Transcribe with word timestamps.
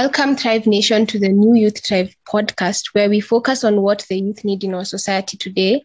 Welcome, 0.00 0.36
Thrive 0.36 0.68
Nation, 0.68 1.06
to 1.06 1.18
the 1.18 1.28
New 1.28 1.56
Youth 1.60 1.84
Thrive 1.84 2.14
podcast, 2.24 2.90
where 2.92 3.10
we 3.10 3.18
focus 3.18 3.64
on 3.64 3.82
what 3.82 4.06
the 4.08 4.20
youth 4.20 4.44
need 4.44 4.62
in 4.62 4.72
our 4.72 4.84
society 4.84 5.36
today. 5.36 5.84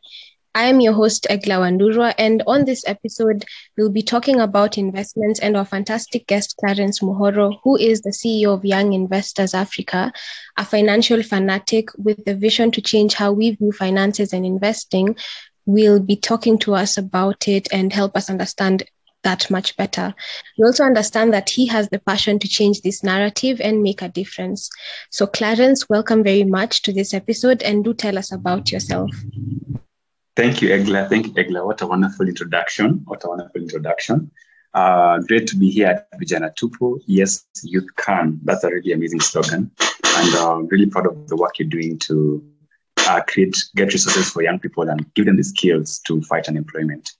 I 0.53 0.65
am 0.65 0.81
your 0.81 0.93
host, 0.93 1.25
Egla 1.31 1.57
Wandurwa, 1.57 2.13
and 2.19 2.43
on 2.45 2.65
this 2.65 2.83
episode, 2.85 3.43
we'll 3.75 3.89
be 3.89 4.03
talking 4.03 4.39
about 4.39 4.77
investments 4.77 5.39
and 5.39 5.57
our 5.57 5.65
fantastic 5.65 6.27
guest, 6.27 6.53
Clarence 6.59 6.99
Muhoro, 6.99 7.57
who 7.63 7.75
is 7.75 8.01
the 8.01 8.11
CEO 8.11 8.53
of 8.53 8.63
Young 8.63 8.93
Investors 8.93 9.55
Africa, 9.55 10.13
a 10.57 10.63
financial 10.63 11.23
fanatic 11.23 11.89
with 11.97 12.23
the 12.23 12.35
vision 12.35 12.69
to 12.69 12.81
change 12.83 13.15
how 13.15 13.31
we 13.31 13.55
view 13.55 13.71
finances 13.71 14.31
and 14.31 14.45
investing. 14.45 15.15
Will 15.65 15.99
be 15.99 16.17
talking 16.17 16.59
to 16.59 16.75
us 16.75 16.99
about 16.99 17.47
it 17.47 17.67
and 17.73 17.91
help 17.91 18.15
us 18.15 18.29
understand 18.29 18.83
that 19.23 19.49
much 19.49 19.75
better. 19.77 20.13
We 20.57 20.65
also 20.65 20.83
understand 20.83 21.33
that 21.33 21.49
he 21.49 21.65
has 21.67 21.89
the 21.89 21.99
passion 21.99 22.39
to 22.39 22.47
change 22.47 22.81
this 22.81 23.03
narrative 23.03 23.59
and 23.61 23.81
make 23.81 24.01
a 24.01 24.09
difference. 24.09 24.69
So, 25.09 25.27
Clarence, 25.27 25.89
welcome 25.89 26.23
very 26.23 26.43
much 26.43 26.81
to 26.83 26.93
this 26.93 27.13
episode 27.13 27.61
and 27.63 27.83
do 27.83 27.93
tell 27.93 28.17
us 28.17 28.31
about 28.31 28.71
yourself. 28.71 29.11
Thank 30.35 30.61
you, 30.61 30.69
Egla. 30.69 31.09
Thank 31.09 31.27
you, 31.27 31.33
Egla. 31.33 31.65
What 31.65 31.81
a 31.81 31.87
wonderful 31.87 32.27
introduction. 32.27 33.01
What 33.05 33.23
a 33.23 33.27
wonderful 33.27 33.61
introduction. 33.61 34.31
Uh, 34.73 35.19
great 35.19 35.45
to 35.47 35.55
be 35.55 35.69
here 35.69 35.87
at 35.87 36.19
Vijana 36.19 36.53
Tupo. 36.55 36.99
Yes, 37.05 37.45
youth 37.61 37.87
can. 37.97 38.39
That's 38.43 38.63
a 38.63 38.69
really 38.69 38.91
amazing 38.91 39.19
slogan. 39.19 39.69
And 40.15 40.35
uh, 40.35 40.57
really 40.71 40.87
proud 40.87 41.05
of 41.05 41.27
the 41.27 41.35
work 41.35 41.59
you're 41.59 41.67
doing 41.67 41.99
to 41.99 42.43
uh, 43.07 43.21
create, 43.27 43.55
get 43.75 43.93
resources 43.93 44.29
for 44.29 44.41
young 44.41 44.59
people 44.59 44.89
and 44.89 45.13
give 45.13 45.25
them 45.25 45.37
the 45.37 45.43
skills 45.43 45.99
to 46.07 46.21
fight 46.23 46.47
unemployment. 46.47 47.11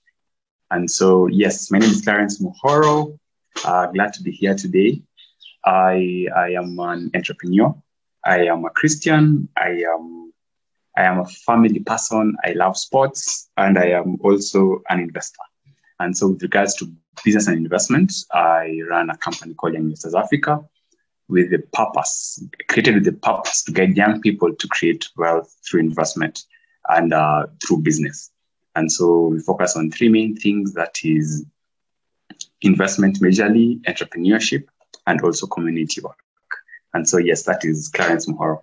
And 0.70 0.90
so, 0.90 1.26
yes, 1.26 1.70
my 1.70 1.78
name 1.78 1.90
is 1.90 2.02
Clarence 2.02 2.42
Muhoro. 2.42 3.18
Uh, 3.64 3.86
glad 3.86 4.12
to 4.14 4.22
be 4.22 4.30
here 4.30 4.54
today. 4.54 5.02
I, 5.64 6.26
I 6.34 6.50
am 6.50 6.78
an 6.78 7.10
entrepreneur. 7.14 7.74
I 8.24 8.46
am 8.46 8.64
a 8.64 8.70
Christian. 8.70 9.48
I 9.56 9.82
am, 9.94 10.32
I 10.96 11.02
am 11.02 11.20
a 11.20 11.26
family 11.26 11.80
person. 11.80 12.36
I 12.44 12.52
love 12.52 12.76
sports 12.76 13.50
and 13.56 13.78
I 13.78 13.90
am 13.90 14.16
also 14.22 14.82
an 14.88 15.00
investor. 15.00 15.42
And 16.00 16.16
so 16.16 16.28
with 16.28 16.42
regards 16.42 16.74
to 16.76 16.92
business 17.24 17.46
and 17.46 17.56
investment, 17.56 18.12
I 18.32 18.80
run 18.88 19.10
a 19.10 19.16
company 19.18 19.54
called 19.54 19.74
Young 19.74 19.84
Investors 19.84 20.14
Africa 20.14 20.60
with 21.28 21.50
the 21.50 21.60
purpose, 21.72 22.42
created 22.68 22.94
with 22.94 23.04
the 23.04 23.12
purpose 23.12 23.62
to 23.64 23.72
guide 23.72 23.96
young 23.96 24.20
people 24.20 24.54
to 24.54 24.68
create 24.68 25.08
wealth 25.16 25.54
through 25.66 25.80
investment 25.80 26.44
and 26.88 27.12
uh, 27.12 27.46
through 27.66 27.78
business. 27.78 28.30
And 28.76 28.90
so 28.90 29.28
we 29.28 29.40
focus 29.40 29.76
on 29.76 29.90
three 29.90 30.08
main 30.08 30.36
things 30.36 30.74
that 30.74 30.96
is 31.04 31.44
investment 32.62 33.20
majorly, 33.20 33.80
entrepreneurship, 33.82 34.64
and 35.06 35.20
also 35.22 35.46
community 35.46 36.00
work. 36.00 36.18
And 36.94 37.08
so, 37.08 37.18
yes, 37.18 37.42
that 37.44 37.64
is 37.64 37.88
Clarence 37.88 38.26
Muhoro. 38.26 38.60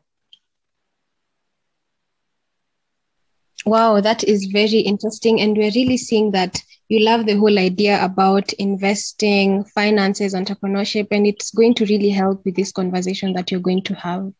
Wow, 3.65 4.01
that 4.01 4.23
is 4.23 4.45
very 4.45 4.79
interesting. 4.79 5.39
And 5.39 5.55
we're 5.55 5.71
really 5.75 5.97
seeing 5.97 6.31
that 6.31 6.61
you 6.89 6.99
love 6.99 7.25
the 7.25 7.37
whole 7.37 7.59
idea 7.59 8.03
about 8.03 8.51
investing, 8.53 9.63
finances, 9.63 10.33
entrepreneurship, 10.33 11.07
and 11.11 11.27
it's 11.27 11.51
going 11.51 11.75
to 11.75 11.85
really 11.85 12.09
help 12.09 12.43
with 12.43 12.55
this 12.55 12.71
conversation 12.71 13.33
that 13.33 13.51
you're 13.51 13.61
going 13.61 13.83
to 13.83 13.95
have. 13.95 14.31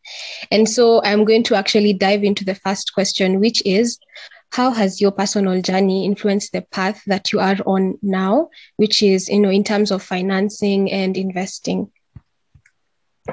And 0.50 0.68
so 0.68 1.02
I'm 1.04 1.24
going 1.24 1.44
to 1.44 1.56
actually 1.56 1.94
dive 1.94 2.24
into 2.24 2.44
the 2.44 2.56
first 2.56 2.94
question, 2.94 3.40
which 3.40 3.66
is 3.66 4.00
how 4.52 4.72
has 4.72 5.00
your 5.00 5.12
personal 5.12 5.62
journey 5.62 6.06
influenced 6.06 6.52
the 6.52 6.62
path 6.62 7.02
that 7.08 7.32
you 7.32 7.40
are 7.40 7.58
on 7.66 7.98
now 8.02 8.50
which 8.78 9.02
is 9.02 9.30
you 9.30 9.40
know 9.40 9.50
in 9.50 9.64
terms 9.64 9.92
of 9.92 10.04
financing 10.04 10.92
and 10.92 11.18
investing? 11.18 11.92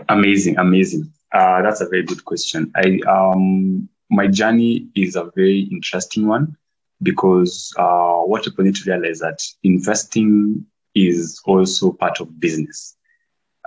Amazing 0.09 0.59
amazing. 0.59 1.13
Uh, 1.33 1.63
that's 1.63 1.81
a 1.81 1.89
very 1.89 2.03
good 2.03 2.25
question. 2.25 2.73
I 2.77 2.99
um 3.09 3.89
my 4.11 4.27
journey 4.27 4.89
is 4.95 5.17
a 5.17 5.31
very 5.37 5.69
interesting 5.71 6.27
one 6.27 6.57
because 7.03 7.73
uh, 7.79 8.21
what 8.23 8.45
people 8.45 8.65
need 8.65 8.75
to 8.75 8.91
realize 8.91 9.21
that 9.21 9.45
investing 9.63 10.65
is 10.95 11.41
also 11.45 11.93
part 11.93 12.21
of 12.21 12.41
business. 12.41 12.97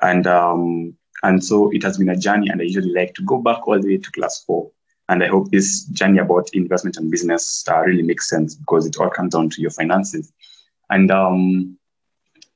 And 0.02 0.26
um 0.26 0.96
and 1.24 1.44
so 1.44 1.72
it 1.72 1.84
has 1.84 1.98
been 1.98 2.10
a 2.10 2.16
journey 2.16 2.50
and 2.50 2.62
i 2.62 2.64
usually 2.64 2.94
like 2.94 3.14
to 3.14 3.24
go 3.24 3.38
back 3.38 3.68
all 3.68 3.80
the 3.80 3.88
way 3.88 3.98
to 3.98 4.12
class 4.12 4.44
four 4.46 4.72
and 5.12 5.22
I 5.22 5.28
hope 5.28 5.52
this 5.52 5.84
journey 5.88 6.20
about 6.20 6.50
investment 6.54 6.96
and 6.96 7.12
business 7.12 7.66
uh, 7.70 7.82
really 7.82 8.02
makes 8.02 8.30
sense 8.30 8.56
because 8.56 8.86
it 8.86 8.96
all 8.98 9.10
comes 9.10 9.34
down 9.34 9.50
to 9.50 9.62
your 9.62 9.70
finances. 9.72 10.32
And 10.90 11.12
um, 11.12 11.78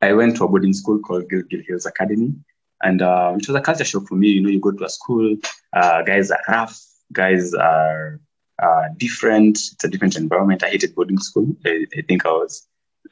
I 0.01 0.13
went 0.13 0.37
to 0.37 0.45
a 0.45 0.47
boarding 0.47 0.71
school 0.71 0.99
called 0.99 1.29
Gilgil 1.29 1.65
Hills 1.67 1.85
Academy. 1.85 2.33
And 2.81 3.01
uh, 3.01 3.33
it 3.37 3.45
was 3.45 3.57
a 3.57 3.61
culture 3.61 3.83
shock 3.83 4.07
for 4.07 4.15
me. 4.15 4.29
You 4.29 4.41
know, 4.41 4.49
you 4.49 4.61
go 4.61 4.71
to 4.71 4.85
a 4.85 4.89
school, 4.89 5.35
uh, 5.73 6.03
guys 6.03 6.31
are 6.31 6.39
rough, 6.47 6.81
guys 7.11 7.53
are 7.53 8.21
uh, 8.63 8.83
different. 8.95 9.57
It's 9.73 9.83
a 9.83 9.89
different 9.89 10.15
environment. 10.15 10.63
I 10.63 10.69
hated 10.69 10.95
boarding 10.95 11.19
school. 11.19 11.53
I, 11.65 11.85
I 11.97 12.01
think 12.03 12.25
I 12.25 12.31
was, 12.31 12.67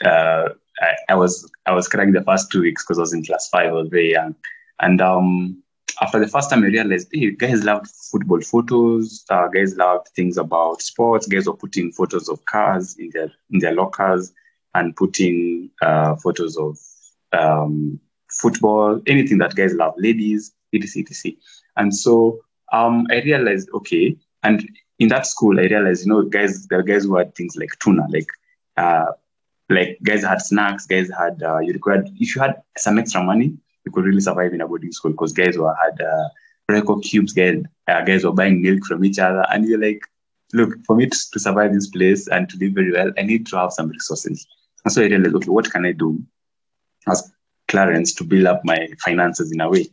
uh, 0.06 0.50
I, 0.80 0.94
I, 1.10 1.16
was, 1.16 1.52
I 1.66 1.74
was 1.74 1.90
crying 1.90 2.14
the 2.14 2.24
first 2.24 2.50
two 2.50 2.62
weeks 2.62 2.84
because 2.84 2.98
I 2.98 3.02
was 3.02 3.14
in 3.14 3.26
class 3.26 3.50
five. 3.50 3.68
I 3.68 3.74
was 3.74 3.90
very 3.90 4.12
young, 4.12 4.36
and 4.80 5.02
um, 5.02 5.63
after 6.02 6.20
the 6.20 6.28
first 6.28 6.50
time 6.50 6.64
I 6.64 6.68
realized, 6.68 7.10
hey, 7.12 7.32
guys 7.32 7.64
loved 7.64 7.88
football 7.88 8.42
photos. 8.42 9.26
Uh, 9.30 9.48
guys 9.48 9.76
loved 9.76 10.08
things 10.16 10.38
about 10.38 10.82
sports. 10.82 11.28
Guys 11.28 11.48
were 11.48 11.56
putting 11.56 11.92
photos 11.92 12.30
of 12.30 12.44
cars 12.46 12.98
in 12.98 13.10
their 13.14 13.32
in 13.52 13.60
their 13.60 13.74
lockers 13.74 14.34
and 14.76 14.96
putting 14.96 15.70
uh, 15.82 16.16
photos 16.16 16.58
of 16.58 16.78
um, 17.34 18.00
football, 18.30 19.02
anything 19.08 19.38
that 19.40 19.56
guys 19.56 19.74
love, 19.74 19.94
ladies, 19.98 20.54
etc. 20.74 21.04
etc. 21.10 21.38
And 21.78 21.96
so 21.96 22.40
um, 22.72 23.06
I 23.12 23.22
realized, 23.22 23.70
okay, 23.74 24.18
and 24.44 24.68
in 25.00 25.10
that 25.10 25.28
school, 25.28 25.60
I 25.60 25.64
realized, 25.64 26.06
you 26.06 26.12
know, 26.12 26.24
guys, 26.24 26.68
there 26.68 26.80
were 26.80 26.84
guys 26.84 27.04
who 27.04 27.16
had 27.16 27.36
things 27.36 27.56
like 27.56 27.70
tuna, 27.80 28.08
like 28.10 28.28
uh, 28.78 29.12
like 29.70 30.00
guys 30.04 30.24
had 30.24 30.42
snacks, 30.42 30.86
guys 30.86 31.10
had 31.18 31.42
uh, 31.44 31.60
you 31.60 31.74
required 31.74 32.10
if 32.20 32.36
you 32.36 32.42
had 32.42 32.62
some 32.78 32.98
extra 32.98 33.24
money, 33.24 33.58
you 33.86 33.92
could 33.92 34.06
really 34.06 34.22
survive 34.22 34.54
in 34.54 34.62
a 34.62 34.68
boarding 34.68 34.92
school 34.92 35.12
because 35.12 35.34
guys 35.34 35.58
were 35.58 35.76
had 35.76 36.02
uh, 36.02 36.30
Royco 36.70 37.04
cubes, 37.04 37.34
guys, 37.34 37.62
uh, 37.88 38.02
guys 38.02 38.24
were 38.24 38.32
buying 38.32 38.62
milk 38.62 38.86
from 38.86 39.04
each 39.04 39.20
other, 39.20 39.46
and 39.52 39.66
you're 39.66 39.80
like, 39.80 40.02
look, 40.54 40.74
for 40.86 40.96
me 40.96 41.08
to, 41.08 41.18
to 41.32 41.40
survive 41.40 41.74
this 41.74 41.90
place 41.90 42.28
and 42.28 42.50
to 42.50 42.58
live 42.58 42.74
very 42.74 42.92
well, 42.92 43.12
I 43.18 43.24
need 43.24 43.46
to 43.48 43.58
have 43.58 43.74
some 43.74 43.90
resources. 43.90 44.48
And 44.86 44.94
so 44.94 45.02
I 45.02 45.06
realized, 45.06 45.36
okay, 45.36 45.50
what 45.50 45.72
can 45.72 45.86
I 45.86 45.92
do 45.92 46.22
as 47.08 47.32
Clarence 47.68 48.14
to 48.16 48.24
build 48.24 48.46
up 48.46 48.62
my 48.64 48.88
finances 49.04 49.52
in 49.52 49.62
a 49.62 49.70
way? 49.70 49.88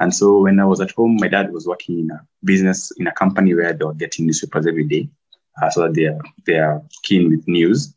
And 0.00 0.14
so 0.14 0.40
when 0.40 0.60
I 0.60 0.64
was 0.64 0.80
at 0.80 0.90
home, 0.90 1.16
my 1.20 1.28
dad 1.28 1.52
was 1.52 1.66
working 1.66 2.00
in 2.00 2.10
a 2.10 2.20
business 2.44 2.92
in 2.98 3.06
a 3.06 3.12
company 3.12 3.54
where 3.54 3.72
they 3.72 3.84
were 3.84 3.94
getting 3.94 4.26
newspapers 4.26 4.66
every 4.66 4.84
day, 4.84 5.08
uh, 5.62 5.70
so 5.70 5.82
that 5.82 5.94
they 5.94 6.06
are 6.06 6.20
they 6.46 6.58
are 6.58 6.82
keen 7.02 7.30
with 7.30 7.46
news. 7.48 7.94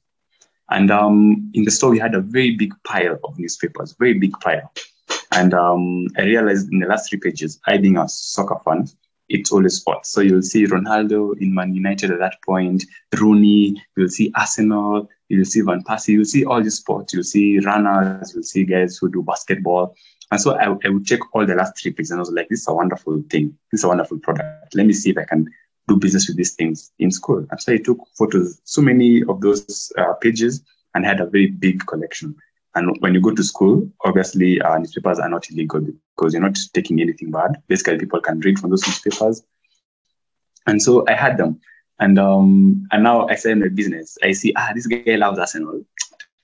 And 0.70 0.92
um, 0.92 1.52
in 1.54 1.66
the 1.66 1.72
store, 1.72 1.90
we 1.90 2.00
had 2.00 2.16
a 2.16 2.22
very 2.22 2.56
big 2.56 2.74
pile 2.84 3.18
of 3.24 3.40
newspapers, 3.40 3.96
very 4.00 4.14
big 4.14 4.32
pile. 4.40 4.72
And 5.32 5.54
um, 5.54 6.08
I 6.18 6.24
realized 6.24 6.72
in 6.72 6.80
the 6.80 6.88
last 6.88 7.10
three 7.10 7.20
pages, 7.20 7.60
I 7.68 7.78
being 7.78 7.98
a 7.98 8.08
soccer 8.10 8.60
fan, 8.66 8.88
it's 9.30 9.52
always 9.52 9.76
sports. 9.76 10.10
So 10.10 10.22
you'll 10.22 10.42
see 10.42 10.66
Ronaldo 10.66 11.40
in 11.40 11.54
Man 11.54 11.76
United 11.76 12.12
at 12.12 12.20
that 12.20 12.42
point, 12.44 12.84
Rooney, 13.20 13.82
you'll 13.96 14.10
see 14.10 14.32
Arsenal, 14.36 15.08
you'll 15.30 15.46
see 15.46 15.62
Van 15.62 15.84
Persie, 15.84 16.14
you'll 16.14 16.26
see 16.26 16.46
all 16.46 16.64
these 16.64 16.78
sports, 16.78 17.14
you'll 17.14 17.24
see 17.24 17.60
runners, 17.60 18.34
you'll 18.34 18.44
see 18.44 18.66
guys 18.66 18.98
who 18.98 19.12
do 19.12 19.22
basketball. 19.22 19.96
And 20.32 20.42
so 20.42 20.56
I, 20.56 20.66
I 20.66 20.90
would 20.90 21.06
check 21.06 21.20
all 21.34 21.46
the 21.46 21.56
last 21.56 21.80
three 21.80 21.92
pages 21.92 22.12
and 22.12 22.20
I 22.20 22.22
was 22.22 22.32
like, 22.32 22.50
this 22.50 22.62
is 22.62 22.68
a 22.68 22.74
wonderful 22.74 23.24
thing. 23.30 23.56
This 23.72 23.82
is 23.82 23.84
a 23.84 23.88
wonderful 23.88 24.20
product. 24.20 24.76
Let 24.76 24.86
me 24.86 24.94
see 24.94 25.12
if 25.12 25.18
I 25.18 25.26
can 25.26 25.48
do 25.88 25.98
business 25.98 26.28
with 26.28 26.38
these 26.38 26.54
things 26.54 26.92
in 27.00 27.12
school. 27.12 27.46
And 27.50 27.62
so 27.62 27.74
I 27.74 27.78
took 27.78 28.00
photos, 28.18 28.60
so 28.64 28.82
many 28.82 29.24
of 29.24 29.42
those 29.42 29.92
uh, 29.98 30.14
pages 30.14 30.62
and 30.96 31.06
had 31.06 31.20
a 31.20 31.26
very 31.26 31.48
big 31.48 31.86
collection. 31.86 32.36
And 32.76 32.96
when 33.00 33.14
you 33.14 33.22
go 33.22 33.34
to 33.34 33.44
school, 33.44 33.90
obviously 34.06 34.62
uh, 34.62 34.78
newspapers 34.78 35.20
are 35.20 35.30
not 35.30 35.50
illegal 35.50 35.82
because 35.82 36.34
you're 36.34 36.42
not 36.42 36.58
taking 36.74 37.02
anything 37.02 37.32
bad. 37.32 37.62
Basically, 37.68 37.98
people 37.98 38.22
can 38.22 38.40
read 38.42 38.60
from 38.60 38.70
those 38.70 38.86
newspapers. 38.86 39.42
And 40.68 40.82
so 40.82 41.06
I 41.08 41.14
had 41.14 41.38
them. 41.38 41.60
And 42.00 42.18
um, 42.18 42.88
and 42.92 43.04
now 43.04 43.28
I 43.28 43.38
in 43.46 43.60
my 43.60 43.68
business, 43.68 44.18
I 44.24 44.32
see, 44.32 44.54
ah, 44.56 44.72
this 44.74 44.88
guy 44.88 45.16
loves 45.16 45.40
Arsenal. 45.40 45.84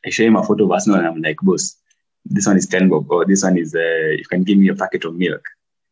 I 0.05 0.09
show 0.09 0.23
him 0.23 0.35
a 0.35 0.43
photo 0.43 0.65
of 0.65 0.71
Arsenal 0.71 0.99
and 0.99 1.07
I'm 1.07 1.21
like, 1.21 1.37
boss, 1.41 1.77
this 2.25 2.47
one 2.47 2.57
is 2.57 2.67
10 2.67 2.89
bob, 2.89 3.09
or 3.09 3.25
this 3.25 3.43
one 3.43 3.57
is, 3.57 3.73
uh, 3.73 4.09
you 4.17 4.25
can 4.29 4.43
give 4.43 4.57
me 4.57 4.67
a 4.67 4.75
packet 4.75 5.05
of 5.05 5.15
milk, 5.15 5.43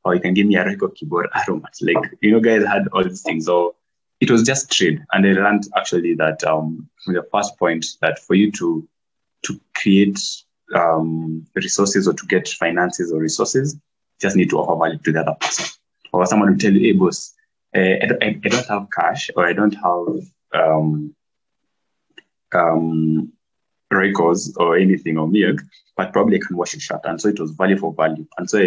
or 0.03 0.15
you 0.15 0.21
can 0.21 0.33
give 0.33 0.47
me 0.47 0.55
a 0.55 0.65
record 0.65 0.95
keyboard 0.95 1.29
aromat. 1.35 1.75
Like, 1.81 2.11
you 2.21 2.31
know, 2.31 2.39
guys 2.39 2.65
had 2.65 2.87
all 2.91 3.03
these 3.03 3.21
things. 3.21 3.45
So 3.45 3.75
it 4.19 4.29
was 4.29 4.43
just 4.43 4.71
trade. 4.71 5.03
And 5.13 5.25
I 5.25 5.31
learned 5.31 5.67
actually 5.77 6.15
that 6.15 6.43
um, 6.43 6.89
the 7.05 7.25
first 7.31 7.57
point 7.57 7.85
that 8.01 8.19
for 8.19 8.35
you 8.35 8.51
to 8.53 8.87
create 9.83 10.19
um, 10.75 11.45
resources 11.53 12.07
or 12.07 12.13
to 12.13 12.25
get 12.27 12.47
finances 12.47 13.11
or 13.11 13.19
resources, 13.19 13.77
just 14.21 14.35
need 14.35 14.49
to 14.49 14.57
offer 14.57 14.79
value 14.79 14.99
to 15.03 15.11
the 15.11 15.21
other 15.21 15.35
person. 15.39 15.65
Or 16.11 16.25
someone 16.25 16.51
will 16.51 16.57
tell 16.57 16.73
you, 16.73 16.79
hey, 16.79 16.97
boss, 16.97 17.33
uh, 17.75 17.79
I, 17.79 18.05
don't, 18.07 18.23
I, 18.23 18.49
don't 18.49 18.67
have 18.67 18.87
cash 18.95 19.29
or 19.35 19.45
I 19.47 19.53
don't 19.53 19.73
have 19.73 20.23
um, 20.53 21.15
um, 22.53 23.33
records 23.91 24.55
or 24.57 24.77
anything 24.77 25.17
or 25.17 25.27
milk, 25.27 25.59
but 25.97 26.13
probably 26.13 26.37
I 26.37 26.45
can 26.45 26.55
wash 26.55 26.75
a 26.75 26.79
shirt. 26.79 27.01
And 27.03 27.19
so 27.19 27.29
it 27.29 27.39
was 27.39 27.51
value 27.51 27.77
for 27.77 27.93
value. 27.93 28.25
And 28.37 28.49
so 28.49 28.65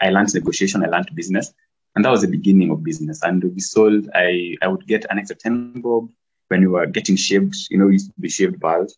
I 0.00 0.10
learned 0.10 0.34
negotiation, 0.34 0.84
I 0.84 0.88
learned 0.88 1.10
business. 1.14 1.52
And 1.94 2.04
that 2.04 2.10
was 2.10 2.22
the 2.22 2.28
beginning 2.28 2.70
of 2.70 2.84
business. 2.84 3.22
And 3.22 3.42
we 3.42 3.60
sold, 3.60 4.08
I, 4.14 4.56
I 4.62 4.68
would 4.68 4.86
get 4.86 5.04
an 5.10 5.18
extra 5.18 5.36
10 5.36 5.80
bob 5.80 6.08
when 6.48 6.60
we 6.60 6.66
were 6.66 6.86
getting 6.86 7.16
shaved, 7.16 7.56
you 7.70 7.78
know, 7.78 7.86
we 7.86 7.94
used 7.94 8.06
to 8.06 8.20
be 8.20 8.28
shaved 8.28 8.58
bald. 8.58 8.90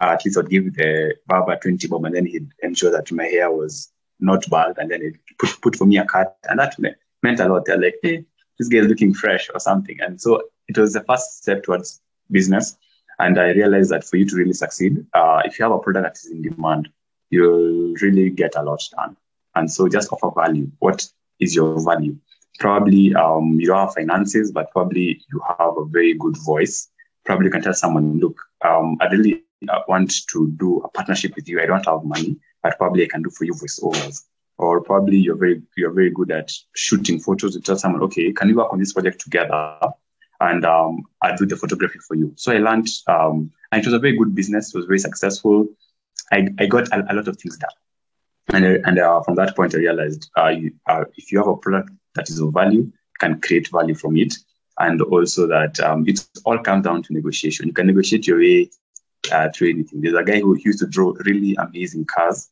At 0.00 0.24
least 0.24 0.38
I'd 0.38 0.50
give 0.50 0.74
the 0.74 1.16
barber 1.26 1.56
20 1.56 1.86
bob 1.88 2.04
and 2.04 2.14
then 2.14 2.26
he'd 2.26 2.50
ensure 2.62 2.90
that 2.90 3.10
my 3.12 3.24
hair 3.24 3.50
was 3.50 3.90
not 4.20 4.48
bald. 4.48 4.78
And 4.78 4.90
then 4.90 5.02
he'd 5.02 5.18
put, 5.38 5.60
put 5.60 5.76
for 5.76 5.86
me 5.86 5.98
a 5.98 6.04
cut. 6.04 6.36
And 6.48 6.58
that 6.58 6.76
meant 7.22 7.40
a 7.40 7.48
lot. 7.48 7.64
They're 7.64 7.80
like, 7.80 7.96
hey, 8.02 8.24
this 8.58 8.68
guy 8.68 8.78
is 8.78 8.86
looking 8.86 9.14
fresh 9.14 9.48
or 9.52 9.60
something. 9.60 9.98
And 10.00 10.20
so 10.20 10.42
it 10.68 10.76
was 10.76 10.92
the 10.92 11.04
first 11.04 11.42
step 11.42 11.62
towards 11.62 12.00
business. 12.30 12.76
And 13.18 13.38
I 13.38 13.50
realized 13.50 13.90
that 13.90 14.04
for 14.04 14.16
you 14.16 14.26
to 14.26 14.36
really 14.36 14.52
succeed, 14.52 15.04
uh, 15.14 15.42
if 15.44 15.58
you 15.58 15.64
have 15.64 15.72
a 15.72 15.78
product 15.78 16.04
that 16.04 16.16
is 16.16 16.30
in 16.30 16.42
demand, 16.42 16.88
you'll 17.30 17.94
really 17.94 18.30
get 18.30 18.54
a 18.56 18.62
lot 18.62 18.82
done. 18.96 19.16
And 19.54 19.70
so 19.70 19.88
just 19.88 20.12
offer 20.12 20.30
value. 20.34 20.70
What 20.78 21.08
is 21.40 21.54
your 21.54 21.82
value? 21.84 22.16
Probably 22.60 23.14
um, 23.14 23.58
you 23.60 23.66
don't 23.66 23.78
have 23.78 23.94
finances, 23.94 24.52
but 24.52 24.70
probably 24.70 25.22
you 25.32 25.40
have 25.58 25.76
a 25.76 25.84
very 25.84 26.14
good 26.14 26.36
voice. 26.44 26.88
Probably 27.24 27.46
you 27.46 27.50
can 27.50 27.62
tell 27.62 27.74
someone, 27.74 28.18
look, 28.20 28.40
um, 28.64 28.96
I 29.00 29.06
really 29.06 29.42
want 29.86 30.12
to 30.28 30.50
do 30.52 30.78
a 30.84 30.88
partnership 30.88 31.34
with 31.36 31.48
you. 31.48 31.60
I 31.60 31.66
don't 31.66 31.84
have 31.86 32.04
money, 32.04 32.36
but 32.62 32.78
probably 32.78 33.04
I 33.04 33.08
can 33.08 33.22
do 33.22 33.30
for 33.30 33.44
you 33.44 33.54
voiceovers. 33.54 34.24
Or 34.58 34.80
probably 34.80 35.18
you're 35.18 35.36
very 35.36 35.62
you're 35.76 35.92
very 35.92 36.10
good 36.10 36.32
at 36.32 36.50
shooting 36.74 37.20
photos. 37.20 37.54
You 37.54 37.60
tell 37.60 37.76
someone, 37.76 38.02
okay, 38.02 38.32
can 38.32 38.48
we 38.48 38.54
work 38.54 38.72
on 38.72 38.78
this 38.80 38.92
project 38.92 39.20
together? 39.20 39.78
And 40.40 40.64
um, 40.64 41.02
I'll 41.22 41.36
do 41.36 41.46
the 41.46 41.56
photography 41.56 41.98
for 42.00 42.14
you. 42.14 42.32
So 42.36 42.52
I 42.52 42.58
learned, 42.58 42.88
um, 43.06 43.52
and 43.70 43.80
it 43.80 43.86
was 43.86 43.94
a 43.94 43.98
very 43.98 44.16
good 44.16 44.34
business. 44.34 44.74
It 44.74 44.78
was 44.78 44.86
very 44.86 44.98
successful. 44.98 45.66
I, 46.32 46.48
I 46.58 46.66
got 46.66 46.88
a, 46.88 47.12
a 47.12 47.14
lot 47.14 47.28
of 47.28 47.36
things 47.36 47.56
done. 47.56 47.70
And, 48.52 48.64
and 48.64 48.98
uh, 48.98 49.20
from 49.22 49.34
that 49.36 49.54
point, 49.56 49.74
I 49.74 49.78
realized 49.78 50.30
uh, 50.36 50.48
you, 50.48 50.72
uh, 50.86 51.04
if 51.16 51.30
you 51.30 51.38
have 51.38 51.48
a 51.48 51.56
product 51.56 51.90
that 52.14 52.30
is 52.30 52.40
of 52.40 52.52
value, 52.52 52.90
can 53.20 53.40
create 53.40 53.68
value 53.70 53.94
from 53.94 54.16
it. 54.16 54.34
And 54.78 55.00
also 55.02 55.46
that 55.48 55.78
um, 55.80 56.04
it 56.06 56.24
all 56.44 56.58
comes 56.58 56.84
down 56.84 57.02
to 57.02 57.12
negotiation. 57.12 57.66
You 57.66 57.72
can 57.72 57.86
negotiate 57.86 58.26
your 58.26 58.38
way 58.38 58.70
uh, 59.32 59.48
through 59.54 59.70
anything. 59.70 60.00
There's 60.00 60.14
a 60.14 60.24
guy 60.24 60.40
who 60.40 60.56
used 60.64 60.80
to 60.80 60.86
draw 60.86 61.12
really 61.24 61.54
amazing 61.56 62.06
cars. 62.06 62.50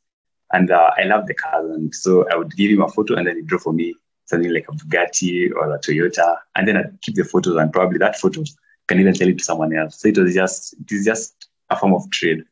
And 0.53 0.71
uh, 0.71 0.91
I 0.97 1.05
love 1.05 1.27
the 1.27 1.35
cars. 1.35 1.71
And 1.75 1.95
so 1.95 2.29
I 2.31 2.37
would 2.37 2.55
give 2.57 2.71
him 2.71 2.83
a 2.83 2.89
photo 2.89 3.15
and 3.15 3.27
then 3.27 3.37
he 3.37 3.43
drew 3.43 3.59
for 3.59 3.73
me 3.73 3.95
something 4.27 4.53
like 4.53 4.67
a 4.69 4.73
Bugatti 4.73 5.53
or 5.55 5.75
a 5.75 5.79
Toyota. 5.79 6.37
And 6.55 6.67
then 6.67 6.77
I'd 6.77 7.01
keep 7.03 7.15
the 7.15 7.25
photos 7.25 7.57
and 7.57 7.73
probably 7.73 7.99
that 7.99 8.19
photo 8.19 8.43
can 8.87 9.01
even 9.01 9.15
sell 9.15 9.29
it 9.29 9.39
to 9.39 9.45
someone 9.45 9.77
else. 9.77 10.01
So 10.01 10.09
it 10.09 10.19
was 10.19 10.35
just, 10.35 10.75
it 10.75 10.93
is 10.93 11.05
just 11.05 11.49
a 11.71 11.77
form 11.77 11.95
of 11.95 12.09
trade. 12.11 12.45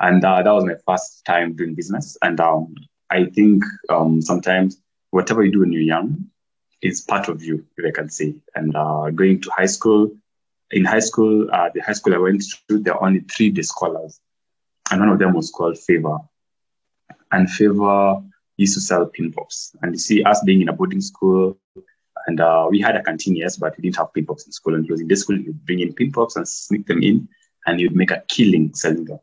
And 0.00 0.24
uh, 0.24 0.42
that 0.42 0.50
was 0.50 0.64
my 0.64 0.74
first 0.86 1.24
time 1.24 1.54
doing 1.54 1.74
business. 1.74 2.16
And 2.22 2.40
um, 2.40 2.74
I 3.10 3.26
think 3.26 3.64
um, 3.88 4.20
sometimes 4.20 4.80
whatever 5.10 5.44
you 5.44 5.52
do 5.52 5.60
when 5.60 5.72
you're 5.72 5.82
young 5.82 6.26
is 6.82 7.00
part 7.00 7.28
of 7.28 7.42
you, 7.42 7.64
if 7.76 7.86
I 7.86 7.90
can 7.90 8.10
say. 8.10 8.34
And 8.54 8.74
uh, 8.74 9.10
going 9.10 9.40
to 9.42 9.50
high 9.56 9.66
school, 9.66 10.10
in 10.72 10.84
high 10.84 11.00
school, 11.00 11.48
uh, 11.52 11.70
the 11.74 11.80
high 11.80 11.92
school 11.92 12.14
I 12.14 12.18
went 12.18 12.42
to, 12.68 12.78
there 12.78 12.94
were 12.94 13.04
only 13.04 13.20
three 13.20 13.50
day 13.50 13.62
scholars. 13.62 14.20
And 14.90 15.00
one 15.00 15.10
of 15.10 15.18
them 15.18 15.34
was 15.34 15.50
called 15.50 15.78
Favor. 15.78 16.18
And 17.30 17.48
Favor 17.50 18.22
used 18.56 18.74
to 18.74 18.80
sell 18.80 19.06
pin 19.06 19.32
pops. 19.32 19.74
And 19.82 19.92
you 19.92 19.98
see, 19.98 20.22
us 20.22 20.42
being 20.44 20.60
in 20.60 20.68
a 20.68 20.72
boarding 20.72 21.00
school, 21.00 21.58
and 22.26 22.40
uh, 22.40 22.66
we 22.70 22.80
had 22.80 22.96
a 22.96 23.02
canteen, 23.02 23.36
yes, 23.36 23.56
but 23.56 23.76
we 23.76 23.82
didn't 23.82 23.96
have 23.96 24.12
pin 24.12 24.26
pops 24.26 24.46
in 24.46 24.52
school. 24.52 24.74
And 24.74 24.88
was 24.88 25.00
in 25.00 25.08
the 25.08 25.16
school, 25.16 25.36
would 25.36 25.64
bring 25.64 25.80
in 25.80 25.92
pin 25.92 26.12
pops 26.12 26.36
and 26.36 26.46
sneak 26.46 26.86
them 26.86 27.02
in, 27.02 27.28
and 27.66 27.80
would 27.80 27.96
make 27.96 28.10
a 28.10 28.22
killing 28.28 28.74
selling 28.74 29.04
them 29.04 29.18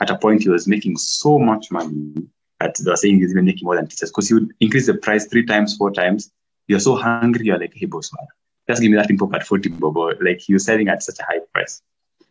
at 0.00 0.10
a 0.10 0.18
point 0.18 0.42
he 0.42 0.48
was 0.48 0.68
making 0.68 0.96
so 0.96 1.38
much 1.38 1.70
money 1.70 2.14
that 2.60 2.76
they 2.76 2.90
were 2.90 2.96
saying 2.96 3.18
he's 3.18 3.30
even 3.30 3.44
making 3.44 3.64
more 3.64 3.76
than 3.76 3.86
teachers 3.86 4.10
because 4.10 4.28
he 4.28 4.34
would 4.34 4.52
increase 4.60 4.86
the 4.86 4.94
price 4.94 5.26
three 5.26 5.44
times, 5.44 5.76
four 5.76 5.90
times. 5.90 6.32
You're 6.66 6.80
so 6.80 6.96
hungry, 6.96 7.46
you're 7.46 7.58
like, 7.58 7.72
hey, 7.74 7.86
boss, 7.86 8.10
man, 8.12 8.26
just 8.68 8.82
give 8.82 8.90
me 8.90 8.96
that 8.96 9.10
info 9.10 9.30
at 9.32 9.46
40 9.46 9.70
bob. 9.70 9.96
Like 10.20 10.40
he 10.40 10.52
was 10.52 10.64
selling 10.64 10.88
at 10.88 11.02
such 11.02 11.18
a 11.20 11.24
high 11.24 11.40
price. 11.52 11.82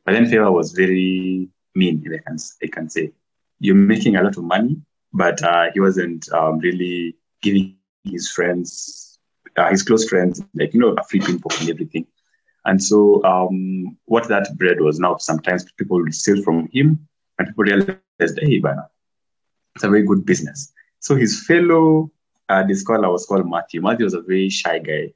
But 0.05 0.13
then 0.13 0.27
Favor 0.27 0.51
was 0.51 0.71
very 0.71 1.49
mean, 1.75 2.01
if 2.05 2.19
I 2.19 2.23
can, 2.23 2.37
I 2.63 2.67
can 2.67 2.89
say. 2.89 3.11
You're 3.59 3.75
making 3.75 4.15
a 4.15 4.23
lot 4.23 4.37
of 4.37 4.43
money, 4.43 4.77
but 5.13 5.41
uh, 5.43 5.71
he 5.73 5.79
wasn't 5.79 6.31
um, 6.31 6.59
really 6.59 7.15
giving 7.41 7.75
his 8.03 8.29
friends, 8.31 9.19
uh, 9.55 9.69
his 9.69 9.83
close 9.83 10.07
friends, 10.07 10.43
like, 10.53 10.73
you 10.73 10.79
know, 10.79 10.93
a 10.97 11.03
free 11.03 11.19
pin 11.19 11.41
and 11.59 11.69
everything. 11.69 12.05
And 12.65 12.83
so 12.83 13.23
um, 13.23 13.97
what 14.05 14.27
that 14.27 14.57
bread 14.57 14.81
was 14.81 14.99
now, 14.99 15.17
sometimes 15.17 15.65
people 15.73 15.97
would 15.97 16.13
steal 16.13 16.43
from 16.43 16.69
him 16.71 17.07
and 17.39 17.47
people 17.47 17.63
realized, 17.63 18.39
hey, 18.39 18.59
Bana, 18.59 18.89
it's 19.75 19.83
a 19.83 19.89
very 19.89 20.03
good 20.03 20.25
business. 20.25 20.73
So 20.99 21.15
his 21.15 21.45
fellow 21.45 22.11
uh, 22.49 22.65
scholar 22.73 23.09
was 23.11 23.25
called 23.25 23.49
Matthew. 23.49 23.81
Matthew 23.81 24.05
was 24.05 24.13
a 24.13 24.21
very 24.21 24.49
shy 24.49 24.79
guy. 24.79 25.13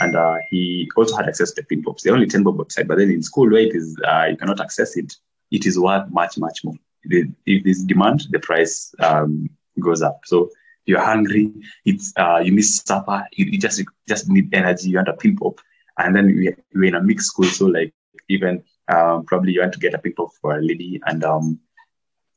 And 0.00 0.16
uh, 0.16 0.36
he 0.50 0.90
also 0.96 1.16
had 1.16 1.28
access 1.28 1.52
to 1.52 1.62
the 1.62 1.66
pin 1.66 1.82
pops. 1.82 2.02
They're 2.02 2.14
only 2.14 2.26
10 2.26 2.42
bob 2.42 2.58
website, 2.58 2.88
but 2.88 2.98
then 2.98 3.10
in 3.10 3.22
school 3.22 3.50
where 3.50 3.60
it 3.60 3.74
is, 3.74 3.96
uh, 4.06 4.26
you 4.30 4.36
cannot 4.36 4.60
access 4.60 4.96
it, 4.96 5.14
it 5.50 5.66
is 5.66 5.78
worth 5.78 6.10
much, 6.10 6.38
much 6.38 6.64
more. 6.64 6.74
If 7.04 7.64
there's 7.64 7.84
demand, 7.84 8.26
the 8.30 8.38
price 8.38 8.94
um, 9.00 9.48
goes 9.78 10.02
up. 10.02 10.20
So 10.24 10.50
you're 10.86 11.00
hungry, 11.00 11.52
it's 11.84 12.12
uh, 12.16 12.40
you 12.42 12.52
miss 12.52 12.76
supper, 12.76 13.26
you, 13.32 13.46
you, 13.46 13.58
just 13.58 13.82
just 14.08 14.28
need 14.28 14.54
energy, 14.54 14.90
you 14.90 14.96
want 14.96 15.08
a 15.08 15.14
pin 15.14 15.36
pop. 15.36 15.60
And 15.98 16.14
then 16.16 16.26
we, 16.26 16.54
we're 16.74 16.84
in 16.84 16.94
a 16.94 17.02
mixed 17.02 17.28
school, 17.28 17.44
so 17.44 17.66
like 17.66 17.94
even 18.28 18.64
um, 18.88 19.24
probably 19.24 19.52
you 19.52 19.60
want 19.60 19.72
to 19.74 19.78
get 19.78 19.94
a 19.94 19.98
pin 19.98 20.14
pop 20.14 20.30
for 20.40 20.58
a 20.58 20.62
lady. 20.62 21.00
And 21.06 21.24
um, 21.24 21.60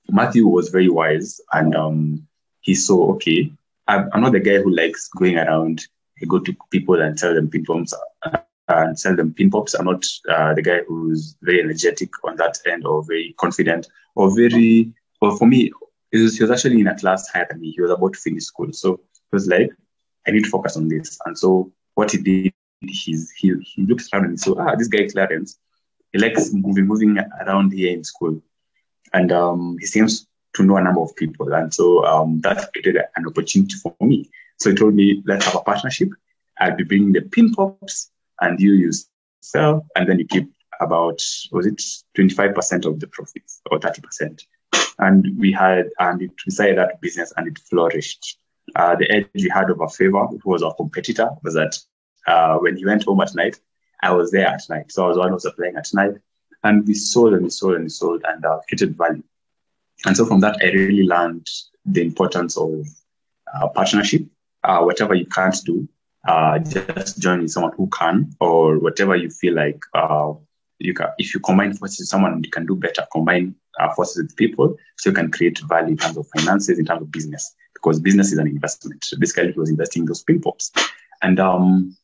Matthew 0.10 0.48
was 0.48 0.69
very 0.69 0.89
wise 0.89 1.39
and 1.53 1.75
um, 1.75 2.27
he 2.62 2.75
saw, 2.75 3.13
okay, 3.13 3.51
I'm, 3.88 4.10
I'm, 4.13 4.21
not 4.21 4.33
the 4.33 4.39
guy 4.39 4.57
who 4.57 4.69
likes 4.69 5.10
going 5.10 5.38
around, 5.38 5.86
I 6.21 6.25
go 6.25 6.39
to 6.39 6.55
people 6.71 7.01
and 7.01 7.17
tell 7.17 7.33
them 7.33 7.49
pin 7.49 7.65
uh, 7.69 8.37
and 8.67 8.99
sell 8.99 9.15
them 9.15 9.33
pin 9.33 9.49
pops. 9.49 9.73
I'm 9.73 9.85
not 9.85 10.03
uh, 10.29 10.53
the 10.53 10.61
guy 10.61 10.79
who's 10.87 11.35
very 11.41 11.61
energetic 11.61 12.09
on 12.23 12.35
that 12.37 12.57
end 12.65 12.85
or 12.85 13.03
very 13.03 13.35
confident 13.37 13.87
or 14.15 14.35
very, 14.35 14.91
or 15.21 15.37
for 15.37 15.45
me, 15.45 15.71
he 16.11 16.21
was, 16.21 16.37
he 16.37 16.43
was 16.43 16.51
actually 16.51 16.81
in 16.81 16.87
a 16.87 16.97
class 16.97 17.29
higher 17.29 17.47
than 17.49 17.61
me. 17.61 17.71
He 17.71 17.81
was 17.81 17.91
about 17.91 18.13
to 18.13 18.19
finish 18.19 18.43
school. 18.43 18.71
So 18.73 18.99
he 19.13 19.35
was 19.35 19.47
like, 19.47 19.69
I 20.27 20.31
need 20.31 20.45
to 20.45 20.49
focus 20.49 20.77
on 20.77 20.87
this. 20.87 21.17
And 21.25 21.37
so 21.37 21.71
what 21.95 22.12
he 22.12 22.17
did, 22.17 22.53
he's, 22.81 23.31
he, 23.31 23.53
he 23.62 23.83
looked 23.83 24.09
around 24.13 24.25
and 24.25 24.39
saw, 24.39 24.55
ah, 24.59 24.75
this 24.75 24.88
guy 24.88 25.07
Clarence, 25.07 25.59
he 26.12 26.19
likes 26.19 26.53
moving, 26.53 26.86
moving 26.86 27.17
around 27.41 27.74
here 27.74 27.93
in 27.93 28.03
school 28.03 28.41
and 29.13 29.31
um, 29.31 29.77
he 29.79 29.86
seems 29.86 30.26
to 30.57 30.63
know 30.63 30.77
a 30.77 30.81
number 30.81 31.01
of 31.01 31.15
people. 31.15 31.53
And 31.53 31.73
so 31.73 32.05
um, 32.05 32.41
that 32.41 32.71
created 32.73 32.97
an 33.15 33.27
opportunity 33.27 33.75
for 33.75 33.95
me. 34.01 34.29
So 34.59 34.71
he 34.71 34.75
told 34.75 34.95
me, 34.95 35.23
let's 35.25 35.45
have 35.45 35.55
a 35.55 35.61
partnership. 35.61 36.09
I'll 36.59 36.75
be 36.75 36.83
bringing 36.83 37.13
the 37.13 37.21
pin 37.21 37.53
pops 37.53 38.11
and 38.41 38.59
you 38.59 38.73
use 38.73 39.07
sell, 39.41 39.85
and 39.95 40.09
then 40.09 40.19
you 40.19 40.25
keep 40.25 40.51
about, 40.81 41.21
was 41.51 41.65
it 41.65 41.81
25% 42.17 42.85
of 42.85 42.99
the 42.99 43.07
profits 43.07 43.61
or 43.71 43.79
30%? 43.79 44.43
And 44.99 45.39
we 45.39 45.51
had, 45.51 45.89
and 45.99 46.21
it 46.21 46.31
decided 46.43 46.77
that 46.77 46.99
business 47.01 47.31
and 47.37 47.47
it 47.47 47.59
flourished. 47.59 48.39
Uh, 48.75 48.95
the 48.95 49.09
edge 49.09 49.27
we 49.33 49.49
had 49.49 49.69
over 49.69 49.87
Favor, 49.87 50.27
who 50.27 50.49
was 50.49 50.63
our 50.63 50.73
competitor, 50.73 51.29
was 51.43 51.53
that 51.53 51.77
uh, 52.27 52.57
when 52.57 52.75
he 52.75 52.85
went 52.85 53.03
home 53.03 53.21
at 53.21 53.33
night, 53.35 53.59
I 54.03 54.11
was 54.11 54.31
there 54.31 54.47
at 54.47 54.63
night. 54.69 54.91
So 54.91 55.05
I 55.05 55.07
was 55.07 55.17
one 55.17 55.29
who 55.29 55.35
was 55.35 55.47
playing 55.55 55.77
at 55.77 55.93
night. 55.93 56.15
And 56.63 56.85
we 56.85 56.95
sold 56.95 57.33
and 57.33 57.43
we 57.43 57.49
sold 57.49 57.75
and 57.75 57.83
we 57.83 57.89
sold 57.89 58.23
and 58.27 58.43
uh, 58.43 58.59
created 58.67 58.97
value. 58.97 59.23
And 60.06 60.16
so 60.16 60.25
from 60.25 60.42
that, 60.42 60.58
I 60.62 60.68
really 60.68 61.04
learned 61.04 61.48
the 61.86 62.01
importance 62.01 62.58
of 62.58 62.86
uh, 63.56 63.68
partnership. 63.70 64.24
Uh, 64.63 64.82
whatever 64.82 65.16
you 65.16 65.25
can't 65.25 65.56
do, 65.66 65.88
uh, 66.27 66.60
just 66.60 67.20
join 67.20 67.42
with 67.42 67.51
someone 67.51 67.72
who 67.77 67.88
can, 67.88 68.36
or 68.42 68.80
whatever 68.80 69.16
you 69.16 69.30
feel 69.30 69.54
like 69.54 69.80
uh, 69.94 70.34
you 70.80 70.94
can. 70.94 71.08
If 71.18 71.34
you 71.34 71.39
combine 71.39 71.74
forces 71.74 72.00
with 72.00 72.10
someone, 72.10 72.44
you 72.44 72.50
can 72.50 72.66
do 72.66 72.75
better. 72.75 73.06
Combine 73.13 73.56
uh, 73.80 73.94
forces 73.94 74.24
with 74.24 74.36
people, 74.36 74.75
so 74.98 75.10
you 75.10 75.16
can 75.16 75.32
create 75.32 75.60
value 75.70 75.92
in 75.92 75.98
terms 75.98 76.18
of 76.18 76.27
finances, 76.36 76.80
in 76.80 76.86
terms 76.86 77.04
of 77.04 77.12
business, 77.12 77.56
because 77.74 78.00
business 78.00 78.32
is 78.34 78.39
an 78.39 78.48
investment. 78.48 79.04
So 79.04 79.16
this 79.18 79.32
guy 79.32 79.54
was 79.56 79.70
investing 79.70 80.01
in 80.01 80.08
those 80.08 80.24
pin 80.24 80.42
pops, 80.42 80.72
and 81.22 81.39
um, 81.39 81.96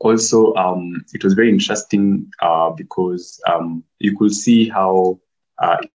also 0.00 0.52
um, 0.54 1.04
it 1.14 1.24
was 1.24 1.32
very 1.32 1.48
interesting 1.48 2.30
uh, 2.42 2.70
because 2.70 3.40
um, 3.46 3.84
you 4.00 4.16
could 4.16 4.34
see 4.34 4.68
how 4.68 5.18
uh, 5.58 5.78
it, 5.80 5.90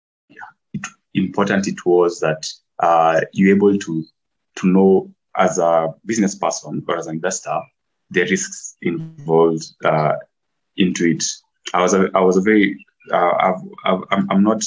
important 1.17 1.67
it 1.67 1.85
was 1.85 2.19
that 2.19 2.47
uh, 2.79 3.21
you're 3.33 3.55
able 3.55 3.77
to 3.77 4.03
to 4.55 4.67
know 4.67 5.11
as 5.35 5.57
a 5.59 5.93
business 6.05 6.35
person 6.35 6.83
or 6.87 6.97
as 6.97 7.07
an 7.07 7.15
investor 7.15 7.59
the 8.09 8.21
risks 8.21 8.77
involved 8.81 9.65
uh, 9.85 10.13
into 10.77 11.05
it. 11.05 11.23
I 11.73 11.81
was 11.81 11.93
a, 11.93 12.09
I 12.15 12.21
was 12.21 12.37
a 12.37 12.41
very 12.41 12.85
uh, 13.11 13.53
I'm, 13.85 14.27
I'm 14.29 14.43
not 14.43 14.63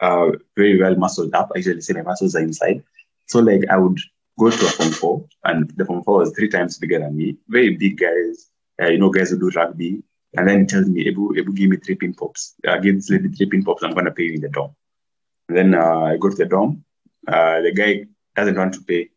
uh, 0.00 0.30
very 0.56 0.80
well 0.80 0.94
muscled 0.96 1.34
up. 1.34 1.50
I 1.54 1.58
usually 1.58 1.80
say 1.80 1.94
my 1.94 2.02
muscles 2.02 2.36
are 2.36 2.42
inside. 2.42 2.82
So 3.26 3.40
like 3.40 3.62
I 3.70 3.76
would 3.76 3.98
go 4.38 4.50
to 4.50 4.66
a 4.66 4.68
form 4.68 4.90
four, 4.90 5.24
and 5.44 5.70
the 5.76 5.84
form 5.84 6.02
four 6.04 6.18
was 6.18 6.32
three 6.32 6.48
times 6.48 6.78
bigger 6.78 7.00
than 7.00 7.16
me. 7.16 7.36
Very 7.48 7.76
big 7.76 7.98
guys, 7.98 8.50
uh, 8.80 8.86
you 8.86 8.98
know, 8.98 9.10
guys 9.10 9.30
who 9.30 9.38
do 9.38 9.50
rugby. 9.50 10.02
And 10.34 10.48
then 10.48 10.60
he 10.60 10.66
tells 10.66 10.86
me, 10.86 11.06
Ebu, 11.06 11.36
Ebu, 11.38 11.52
give 11.52 11.70
me 11.70 11.76
three 11.76 11.96
pin 11.96 12.14
pops. 12.14 12.54
Uh, 12.66 12.78
give 12.78 12.96
this 12.96 13.10
lady 13.10 13.28
three 13.28 13.46
pin 13.46 13.64
pops. 13.64 13.82
I'm 13.82 13.92
going 13.92 14.06
to 14.06 14.12
pay 14.12 14.24
you 14.24 14.34
in 14.34 14.40
the 14.40 14.48
dorm. 14.48 14.74
Then 15.52 15.74
uh, 15.74 16.00
I 16.00 16.16
go 16.16 16.28
to 16.28 16.36
the 16.36 16.46
dorm. 16.46 16.84
Uh, 17.26 17.60
the 17.60 17.72
guy 17.72 18.06
doesn't 18.36 18.56
want 18.56 18.74
to 18.74 18.82
pay. 18.82 19.10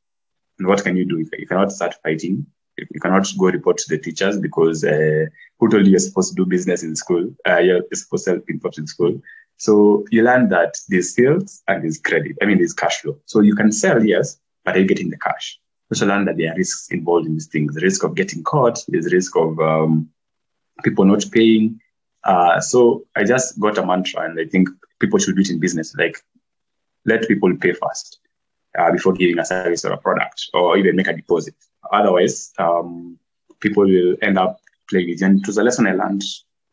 And 0.59 0.67
what 0.67 0.83
can 0.83 0.95
you 0.95 1.05
do? 1.05 1.17
You 1.37 1.47
cannot 1.47 1.71
start 1.71 1.95
fighting, 2.03 2.45
you 2.77 2.99
cannot 2.99 3.27
go 3.37 3.45
report 3.45 3.77
to 3.77 3.89
the 3.89 3.97
teachers 3.97 4.37
because 4.37 4.83
uh, 4.83 5.25
who 5.59 5.69
told 5.69 5.85
you 5.85 5.91
you're 5.91 5.99
supposed 5.99 6.29
to 6.29 6.35
do 6.35 6.45
business 6.45 6.83
in 6.83 6.95
school? 6.95 7.33
Uh, 7.47 7.59
you're 7.59 7.81
supposed 7.93 8.25
to 8.25 8.31
sell 8.31 8.39
pin 8.39 8.59
pops 8.59 8.77
in 8.77 8.87
school. 8.87 9.21
So 9.57 10.05
you 10.11 10.23
learn 10.23 10.49
that 10.49 10.75
there's 10.89 11.15
sales 11.15 11.63
and 11.67 11.83
there's 11.83 11.99
credit. 11.99 12.37
I 12.41 12.45
mean, 12.45 12.57
there's 12.57 12.73
cash 12.73 13.01
flow. 13.01 13.17
So 13.25 13.39
you 13.39 13.55
can 13.55 13.71
sell, 13.71 14.03
yes, 14.03 14.37
but 14.63 14.75
are 14.75 14.79
you 14.79 14.87
getting 14.87 15.09
the 15.09 15.17
cash? 15.17 15.59
You 15.89 15.95
Also 15.95 16.07
learn 16.07 16.25
that 16.25 16.37
there 16.37 16.51
are 16.51 16.57
risks 16.57 16.91
involved 16.91 17.27
in 17.27 17.33
these 17.33 17.47
things. 17.47 17.73
The 17.75 17.81
risk 17.81 18.03
of 18.03 18.15
getting 18.15 18.43
caught, 18.43 18.83
there's 18.87 19.13
risk 19.13 19.35
of 19.37 19.57
um, 19.59 20.09
people 20.83 21.05
not 21.05 21.23
paying. 21.31 21.79
Uh, 22.23 22.59
so 22.59 23.05
I 23.15 23.23
just 23.23 23.59
got 23.59 23.77
a 23.77 23.85
mantra, 23.85 24.23
and 24.23 24.37
I 24.39 24.45
think 24.45 24.67
people 24.99 25.19
should 25.19 25.35
do 25.35 25.41
it 25.41 25.49
in 25.49 25.59
business. 25.59 25.95
Like, 25.95 26.17
let 27.05 27.27
people 27.27 27.55
pay 27.57 27.73
first 27.73 28.19
uh, 28.77 28.91
before 28.91 29.13
giving 29.13 29.39
a 29.39 29.45
service 29.45 29.85
or 29.85 29.93
a 29.93 29.97
product, 29.97 30.49
or 30.53 30.77
even 30.77 30.95
make 30.95 31.07
a 31.07 31.13
deposit. 31.13 31.55
Otherwise, 31.91 32.53
um, 32.57 33.17
people 33.59 33.83
will 33.83 34.15
end 34.21 34.37
up 34.37 34.59
playing 34.89 35.09
it. 35.09 35.21
And 35.21 35.39
it 35.39 35.47
was 35.47 35.57
a 35.57 35.63
lesson 35.63 35.87
I 35.87 35.93
learned 35.93 36.23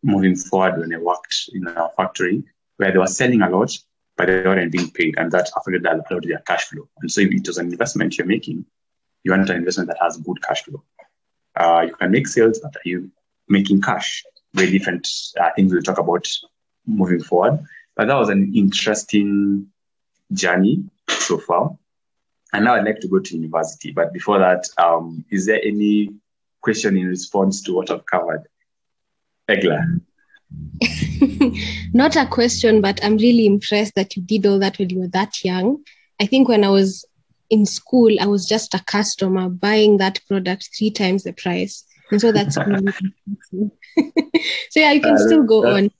moving 0.02 0.36
forward 0.36 0.78
when 0.78 0.94
I 0.94 0.98
worked 0.98 1.50
in 1.52 1.66
a 1.66 1.88
factory 1.96 2.42
where 2.76 2.90
they 2.90 2.98
were 2.98 3.06
selling 3.06 3.42
a 3.42 3.50
lot, 3.50 3.76
but 4.16 4.26
they 4.26 4.42
weren't 4.42 4.72
being 4.72 4.90
paid, 4.90 5.14
and 5.18 5.30
that 5.32 5.50
affected 5.56 5.86
a 5.86 5.96
lot 5.96 6.10
of 6.10 6.22
their 6.22 6.38
cash 6.38 6.64
flow. 6.64 6.88
And 7.00 7.10
so, 7.10 7.20
if 7.20 7.32
it 7.32 7.46
was 7.46 7.58
an 7.58 7.70
investment 7.70 8.18
you're 8.18 8.26
making, 8.26 8.64
you 9.24 9.30
want 9.30 9.48
an 9.50 9.56
investment 9.56 9.88
that 9.88 9.98
has 10.00 10.16
good 10.16 10.42
cash 10.42 10.62
flow. 10.62 10.82
Uh, 11.54 11.86
you 11.88 11.94
can 11.94 12.10
make 12.10 12.26
sales, 12.26 12.58
but 12.58 12.74
are 12.76 12.88
you 12.88 13.10
making 13.48 13.80
cash? 13.80 14.24
Very 14.54 14.70
different 14.70 15.08
uh, 15.40 15.50
things 15.54 15.72
we'll 15.72 15.82
talk 15.82 15.98
about 15.98 16.26
moving 16.86 17.22
forward. 17.22 17.64
But 18.02 18.08
that 18.08 18.18
was 18.18 18.30
an 18.30 18.52
interesting 18.52 19.68
journey 20.32 20.82
so 21.08 21.38
far. 21.38 21.78
And 22.52 22.64
now 22.64 22.74
I'd 22.74 22.84
like 22.84 22.98
to 22.98 23.06
go 23.06 23.20
to 23.20 23.36
university. 23.36 23.92
But 23.92 24.12
before 24.12 24.40
that, 24.40 24.64
um, 24.76 25.24
is 25.30 25.46
there 25.46 25.60
any 25.64 26.08
question 26.62 26.96
in 26.96 27.06
response 27.06 27.62
to 27.62 27.72
what 27.72 27.92
I've 27.92 28.04
covered? 28.06 28.42
Egla. 29.48 30.00
Not 31.94 32.16
a 32.16 32.26
question, 32.26 32.80
but 32.80 32.98
I'm 33.04 33.18
really 33.18 33.46
impressed 33.46 33.94
that 33.94 34.16
you 34.16 34.22
did 34.22 34.46
all 34.46 34.58
that 34.58 34.80
when 34.80 34.90
you 34.90 34.98
were 34.98 35.08
that 35.12 35.44
young. 35.44 35.84
I 36.20 36.26
think 36.26 36.48
when 36.48 36.64
I 36.64 36.70
was 36.70 37.04
in 37.50 37.64
school, 37.64 38.12
I 38.20 38.26
was 38.26 38.48
just 38.48 38.74
a 38.74 38.82
customer 38.82 39.48
buying 39.48 39.98
that 39.98 40.18
product 40.26 40.70
three 40.76 40.90
times 40.90 41.22
the 41.22 41.34
price. 41.34 41.84
And 42.10 42.20
so 42.20 42.32
that's 42.32 42.56
really 42.66 42.92
so 44.70 44.80
yeah, 44.80 44.90
you 44.90 45.00
can 45.00 45.14
uh, 45.14 45.18
still 45.18 45.44
go 45.44 45.68
on 45.68 45.92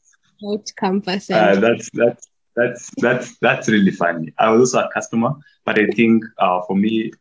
campus. 0.77 1.31
Uh, 1.31 1.57
that's 1.57 1.91
that's 1.95 2.29
that's 2.57 2.91
that's 2.99 3.39
that's 3.39 3.69
really 3.69 3.91
funny. 3.91 4.33
I 4.39 4.51
was 4.51 4.75
also 4.75 4.87
a 4.87 4.93
customer, 4.93 5.33
but 5.65 5.79
I 5.79 5.87
think 5.89 6.25
uh, 6.39 6.61
for 6.67 6.77
me, 6.77 7.13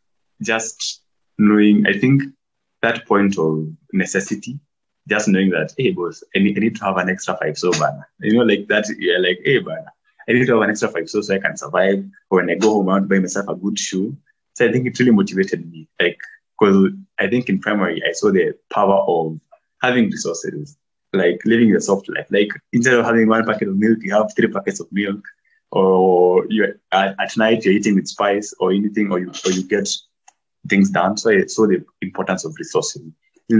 just 0.42 1.02
knowing, 1.38 1.86
I 1.86 1.98
think 1.98 2.22
that 2.82 3.06
point 3.06 3.38
of 3.38 3.68
necessity 3.92 4.58
just 5.08 5.28
knowing 5.28 5.50
that, 5.50 5.72
hey, 5.76 5.90
boss, 5.90 6.22
I 6.34 6.38
need, 6.38 6.56
I 6.56 6.60
need 6.60 6.76
to 6.76 6.84
have 6.84 6.96
an 6.96 7.08
extra 7.08 7.36
five 7.36 7.58
so 7.58 7.72
banner. 7.72 8.08
You 8.20 8.34
know, 8.34 8.44
like 8.44 8.68
that, 8.68 8.88
you're 8.98 9.20
like, 9.20 9.40
hey, 9.44 9.58
banner, 9.58 9.92
I 10.28 10.32
need 10.32 10.46
to 10.46 10.52
have 10.54 10.62
an 10.62 10.70
extra 10.70 10.88
five 10.88 11.08
so 11.08 11.20
so 11.20 11.34
I 11.34 11.38
can 11.38 11.56
survive. 11.56 12.04
Or 12.30 12.38
when 12.38 12.50
I 12.50 12.54
go 12.54 12.74
home, 12.74 12.88
I 12.88 12.92
want 12.92 13.04
to 13.04 13.08
buy 13.08 13.20
myself 13.20 13.48
a 13.48 13.54
good 13.54 13.78
shoe. 13.78 14.16
So 14.54 14.66
I 14.66 14.72
think 14.72 14.86
it 14.86 14.98
really 14.98 15.12
motivated 15.12 15.70
me. 15.70 15.88
Like, 16.00 16.18
because 16.58 16.92
I 17.18 17.28
think 17.28 17.48
in 17.48 17.58
primary, 17.58 18.02
I 18.08 18.12
saw 18.12 18.30
the 18.30 18.54
power 18.72 19.04
of 19.08 19.40
having 19.80 20.10
resources, 20.10 20.76
like 21.12 21.40
living 21.44 21.74
a 21.74 21.80
soft 21.80 22.08
life. 22.08 22.26
Like, 22.30 22.50
instead 22.72 22.94
of 22.94 23.04
having 23.04 23.28
one 23.28 23.44
packet 23.44 23.68
of 23.68 23.76
milk, 23.76 23.98
you 24.02 24.14
have 24.14 24.32
three 24.36 24.48
packets 24.48 24.80
of 24.80 24.90
milk. 24.92 25.24
Or 25.70 26.46
you 26.50 26.74
at, 26.92 27.14
at 27.18 27.36
night, 27.36 27.64
you're 27.64 27.74
eating 27.74 27.94
with 27.94 28.06
spice 28.06 28.54
or 28.60 28.72
anything, 28.72 29.10
or 29.10 29.18
you, 29.18 29.32
or 29.46 29.52
you 29.52 29.62
get 29.62 29.88
things 30.68 30.90
done. 30.90 31.16
So 31.16 31.30
I 31.30 31.46
saw 31.46 31.66
the 31.66 31.84
importance 32.02 32.44
of 32.44 32.54
resources 32.58 33.02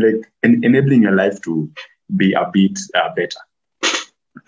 like 0.00 0.30
en- 0.42 0.60
enabling 0.64 1.02
your 1.02 1.12
life 1.12 1.40
to 1.42 1.70
be 2.16 2.32
a 2.32 2.48
bit 2.52 2.78
uh, 2.94 3.14
better. 3.14 3.40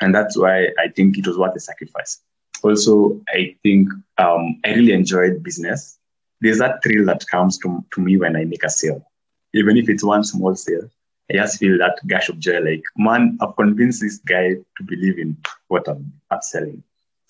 And 0.01 0.15
that's 0.15 0.37
why 0.37 0.69
I 0.79 0.89
think 0.95 1.19
it 1.19 1.27
was 1.27 1.39
worth 1.39 1.55
the 1.55 1.61
sacrifice. 1.61 2.21
Also, 2.63 3.21
I 3.29 3.57
think 3.63 3.91
um, 4.19 4.61
I 4.65 4.71
really 4.75 4.93
enjoyed 4.93 5.43
business. 5.43 5.99
There's 6.41 6.59
that 6.59 6.83
thrill 6.83 7.07
that 7.07 7.25
comes 7.31 7.59
to, 7.59 7.85
to 7.95 8.01
me 8.01 8.17
when 8.17 8.37
I 8.37 8.45
make 8.45 8.65
a 8.65 8.71
sale. 8.71 9.07
Even 9.53 9.77
if 9.77 9.89
it's 9.89 10.05
one 10.05 10.25
small 10.25 10.55
sale, 10.57 10.89
I 11.31 11.35
just 11.35 11.59
feel 11.59 11.79
that 11.79 12.01
gush 12.07 12.29
of 12.29 12.39
joy 12.39 12.61
like, 12.61 12.83
man, 12.97 13.39
I've 13.41 13.57
convinced 13.57 14.03
this 14.03 14.19
guy 14.19 14.55
to 14.55 14.85
believe 14.85 15.19
in 15.19 15.37
what 15.69 15.89
I'm, 15.89 16.13
I'm 16.31 16.43
selling. 16.43 16.83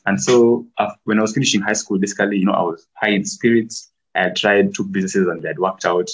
And 0.06 0.20
so 0.20 0.66
when 1.04 1.18
I 1.18 1.22
was 1.22 1.32
finishing 1.32 1.60
high 1.60 1.74
school, 1.74 1.98
basically, 1.98 2.38
you 2.38 2.46
know, 2.46 2.52
I 2.52 2.62
was 2.62 2.86
high 2.94 3.10
in 3.10 3.24
spirits. 3.24 3.90
I 4.14 4.30
tried 4.30 4.74
two 4.74 4.84
businesses 4.84 5.28
and 5.28 5.42
they 5.42 5.48
had 5.48 5.58
worked 5.58 5.84
out 5.84 6.10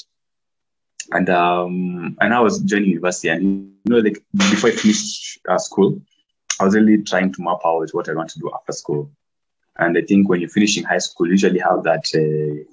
and 1.13 1.29
um, 1.29 2.17
and 2.21 2.35
I 2.35 2.41
was 2.41 2.61
joining 2.61 2.91
university, 2.91 3.29
and 3.29 3.73
you 3.85 3.95
know, 3.95 3.99
like 3.99 4.23
before 4.35 4.71
I 4.71 4.73
finished 4.73 5.41
uh, 5.49 5.59
school, 5.59 6.01
I 6.61 6.65
was 6.65 6.75
really 6.75 7.03
trying 7.03 7.33
to 7.33 7.43
map 7.43 7.59
out 7.65 7.91
what 7.93 8.09
I 8.09 8.15
want 8.15 8.31
to 8.31 8.39
do 8.39 8.51
after 8.55 8.73
school. 8.73 9.11
And 9.79 9.97
I 9.97 10.03
think 10.03 10.29
when 10.29 10.41
you're 10.41 10.51
finishing 10.51 10.85
high 10.85 10.99
school, 10.99 11.27
you 11.27 11.33
usually 11.33 11.59
have 11.61 11.83
that. 11.85 12.05
Uh, 12.15 12.65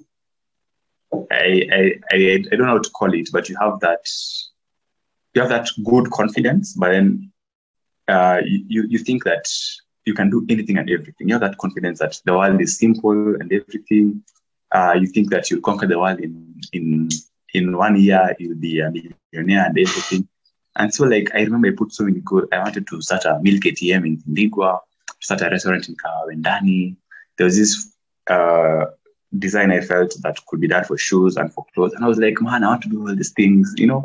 I, 1.30 1.66
I, 1.72 1.92
I 2.12 2.16
I 2.16 2.56
don't 2.56 2.66
know 2.66 2.66
how 2.66 2.78
to 2.78 2.90
call 2.90 3.12
it, 3.14 3.30
but 3.32 3.48
you 3.48 3.56
have 3.60 3.80
that. 3.80 4.06
You 5.38 5.42
have 5.42 5.50
that 5.50 5.68
good 5.84 6.10
confidence, 6.10 6.72
but 6.72 6.88
then 6.88 7.30
uh, 8.08 8.40
you 8.44 8.86
you 8.88 8.98
think 8.98 9.22
that 9.22 9.44
you 10.04 10.12
can 10.12 10.30
do 10.30 10.44
anything 10.48 10.78
and 10.78 10.90
everything. 10.90 11.28
You 11.28 11.34
have 11.34 11.42
that 11.42 11.58
confidence 11.58 12.00
that 12.00 12.20
the 12.24 12.32
world 12.32 12.60
is 12.60 12.76
simple 12.76 13.36
and 13.36 13.52
everything. 13.52 14.24
Uh, 14.72 14.96
you 15.00 15.06
think 15.06 15.30
that 15.30 15.48
you'll 15.48 15.60
conquer 15.60 15.86
the 15.86 15.96
world 15.96 16.18
in 16.18 16.60
in 16.72 17.08
in 17.54 17.76
one 17.76 18.00
year 18.00 18.34
you'll 18.40 18.56
be 18.56 18.80
a 18.80 18.90
millionaire 18.90 19.66
and 19.66 19.78
everything. 19.78 20.26
And 20.74 20.92
so 20.92 21.04
like 21.04 21.32
I 21.32 21.42
remember 21.42 21.68
I 21.68 21.74
put 21.76 21.92
so 21.92 22.02
many 22.02 22.18
goals. 22.18 22.48
I 22.50 22.58
wanted 22.58 22.88
to 22.88 23.00
start 23.00 23.24
a 23.24 23.38
milk 23.40 23.62
ATM 23.62 24.06
in 24.08 24.16
Ndigwa, 24.28 24.80
start 25.20 25.42
a 25.42 25.50
restaurant 25.50 25.88
in 25.88 25.94
Kawendani. 25.94 26.96
There 27.36 27.44
was 27.44 27.56
this 27.56 27.92
uh, 28.28 28.86
design 29.38 29.70
I 29.70 29.82
felt 29.82 30.16
that 30.24 30.44
could 30.48 30.60
be 30.60 30.66
done 30.66 30.82
for 30.82 30.98
shoes 30.98 31.36
and 31.36 31.52
for 31.52 31.64
clothes. 31.74 31.92
And 31.92 32.04
I 32.04 32.08
was 32.08 32.18
like, 32.18 32.40
man, 32.40 32.64
I 32.64 32.70
want 32.70 32.82
to 32.82 32.88
do 32.88 33.06
all 33.06 33.14
these 33.14 33.30
things, 33.30 33.72
you 33.76 33.86
know. 33.86 34.02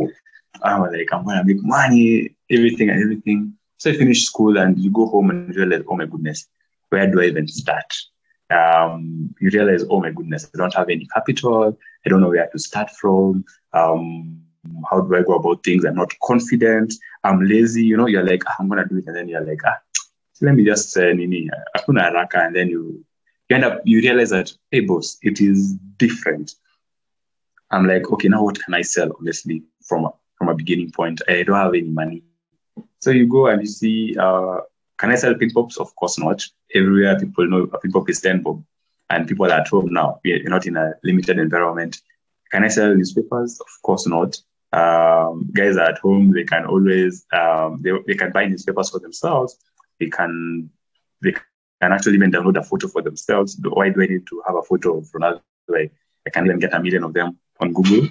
I 0.62 0.79
was 0.79 0.91
like, 0.93 1.10
I'm 1.12 1.25
gonna 1.25 1.43
make 1.43 1.63
money, 1.63 2.36
everything 2.50 2.89
and 2.89 3.01
everything. 3.01 3.53
So 3.77 3.89
I 3.89 3.93
finished 3.93 4.27
school 4.27 4.57
and 4.57 4.77
you 4.79 4.91
go 4.91 5.07
home 5.07 5.29
and 5.29 5.55
realize, 5.55 5.83
oh 5.88 5.95
my 5.95 6.05
goodness, 6.05 6.48
where 6.89 7.10
do 7.10 7.22
I 7.22 7.25
even 7.25 7.48
start? 7.48 7.91
um, 8.53 9.33
you 9.39 9.50
realize, 9.50 9.83
oh 9.89 10.00
my 10.00 10.12
goodness, 10.12 10.50
I 10.53 10.57
don't 10.57 10.74
have 10.74 10.89
any 10.89 11.05
capital. 11.07 11.77
I 12.05 12.10
don't 12.10 12.22
know 12.22 12.29
where 12.29 12.48
to 12.48 12.60
start 12.60 12.91
from. 12.91 13.45
Um, 13.74 14.41
how 14.89 15.01
do 15.01 15.15
I 15.15 15.24
go 15.24 15.36
about 15.36 15.63
things? 15.63 15.86
I'm 15.86 15.95
not 15.95 16.13
confident. 16.24 16.93
I'm 17.24 17.45
lazy. 17.45 17.83
You 17.83 17.98
know, 17.98 18.07
you're 18.07 18.25
like, 18.25 18.43
ah, 18.48 18.55
I'm 18.60 18.69
gonna 18.69 18.88
do 18.88 18.98
it, 18.98 19.07
and 19.07 19.15
then 19.15 19.27
you're 19.27 19.45
like, 19.45 19.62
ah, 19.65 19.79
let 20.41 20.55
me 20.55 20.65
just 20.65 20.95
uh, 20.98 21.13
nini, 21.13 21.50
hakuna 21.75 22.12
haraka, 22.12 22.45
and 22.45 22.55
then 22.55 22.69
you, 22.69 23.03
you 23.50 23.55
end 23.55 23.65
up 23.65 23.81
you 23.86 24.00
realize 24.00 24.29
that, 24.29 24.51
hey 24.72 24.81
boss, 24.81 25.17
it 25.22 25.41
is 25.41 25.74
different. 25.98 26.55
I'm 27.72 27.88
like, 27.88 28.12
okay, 28.12 28.27
now 28.27 28.43
what 28.43 28.63
can 28.63 28.74
I 28.74 28.81
sell? 28.81 29.12
Honestly, 29.19 29.63
from 29.83 30.10
a, 30.53 30.55
beginning 30.55 30.91
point, 30.91 31.22
I 31.27 31.43
don't 31.43 31.55
have 31.55 31.74
any 31.74 31.89
money. 31.89 32.24
So 33.00 33.12
you 33.12 33.27
go 33.27 33.48
and 33.48 33.62
you 33.62 33.67
see 33.67 34.15
uh, 34.17 34.60
can 34.98 35.12
I 35.12 35.15
sell 35.15 35.36
pin 35.36 35.51
pops? 35.51 35.77
Of 35.77 35.95
course 35.95 36.17
not. 36.17 36.45
Everywhere 36.74 37.19
people 37.19 37.48
know 37.48 37.63
a 37.74 37.77
pin 37.77 37.91
pop 37.91 38.10
is 38.10 38.22
10 38.22 38.41
bob 38.41 38.63
and 39.10 39.27
people 39.27 39.45
are 39.45 39.60
at 39.60 39.67
home 39.67 39.89
now. 39.91 40.19
We're 40.24 40.43
not 40.43 40.65
in 40.65 40.77
a 40.77 40.93
limited 41.03 41.39
environment. 41.39 42.01
Can 42.51 42.63
I 42.63 42.69
sell 42.69 42.95
newspapers? 42.95 43.60
Of 43.60 43.81
course 43.81 44.07
not. 44.07 44.38
Um, 44.72 45.50
guys 45.53 45.77
are 45.77 45.89
at 45.89 46.00
home. 46.00 46.31
They 46.31 46.45
can 46.45 46.65
always, 46.65 47.25
um, 47.33 47.81
they, 47.81 47.91
they 48.07 48.15
can 48.15 48.31
buy 48.31 48.45
newspapers 48.45 48.89
for 48.89 49.00
themselves. 49.00 49.57
They 50.00 50.07
can, 50.07 50.69
they 51.22 51.33
can 51.33 51.43
actually 51.91 52.15
even 52.15 52.31
download 52.31 52.57
a 52.57 52.63
photo 52.63 52.88
for 52.88 53.01
themselves. 53.01 53.60
Why 53.62 53.89
do 53.89 54.01
I 54.01 54.07
need 54.07 54.25
to 54.27 54.41
have 54.48 54.55
a 54.55 54.63
photo 54.63 54.98
of 54.98 55.05
Ronaldo? 55.12 55.41
Like, 55.67 55.93
I 56.25 56.29
can 56.29 56.45
even 56.45 56.60
get 56.60 56.74
a 56.74 56.81
million 56.81 57.03
of 57.03 57.13
them 57.13 57.38
on 57.60 57.74
Google. 57.74 58.07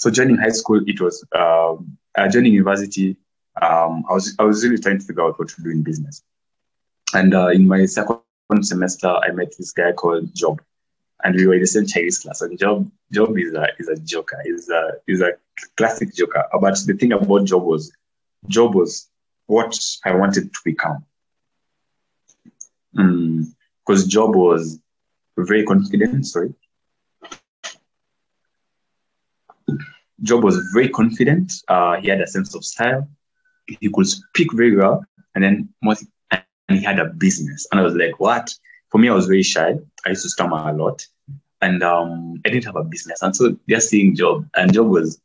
So 0.00 0.10
joining 0.10 0.38
high 0.38 0.48
school, 0.48 0.80
it 0.86 0.98
was, 0.98 1.22
um, 1.36 1.98
uh, 2.14 2.26
joining 2.26 2.54
university, 2.54 3.18
um, 3.60 4.02
I 4.08 4.14
was 4.14 4.34
I 4.38 4.44
was 4.44 4.64
really 4.64 4.78
trying 4.78 4.98
to 4.98 5.04
figure 5.04 5.22
out 5.22 5.38
what 5.38 5.50
to 5.50 5.62
do 5.62 5.68
in 5.68 5.82
business. 5.82 6.22
And 7.12 7.34
uh, 7.34 7.48
in 7.48 7.68
my 7.68 7.84
second 7.84 8.22
semester, 8.62 9.08
I 9.08 9.30
met 9.32 9.52
this 9.58 9.72
guy 9.72 9.92
called 9.92 10.34
Job, 10.34 10.62
and 11.22 11.34
we 11.36 11.46
were 11.46 11.52
in 11.52 11.60
the 11.60 11.66
same 11.66 11.86
Chinese 11.86 12.18
class. 12.18 12.40
And 12.40 12.58
Job 12.58 12.90
Job 13.12 13.36
is 13.36 13.52
a 13.52 13.66
is 13.78 13.88
a 13.88 13.96
joker, 13.96 14.40
is 14.46 14.70
a 14.70 14.92
is 15.06 15.20
a 15.20 15.32
classic 15.76 16.14
joker. 16.14 16.44
But 16.58 16.78
the 16.86 16.94
thing 16.94 17.12
about 17.12 17.44
Job 17.44 17.64
was, 17.64 17.92
Job 18.48 18.74
was 18.74 19.06
what 19.48 19.78
I 20.06 20.14
wanted 20.14 20.50
to 20.54 20.60
become. 20.64 21.04
Because 22.94 24.06
mm, 24.06 24.08
Job 24.08 24.34
was 24.34 24.80
very 25.36 25.66
confident. 25.66 26.26
Sorry. 26.26 26.54
Job 30.22 30.44
was 30.44 30.56
very 30.74 30.88
confident. 30.88 31.52
Uh, 31.68 32.00
he 32.00 32.08
had 32.08 32.20
a 32.20 32.26
sense 32.26 32.54
of 32.54 32.64
style 32.64 33.08
he 33.80 33.90
could 33.90 34.06
speak 34.06 34.52
very 34.52 34.76
well, 34.76 35.04
and 35.34 35.44
then 35.44 35.68
most, 35.82 36.04
and 36.30 36.44
he 36.68 36.82
had 36.82 36.98
a 36.98 37.06
business. 37.06 37.66
And 37.70 37.80
I 37.80 37.84
was 37.84 37.94
like, 37.94 38.18
what? 38.18 38.54
For 38.90 38.98
me, 38.98 39.08
I 39.08 39.14
was 39.14 39.26
very 39.26 39.42
shy. 39.42 39.76
I 40.04 40.08
used 40.08 40.22
to 40.22 40.30
stammer 40.30 40.68
a 40.68 40.72
lot. 40.72 41.06
and 41.62 41.82
um, 41.82 42.40
I 42.44 42.48
didn't 42.48 42.64
have 42.64 42.76
a 42.76 42.84
business. 42.84 43.22
And 43.22 43.36
so 43.36 43.56
they're 43.68 43.80
seeing 43.80 44.16
Job, 44.16 44.48
and 44.56 44.72
Job 44.72 44.88
was 44.88 45.20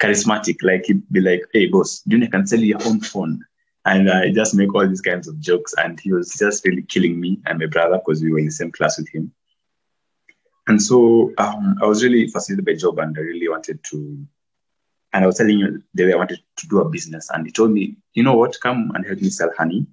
charismatic. 0.00 0.56
Like 0.62 0.86
he'd 0.86 1.02
be 1.12 1.20
like, 1.20 1.42
"Hey, 1.52 1.66
boss, 1.66 2.02
you 2.06 2.28
can 2.28 2.46
sell 2.46 2.60
your 2.60 2.82
own 2.86 3.00
phone?" 3.00 3.44
And 3.84 4.10
I 4.10 4.28
uh, 4.28 4.32
just 4.32 4.54
make 4.54 4.74
all 4.74 4.88
these 4.88 5.00
kinds 5.00 5.28
of 5.28 5.38
jokes. 5.38 5.72
And 5.78 6.00
he 6.00 6.12
was 6.12 6.32
just 6.32 6.64
really 6.66 6.82
killing 6.82 7.20
me 7.20 7.38
and 7.46 7.58
my 7.60 7.66
brother 7.66 7.98
because 7.98 8.20
we 8.20 8.32
were 8.32 8.40
in 8.40 8.46
the 8.46 8.50
same 8.50 8.72
class 8.72 8.98
with 8.98 9.08
him. 9.10 9.32
And 10.68 10.82
so 10.82 11.32
um, 11.38 11.78
I 11.80 11.86
was 11.86 12.02
really 12.02 12.28
fascinated 12.28 12.64
by 12.64 12.74
Job, 12.74 12.98
and 12.98 13.16
I 13.16 13.20
really 13.20 13.48
wanted 13.48 13.82
to. 13.84 14.26
And 15.12 15.24
I 15.24 15.26
was 15.26 15.38
telling 15.38 15.58
you 15.58 15.82
the 15.94 16.06
way 16.06 16.12
I 16.12 16.16
wanted 16.16 16.40
to 16.56 16.68
do 16.68 16.80
a 16.80 16.88
business, 16.88 17.30
and 17.30 17.46
he 17.46 17.52
told 17.52 17.70
me, 17.70 17.96
"You 18.14 18.22
know 18.22 18.34
what? 18.34 18.58
Come 18.60 18.92
and 18.94 19.06
help 19.06 19.20
me 19.20 19.30
sell 19.30 19.50
honey." 19.56 19.86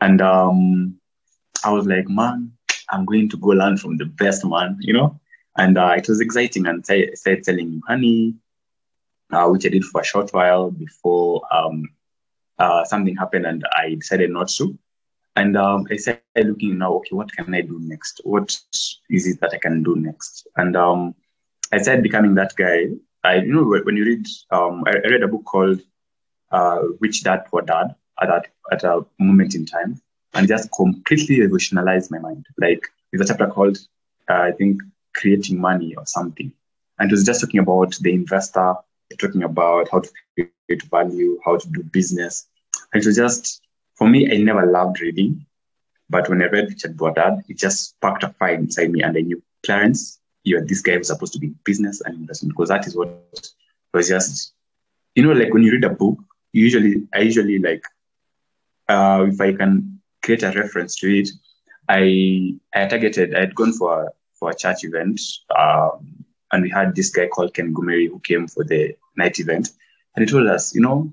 And 0.00 0.20
um, 0.22 0.98
I 1.64 1.70
was 1.70 1.86
like, 1.86 2.08
"Man, 2.08 2.52
I'm 2.90 3.04
going 3.04 3.28
to 3.28 3.36
go 3.36 3.48
learn 3.48 3.76
from 3.76 3.98
the 3.98 4.06
best 4.06 4.44
man," 4.44 4.78
you 4.80 4.94
know. 4.94 5.20
And 5.56 5.76
uh, 5.76 5.94
it 5.96 6.08
was 6.08 6.20
exciting, 6.20 6.66
and 6.66 6.84
I 6.88 7.10
started 7.14 7.44
selling 7.44 7.82
honey, 7.86 8.34
uh, 9.30 9.48
which 9.48 9.66
I 9.66 9.68
did 9.68 9.84
for 9.84 10.00
a 10.00 10.04
short 10.04 10.32
while 10.32 10.70
before 10.70 11.42
um, 11.54 11.90
uh, 12.58 12.84
something 12.84 13.16
happened, 13.16 13.46
and 13.46 13.64
I 13.72 13.94
decided 13.94 14.30
not 14.30 14.48
to. 14.48 14.78
And 15.40 15.56
um, 15.56 15.86
I 15.90 15.96
started 15.96 16.48
looking 16.48 16.76
now, 16.76 16.96
okay, 16.96 17.16
what 17.16 17.32
can 17.32 17.54
I 17.54 17.62
do 17.62 17.78
next? 17.80 18.20
What 18.24 18.54
is 19.08 19.26
it 19.26 19.40
that 19.40 19.54
I 19.54 19.56
can 19.56 19.82
do 19.82 19.96
next? 19.96 20.46
And 20.56 20.76
um, 20.76 21.14
I 21.72 21.78
started 21.78 22.02
becoming 22.02 22.34
that 22.34 22.54
guy. 22.56 22.88
I, 23.24 23.36
you 23.36 23.54
know, 23.54 23.64
when 23.64 23.96
you 23.96 24.04
read, 24.04 24.26
um, 24.50 24.84
I, 24.86 24.90
I, 24.90 25.08
read 25.08 25.22
a 25.22 25.28
book 25.28 25.46
called 25.46 25.80
uh, 26.52 26.82
Rich 27.00 27.22
Dad 27.22 27.46
Poor 27.46 27.62
Dad 27.62 27.94
at 28.20 28.28
that 28.28 28.48
at 28.70 28.84
a 28.84 29.06
moment 29.18 29.54
in 29.54 29.64
time, 29.64 29.98
and 30.34 30.46
just 30.46 30.68
completely 30.76 31.40
revolutionized 31.40 32.10
my 32.10 32.18
mind. 32.18 32.44
Like 32.58 32.86
there's 33.10 33.22
a 33.22 33.32
chapter 33.32 33.46
called, 33.46 33.78
uh, 34.28 34.42
I 34.42 34.52
think, 34.52 34.82
creating 35.14 35.58
money 35.58 35.94
or 35.94 36.04
something, 36.04 36.52
and 36.98 37.10
it 37.10 37.14
was 37.14 37.24
just 37.24 37.40
talking 37.40 37.60
about 37.60 37.96
the 38.02 38.12
investor, 38.12 38.74
talking 39.18 39.44
about 39.44 39.88
how 39.90 40.00
to 40.00 40.10
create 40.34 40.82
value, 40.90 41.38
how 41.46 41.56
to 41.56 41.68
do 41.68 41.82
business. 41.82 42.46
And 42.92 43.02
it 43.02 43.06
was 43.06 43.16
just 43.16 43.62
for 44.00 44.08
me, 44.08 44.32
I 44.32 44.38
never 44.38 44.64
loved 44.64 45.02
reading, 45.02 45.44
but 46.08 46.26
when 46.30 46.40
I 46.40 46.46
read 46.46 46.68
Rich 46.68 46.84
Dad 46.84 46.96
Poor 46.96 47.12
it 47.48 47.58
just 47.58 47.90
sparked 47.90 48.22
a 48.22 48.30
fire 48.30 48.54
inside 48.54 48.92
me, 48.92 49.02
and 49.02 49.14
I 49.14 49.20
knew 49.20 49.42
Clarence, 49.62 50.20
you're 50.42 50.64
this 50.64 50.80
guy 50.80 50.96
who's 50.96 51.08
supposed 51.08 51.34
to 51.34 51.38
be 51.38 51.52
business 51.64 52.00
and 52.00 52.14
investment 52.14 52.54
because 52.54 52.70
that 52.70 52.86
is 52.86 52.96
what 52.96 53.10
was 53.92 54.08
just, 54.08 54.54
you 55.14 55.22
know, 55.22 55.32
like 55.32 55.52
when 55.52 55.62
you 55.62 55.72
read 55.72 55.84
a 55.84 55.90
book, 55.90 56.18
usually 56.52 57.06
I 57.14 57.18
usually 57.18 57.58
like 57.58 57.84
uh, 58.88 59.26
if 59.28 59.38
I 59.38 59.52
can 59.52 60.00
create 60.24 60.44
a 60.44 60.52
reference 60.52 60.96
to 61.00 61.18
it, 61.20 61.28
I 61.86 62.54
I 62.74 62.86
targeted 62.86 63.34
I 63.34 63.40
had 63.40 63.54
gone 63.54 63.74
for 63.74 64.04
a, 64.04 64.08
for 64.32 64.48
a 64.48 64.54
church 64.54 64.82
event, 64.84 65.20
um, 65.54 66.24
and 66.52 66.62
we 66.62 66.70
had 66.70 66.96
this 66.96 67.10
guy 67.10 67.26
called 67.26 67.52
Ken 67.52 67.74
Gumeri 67.74 68.08
who 68.08 68.18
came 68.20 68.48
for 68.48 68.64
the 68.64 68.96
night 69.18 69.38
event, 69.40 69.72
and 70.16 70.24
he 70.24 70.32
told 70.32 70.46
us, 70.46 70.74
you 70.74 70.80
know, 70.80 71.12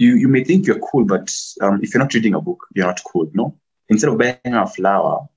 you, 0.00 0.16
you 0.16 0.28
may 0.28 0.42
think 0.42 0.66
you're 0.66 0.78
cool, 0.78 1.04
but 1.04 1.30
um, 1.60 1.80
if 1.82 1.92
you're 1.92 2.02
not 2.02 2.14
reading 2.14 2.34
a 2.34 2.40
book, 2.40 2.66
you're 2.74 2.86
not 2.86 3.02
cool, 3.06 3.30
no? 3.34 3.54
Instead 3.90 4.08
of 4.08 4.18
buying 4.18 4.54
a 4.54 4.66
flower, 4.66 5.28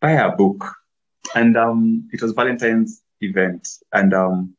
buy 0.00 0.12
a 0.12 0.34
book. 0.34 0.64
And 1.34 1.54
um, 1.58 2.08
it 2.10 2.22
was 2.22 2.32
Valentine's 2.32 3.02
event. 3.20 3.68
And 3.92 4.14
um, 4.14 4.56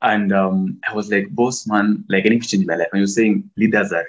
and 0.00 0.32
um, 0.32 0.80
I 0.88 0.94
was 0.94 1.10
like, 1.10 1.28
boss 1.28 1.66
man, 1.66 2.04
like 2.08 2.24
any 2.24 2.38
change 2.38 2.62
in 2.62 2.66
my 2.66 2.76
life. 2.76 2.88
And 2.92 3.00
you're 3.00 3.08
saying 3.08 3.50
leaders 3.58 3.92
are 3.92 4.06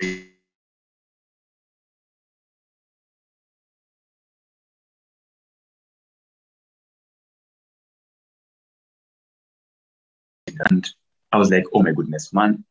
and 10.69 10.89
I 11.33 11.37
was 11.37 11.51
like, 11.51 11.65
oh 11.73 11.83
my 11.83 11.91
goodness, 11.91 12.33
man, 12.33 12.63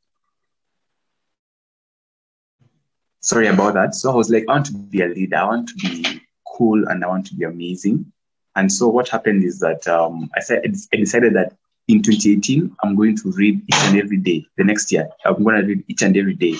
sorry 3.21 3.49
about 3.49 3.75
that. 3.75 3.95
So 3.95 4.11
I 4.11 4.15
was 4.15 4.31
like, 4.31 4.45
I 4.49 4.53
want 4.53 4.67
to 4.67 4.73
be 4.73 5.03
a 5.03 5.09
leader. 5.09 5.37
I 5.37 5.45
want 5.45 5.69
to 5.69 5.75
be 5.77 6.21
cool 6.57 6.87
and 6.89 7.05
I 7.05 7.09
want 7.09 7.27
to 7.27 7.35
be 7.35 7.45
amazing. 7.45 8.13
And 8.57 8.73
so 8.73 8.89
what 8.89 9.09
happened 9.09 9.45
is 9.45 9.61
that 9.61 9.87
um, 9.87 10.31
I 10.37 10.41
said 10.41 10.63
I 10.93 10.97
decided 10.97 11.35
that 11.35 11.57
in 11.87 12.03
2018 12.03 12.77
I'm 12.83 12.97
going 12.97 13.17
to 13.19 13.31
read 13.33 13.61
each 13.61 13.83
and 13.83 13.99
every 13.99 14.17
day. 14.17 14.47
The 14.57 14.65
next 14.65 14.91
year 14.91 15.09
I'm 15.25 15.43
going 15.43 15.61
to 15.61 15.67
read 15.67 15.85
each 15.89 16.03
and 16.03 16.17
every 16.17 16.35
day. 16.35 16.57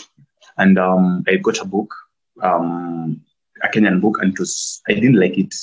And 0.59 0.79
um, 0.79 1.25
I 1.29 1.37
got 1.37 1.61
a 1.61 1.65
book, 1.65 1.95
um, 2.43 3.21
a 3.63 3.69
Kenyan 3.69 4.01
book, 4.01 4.19
and 4.21 4.33
it 4.33 4.39
was 4.39 4.83
I 4.89 4.95
didn't 4.95 5.19
like 5.19 5.39
it. 5.39 5.55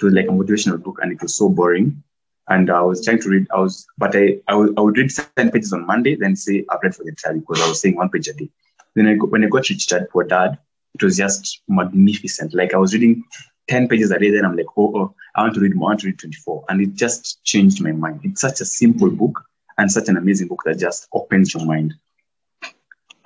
It 0.00 0.04
was 0.04 0.14
like 0.14 0.26
a 0.26 0.30
motivational 0.30 0.82
book, 0.82 0.98
and 1.02 1.12
it 1.12 1.20
was 1.20 1.34
so 1.34 1.48
boring. 1.48 2.02
And 2.48 2.70
I 2.70 2.80
was 2.80 3.04
trying 3.04 3.20
to 3.20 3.28
read. 3.28 3.46
I 3.52 3.60
was, 3.60 3.86
but 3.98 4.16
I 4.16 4.38
I 4.48 4.54
would, 4.54 4.78
I 4.78 4.80
would 4.80 4.96
read 4.96 5.10
ten 5.36 5.50
pages 5.50 5.74
on 5.74 5.86
Monday, 5.86 6.14
then 6.14 6.34
say 6.34 6.64
I've 6.70 6.80
read 6.82 6.94
for 6.94 7.02
the 7.02 7.10
entire 7.10 7.34
because 7.34 7.60
I 7.60 7.68
was 7.68 7.80
saying 7.80 7.96
one 7.96 8.08
page 8.08 8.28
a 8.28 8.32
day. 8.32 8.48
Then 8.94 9.06
I 9.06 9.14
when 9.14 9.44
I 9.44 9.48
got 9.48 9.68
Rich 9.68 9.86
Dad 9.86 10.08
Poor 10.10 10.24
Dad, 10.24 10.58
it 10.94 11.02
was 11.02 11.16
just 11.16 11.62
magnificent. 11.68 12.54
Like 12.54 12.74
I 12.74 12.78
was 12.78 12.92
reading 12.92 13.24
10 13.68 13.88
pages 13.88 14.10
a 14.10 14.18
day, 14.18 14.30
then 14.30 14.44
I'm 14.44 14.56
like, 14.56 14.66
oh, 14.76 14.92
oh, 14.96 15.14
I 15.36 15.42
want 15.42 15.54
to 15.54 15.60
read 15.60 15.76
more, 15.76 15.88
I 15.88 15.90
want 15.90 16.00
to 16.00 16.06
read 16.06 16.18
24. 16.18 16.64
And 16.68 16.80
it 16.80 16.94
just 16.94 17.44
changed 17.44 17.82
my 17.82 17.92
mind. 17.92 18.20
It's 18.24 18.40
such 18.40 18.60
a 18.60 18.64
simple 18.64 19.10
book 19.10 19.44
and 19.76 19.90
such 19.90 20.08
an 20.08 20.16
amazing 20.16 20.48
book 20.48 20.62
that 20.64 20.78
just 20.78 21.08
opens 21.12 21.54
your 21.54 21.64
mind. 21.64 21.94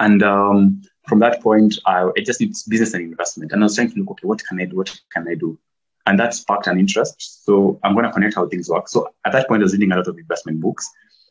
And 0.01 0.22
um, 0.22 0.83
from 1.09 1.20
that 1.20 1.40
point, 1.40 1.79
I, 1.87 2.11
I 2.16 2.20
just 2.22 2.40
did 2.40 2.55
business 2.68 2.94
and 2.94 3.05
investment. 3.05 3.53
And 3.53 3.62
I 3.62 3.64
was 3.64 3.77
trying 3.77 3.90
to 3.92 3.98
look, 3.98 4.11
okay, 4.12 4.27
what 4.27 4.44
can 4.44 4.61
I 4.61 4.64
do? 4.64 4.77
What 4.77 5.01
can 5.12 5.29
I 5.29 5.35
do? 5.35 5.59
And 6.07 6.18
that 6.18 6.35
sparked 6.35 6.66
an 6.66 6.79
interest. 6.79 7.44
So 7.44 7.79
I'm 7.85 7.94
going 7.94 8.05
to 8.05 8.12
connect 8.12 8.35
how 8.35 8.48
things 8.48 8.68
work. 8.68 8.88
So 8.88 9.09
at 9.25 9.33
that 9.33 9.48
point, 9.48 9.62
I 9.62 9.64
was 9.64 9.72
reading 9.72 9.92
a 9.92 9.96
lot 9.96 10.09
of 10.09 10.18
investment 10.18 10.61
books 10.61 10.90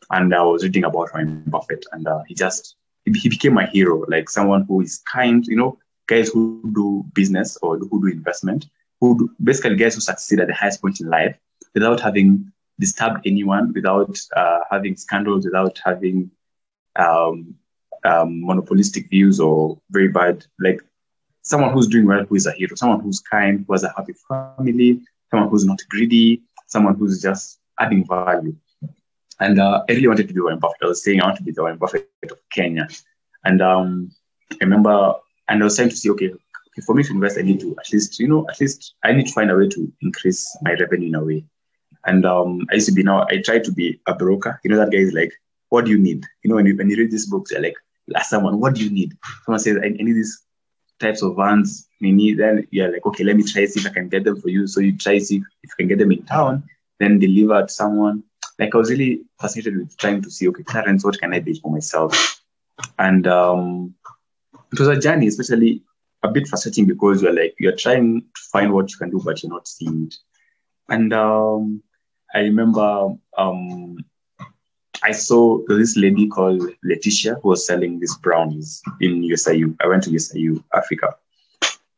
and 0.10 0.34
I 0.34 0.42
was 0.42 0.64
reading 0.64 0.86
about 0.86 1.12
Warren 1.14 1.44
Buffett. 1.48 1.86
And 1.92 2.08
uh, 2.08 2.22
he 2.28 2.34
just 2.34 2.78
he 3.06 3.30
became 3.30 3.58
a 3.58 3.66
hero, 3.66 4.06
like 4.08 4.30
someone 4.30 4.64
who 4.68 4.82
is 4.82 5.02
kind, 5.12 5.46
you 5.48 5.56
know, 5.56 5.78
guys 6.08 6.30
who 6.30 6.62
do 6.74 7.06
business 7.14 7.58
or 7.62 7.78
who 7.78 8.02
do 8.02 8.08
investment, 8.08 8.68
who 9.00 9.18
do, 9.18 9.32
basically 9.44 9.76
guys 9.76 9.96
who 9.96 10.02
succeed 10.02 10.40
at 10.40 10.48
the 10.48 10.54
highest 10.54 10.82
point 10.82 11.00
in 11.00 11.08
life 11.08 11.36
without 11.74 12.00
having 12.00 12.52
disturbed 12.80 13.22
anyone, 13.26 13.74
without 13.74 14.18
uh, 14.36 14.60
having 14.70 14.96
scandals, 14.96 15.46
without 15.46 15.80
having 15.84 16.30
um, 16.96 17.56
um, 18.04 18.46
monopolistic 18.46 19.10
views 19.10 19.40
or 19.40 19.80
very 19.90 20.08
bad, 20.08 20.46
like 20.60 20.82
someone 21.44 21.72
who's 21.74 21.88
doing 21.88 22.06
well, 22.06 22.24
who 22.26 22.36
is 22.36 22.46
a 22.46 22.52
hero, 22.52 22.76
someone 22.76 23.00
who's 23.00 23.20
kind, 23.20 23.64
who 23.66 23.74
has 23.74 23.84
a 23.84 23.94
happy 23.96 24.14
family, 24.28 25.02
someone 25.30 25.50
who's 25.50 25.66
not 25.66 25.80
greedy, 25.90 26.42
someone 26.68 26.96
who's 26.96 27.22
just 27.22 27.60
adding 27.80 28.06
value. 28.06 28.56
And 29.42 29.60
uh, 29.60 29.84
I 29.90 29.94
really 29.94 30.08
wanted 30.08 30.28
to 30.28 30.34
be 30.36 30.40
Warren 30.40 30.60
Buffett. 30.60 30.84
I 30.84 30.86
was 30.86 31.04
saying 31.04 31.20
I 31.20 31.26
want 31.26 31.38
to 31.38 31.44
be 31.44 31.52
the 31.52 31.62
Warren 31.62 31.80
Buffett 31.80 32.08
of 32.30 32.38
Kenya. 32.52 32.88
And 33.44 33.60
um, 33.60 34.12
I 34.52 34.58
remember, 34.62 35.16
and 35.50 35.62
I 35.62 35.64
was 35.64 35.76
trying 35.76 35.90
to 35.90 35.96
see, 35.96 36.12
okay, 36.12 36.28
okay, 36.28 36.82
for 36.86 36.94
me 36.94 37.02
to 37.02 37.12
invest, 37.12 37.40
I 37.40 37.42
need 37.42 37.60
to 37.62 37.76
at 37.80 37.92
least, 37.92 38.20
you 38.20 38.28
know, 38.28 38.48
at 38.50 38.62
least 38.62 38.94
I 39.04 39.12
need 39.14 39.26
to 39.26 39.34
find 39.34 39.50
a 39.50 39.58
way 39.58 39.68
to 39.68 39.92
increase 40.04 40.56
my 40.62 40.74
revenue 40.74 41.08
in 41.08 41.16
a 41.16 41.24
way. 41.24 41.44
And 42.06 42.24
um, 42.24 42.68
I 42.72 42.76
used 42.76 42.88
to 42.90 42.94
be 42.94 43.02
now, 43.02 43.26
I 43.32 43.42
try 43.42 43.58
to 43.58 43.72
be 43.72 44.00
a 44.06 44.14
broker. 44.14 44.60
You 44.64 44.70
know, 44.70 44.78
that 44.78 44.92
guy 44.92 45.00
is 45.00 45.14
like, 45.14 45.34
what 45.70 45.86
do 45.86 45.92
you 45.92 45.98
need? 45.98 46.24
You 46.44 46.50
know, 46.50 46.56
when 46.58 46.68
you, 46.68 46.78
when 46.78 46.90
you 46.92 46.98
read 46.98 47.10
these 47.12 47.26
books, 47.26 47.50
you're 47.50 47.62
like, 47.62 47.76
ask 48.16 48.30
someone, 48.30 48.60
what 48.60 48.76
do 48.76 48.84
you 48.84 48.92
need? 48.92 49.18
Someone 49.46 49.60
says, 49.60 49.78
I, 49.82 49.88
I 49.88 49.90
need 49.90 50.14
these 50.14 50.44
types 51.00 51.24
of 51.24 51.36
vans. 51.36 51.88
You 52.00 52.14
need, 52.14 52.38
then 52.38 52.68
you're 52.70 52.92
like, 52.92 53.08
okay, 53.08 53.24
let 53.24 53.38
me 53.38 53.44
try 53.44 53.66
see 53.66 53.80
if 53.80 53.88
I 53.88 53.90
can 53.90 54.08
get 54.08 54.24
them 54.24 54.40
for 54.40 54.50
you. 54.50 54.68
So 54.68 54.82
you 54.82 54.96
try 54.96 55.18
see 55.18 55.38
if 55.38 55.44
you 55.64 55.76
can 55.80 55.88
get 55.88 55.98
them 55.98 56.12
in 56.12 56.24
town, 56.26 56.64
then 57.00 57.18
deliver 57.18 57.66
to 57.66 57.74
someone 57.74 58.24
like 58.62 58.76
I 58.76 58.78
was 58.78 58.92
really 58.92 59.24
fascinated 59.40 59.76
with 59.76 59.98
trying 59.98 60.22
to 60.22 60.30
see, 60.30 60.48
okay, 60.48 60.62
Clarence, 60.62 61.04
what 61.04 61.20
can 61.20 61.34
I 61.34 61.40
build 61.40 61.58
for 61.62 61.72
myself? 61.72 62.42
And 63.00 63.26
um, 63.26 63.96
it 64.72 64.80
was 64.80 64.88
a 64.88 65.00
journey, 65.00 65.28
especially 65.28 65.82
a 66.22 66.30
bit 66.30 66.48
frustrating 66.48 66.86
because 66.86 67.24
you're 67.24 67.34
like, 67.34 67.56
you're 67.58 67.76
trying 67.76 68.22
to 68.22 68.42
find 68.52 68.72
what 68.72 68.92
you 68.92 68.98
can 68.98 69.10
do, 69.10 69.20
but 69.26 69.42
you're 69.42 69.52
not 69.52 69.68
seeing 69.68 70.06
it. 70.06 70.16
And 70.90 71.12
um, 71.12 71.82
I 72.36 72.40
remember 72.42 73.16
um, 73.36 73.98
I 75.04 75.12
saw 75.12 75.60
this 75.68 75.98
lady 75.98 76.28
called 76.28 76.62
Letitia 76.84 77.40
who 77.42 77.50
was 77.50 77.66
selling 77.66 78.00
these 78.00 78.16
brownies 78.18 78.84
in 79.00 79.24
USIU. 79.24 79.76
I 79.82 79.88
went 79.88 80.04
to 80.04 80.12
USIU, 80.12 80.64
Africa. 80.76 81.16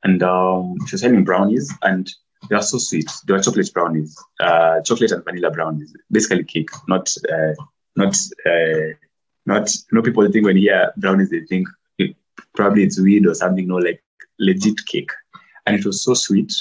And 0.06 0.24
um, 0.24 0.76
she 0.88 0.94
was 0.94 1.02
selling 1.02 1.26
brownies 1.26 1.74
and 1.82 2.10
they 2.50 2.56
are 2.56 2.62
so 2.62 2.78
sweet. 2.78 3.10
They 3.28 3.34
are 3.34 3.42
chocolate 3.42 3.72
brownies, 3.74 4.18
uh, 4.40 4.82
chocolate 4.82 5.12
and 5.12 5.24
vanilla 5.24 5.52
brownies, 5.52 5.94
basically 6.12 6.44
cake, 6.44 6.70
not 6.88 7.14
uh, 7.32 7.54
not 7.96 8.16
uh, 8.46 8.94
not. 9.46 9.70
No 9.92 10.02
people 10.02 10.30
think 10.32 10.46
when 10.46 10.58
hear 10.58 10.92
brownies, 10.98 11.30
they 11.30 11.42
think 11.42 11.68
it, 11.98 12.16
probably 12.56 12.84
it's 12.84 13.00
weed 13.00 13.26
or 13.26 13.34
something. 13.34 13.68
No, 13.68 13.76
like 13.76 14.04
legit 14.40 14.86
cake, 14.86 15.12
and 15.66 15.76
it 15.76 15.86
was 15.86 16.04
so 16.04 16.14
sweet. 16.14 16.54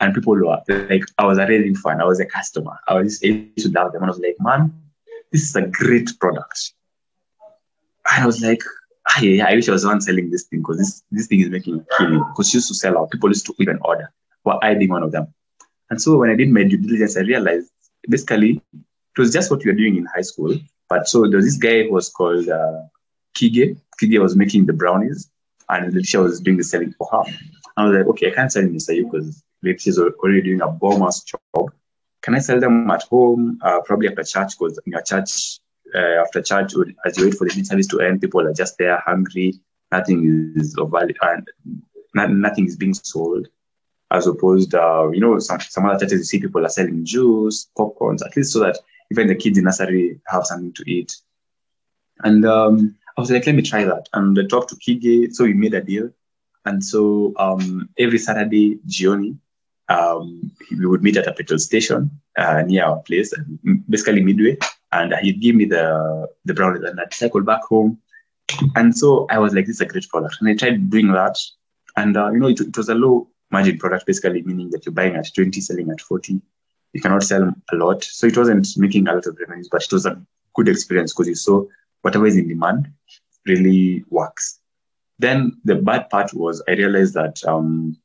And 0.00 0.12
people 0.12 0.34
were 0.34 0.44
like, 0.44 1.04
I 1.18 1.24
was 1.24 1.38
a 1.38 1.46
raving 1.46 1.76
fan. 1.76 2.00
I 2.00 2.04
was 2.04 2.20
a 2.20 2.26
customer. 2.26 2.78
I 2.88 2.94
was 2.94 3.22
able 3.22 3.48
to 3.56 3.68
love 3.70 3.92
them. 3.92 4.02
And 4.02 4.10
I 4.10 4.12
was 4.12 4.18
like, 4.18 4.36
man, 4.40 4.74
this 5.32 5.42
is 5.42 5.56
a 5.56 5.62
great 5.62 6.10
product. 6.20 6.72
And 8.10 8.22
I 8.22 8.26
was 8.26 8.42
like, 8.42 8.60
ah, 9.08 9.20
yeah, 9.20 9.46
I 9.46 9.54
wish 9.54 9.68
I 9.68 9.72
was 9.72 9.82
the 9.82 9.88
one 9.88 10.00
selling 10.00 10.30
this 10.30 10.44
thing 10.44 10.60
because 10.60 10.78
this, 10.78 11.02
this 11.10 11.28
thing 11.28 11.40
is 11.40 11.48
making 11.48 11.80
a 11.80 11.96
killing. 11.96 12.18
Because 12.18 12.50
she 12.50 12.58
used 12.58 12.68
to 12.68 12.74
sell 12.74 12.98
out. 12.98 13.12
People 13.12 13.30
used 13.30 13.46
to 13.46 13.54
even 13.60 13.78
order 13.82 14.12
were 14.44 14.62
I 14.62 14.74
being 14.74 14.90
one 14.90 15.02
of 15.02 15.12
them. 15.12 15.32
And 15.90 16.00
so 16.00 16.16
when 16.16 16.30
I 16.30 16.34
did 16.34 16.50
my 16.50 16.64
due 16.64 16.78
diligence, 16.78 17.16
I 17.16 17.20
realized 17.20 17.70
basically, 18.08 18.60
it 18.72 19.20
was 19.20 19.32
just 19.32 19.50
what 19.50 19.64
we 19.64 19.70
were 19.70 19.76
doing 19.76 19.96
in 19.96 20.06
high 20.06 20.22
school. 20.22 20.58
But 20.88 21.08
so 21.08 21.26
there 21.28 21.36
was 21.36 21.46
this 21.46 21.56
guy 21.56 21.84
who 21.84 21.92
was 21.92 22.08
called 22.08 22.48
uh, 22.48 22.82
Kige. 23.34 23.76
Kige 24.00 24.20
was 24.20 24.36
making 24.36 24.66
the 24.66 24.72
brownies, 24.72 25.30
and 25.68 25.92
Letitia 25.94 26.20
was 26.20 26.40
doing 26.40 26.56
the 26.56 26.64
selling 26.64 26.92
for 26.92 27.08
her. 27.12 27.22
I 27.76 27.84
was 27.86 27.96
like, 27.96 28.06
okay, 28.06 28.30
I 28.30 28.34
can't 28.34 28.52
sell 28.52 28.62
Mr. 28.62 29.10
because 29.10 29.42
Letitia's 29.62 29.98
already 29.98 30.42
doing 30.42 30.60
a 30.60 30.68
bomb-ass 30.68 31.24
job. 31.24 31.72
Can 32.22 32.34
I 32.34 32.38
sell 32.38 32.60
them 32.60 32.90
at 32.90 33.02
home, 33.04 33.58
uh, 33.62 33.80
probably 33.80 34.08
after 34.08 34.24
church? 34.24 34.58
Because 34.58 34.78
in 34.86 34.94
a 34.94 35.02
church, 35.02 35.58
uh, 35.94 36.22
after 36.22 36.42
church, 36.42 36.72
as 37.04 37.18
you 37.18 37.24
wait 37.24 37.34
for 37.34 37.48
the 37.48 37.64
service 37.64 37.86
to 37.88 38.00
end, 38.00 38.20
people 38.20 38.40
are 38.40 38.52
just 38.52 38.78
there 38.78 39.02
hungry. 39.04 39.54
Nothing 39.90 40.52
is 40.56 40.76
of 40.76 40.90
value, 40.90 41.14
and 41.22 41.46
nothing 42.14 42.66
is 42.66 42.76
being 42.76 42.94
sold. 42.94 43.48
As 44.14 44.26
opposed, 44.26 44.74
uh, 44.74 45.10
you 45.10 45.20
know, 45.20 45.38
some, 45.40 45.60
some 45.60 45.86
other 45.86 45.98
churches, 45.98 46.20
you 46.20 46.24
see 46.24 46.40
people 46.40 46.64
are 46.64 46.68
selling 46.68 47.04
juice, 47.04 47.68
popcorns, 47.76 48.24
at 48.24 48.36
least 48.36 48.52
so 48.52 48.60
that 48.60 48.78
even 49.10 49.26
the 49.26 49.34
kids 49.34 49.58
in 49.58 49.64
nursery 49.64 50.20
have 50.26 50.46
something 50.46 50.72
to 50.72 50.84
eat. 50.88 51.16
And 52.22 52.44
um, 52.44 52.94
I 53.16 53.20
was 53.20 53.30
like, 53.30 53.46
let 53.46 53.56
me 53.56 53.62
try 53.62 53.84
that. 53.84 54.08
And 54.12 54.38
I 54.38 54.46
talked 54.46 54.70
to 54.70 54.76
Kige, 54.76 55.32
so 55.32 55.44
we 55.44 55.54
made 55.54 55.74
a 55.74 55.80
deal. 55.80 56.10
And 56.64 56.82
so 56.82 57.32
um, 57.36 57.88
every 57.98 58.18
Saturday, 58.18 58.78
Gioni, 58.86 59.36
um, 59.88 60.50
we 60.70 60.86
would 60.86 61.02
meet 61.02 61.16
at 61.16 61.26
a 61.26 61.32
petrol 61.32 61.58
station 61.58 62.10
uh, 62.36 62.62
near 62.62 62.84
our 62.84 62.98
place, 63.00 63.34
basically 63.88 64.22
midway, 64.22 64.56
and 64.92 65.14
he'd 65.22 65.40
give 65.40 65.54
me 65.54 65.66
the 65.66 66.28
the 66.46 66.54
brownies, 66.54 66.82
and 66.84 66.98
I'd 67.00 67.12
cycle 67.12 67.42
back 67.42 67.62
home. 67.64 67.98
And 68.76 68.96
so 68.96 69.26
I 69.30 69.38
was 69.38 69.54
like, 69.54 69.66
this 69.66 69.76
is 69.76 69.80
a 69.82 69.86
great 69.86 70.08
product, 70.08 70.36
and 70.40 70.48
I 70.48 70.54
tried 70.54 70.90
doing 70.90 71.12
that, 71.12 71.36
and 71.96 72.16
uh, 72.16 72.30
you 72.30 72.38
know, 72.38 72.48
it, 72.48 72.60
it, 72.60 72.76
was 72.76 72.88
a 72.88 72.94
low 72.94 73.28
margin 73.54 73.78
product, 73.78 74.06
basically 74.06 74.42
meaning 74.42 74.70
that 74.70 74.84
you're 74.84 74.98
buying 75.00 75.16
at 75.16 75.32
20, 75.34 75.60
selling 75.60 75.90
at 75.90 76.00
40. 76.00 76.40
You 76.92 77.00
cannot 77.00 77.22
sell 77.22 77.44
a 77.72 77.76
lot, 77.76 78.04
so 78.04 78.26
it 78.26 78.36
wasn't 78.36 78.66
making 78.76 79.06
a 79.08 79.14
lot 79.14 79.26
of 79.26 79.38
revenues, 79.40 79.68
but 79.70 79.82
it 79.84 79.92
was 79.92 80.06
a 80.06 80.20
good 80.54 80.68
experience 80.68 81.12
because 81.12 81.28
you 81.28 81.34
saw 81.34 81.64
whatever 82.02 82.26
is 82.26 82.36
in 82.36 82.48
demand 82.48 82.88
really 83.46 84.04
works. 84.10 84.60
Then 85.18 85.38
the 85.64 85.76
bad 85.76 86.10
part 86.10 86.34
was 86.34 86.62
I 86.68 86.72
realized 86.72 87.14
that 87.14 87.36
um, 87.46 87.96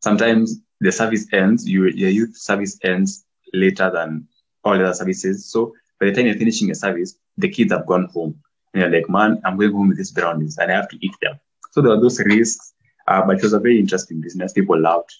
sometimes 0.00 0.60
the 0.80 0.92
service 0.92 1.26
ends, 1.32 1.68
you, 1.68 1.86
your 1.86 2.10
youth 2.10 2.36
service 2.36 2.78
ends 2.82 3.24
later 3.52 3.90
than 3.90 4.26
all 4.64 4.74
other 4.74 4.94
services. 4.94 5.46
So 5.52 5.74
by 5.98 6.06
the 6.06 6.12
time 6.12 6.26
you're 6.26 6.42
finishing 6.44 6.70
a 6.70 6.74
service, 6.74 7.16
the 7.38 7.48
kids 7.48 7.72
have 7.72 7.86
gone 7.86 8.08
home. 8.14 8.34
And 8.72 8.82
you're 8.82 8.90
like, 8.90 9.08
man, 9.08 9.40
I'm 9.44 9.56
going 9.56 9.72
home 9.72 9.88
with 9.88 9.98
these 9.98 10.10
brownies 10.10 10.58
and 10.58 10.70
I 10.70 10.76
have 10.76 10.88
to 10.88 10.98
eat 11.00 11.14
them. 11.22 11.38
So 11.72 11.80
there 11.80 11.92
are 11.92 12.00
those 12.00 12.20
risks, 12.20 12.74
uh, 13.10 13.26
but 13.26 13.36
it 13.36 13.42
was 13.42 13.52
a 13.52 13.58
very 13.58 13.78
interesting 13.78 14.20
business. 14.20 14.52
People 14.52 14.80
loved. 14.80 15.12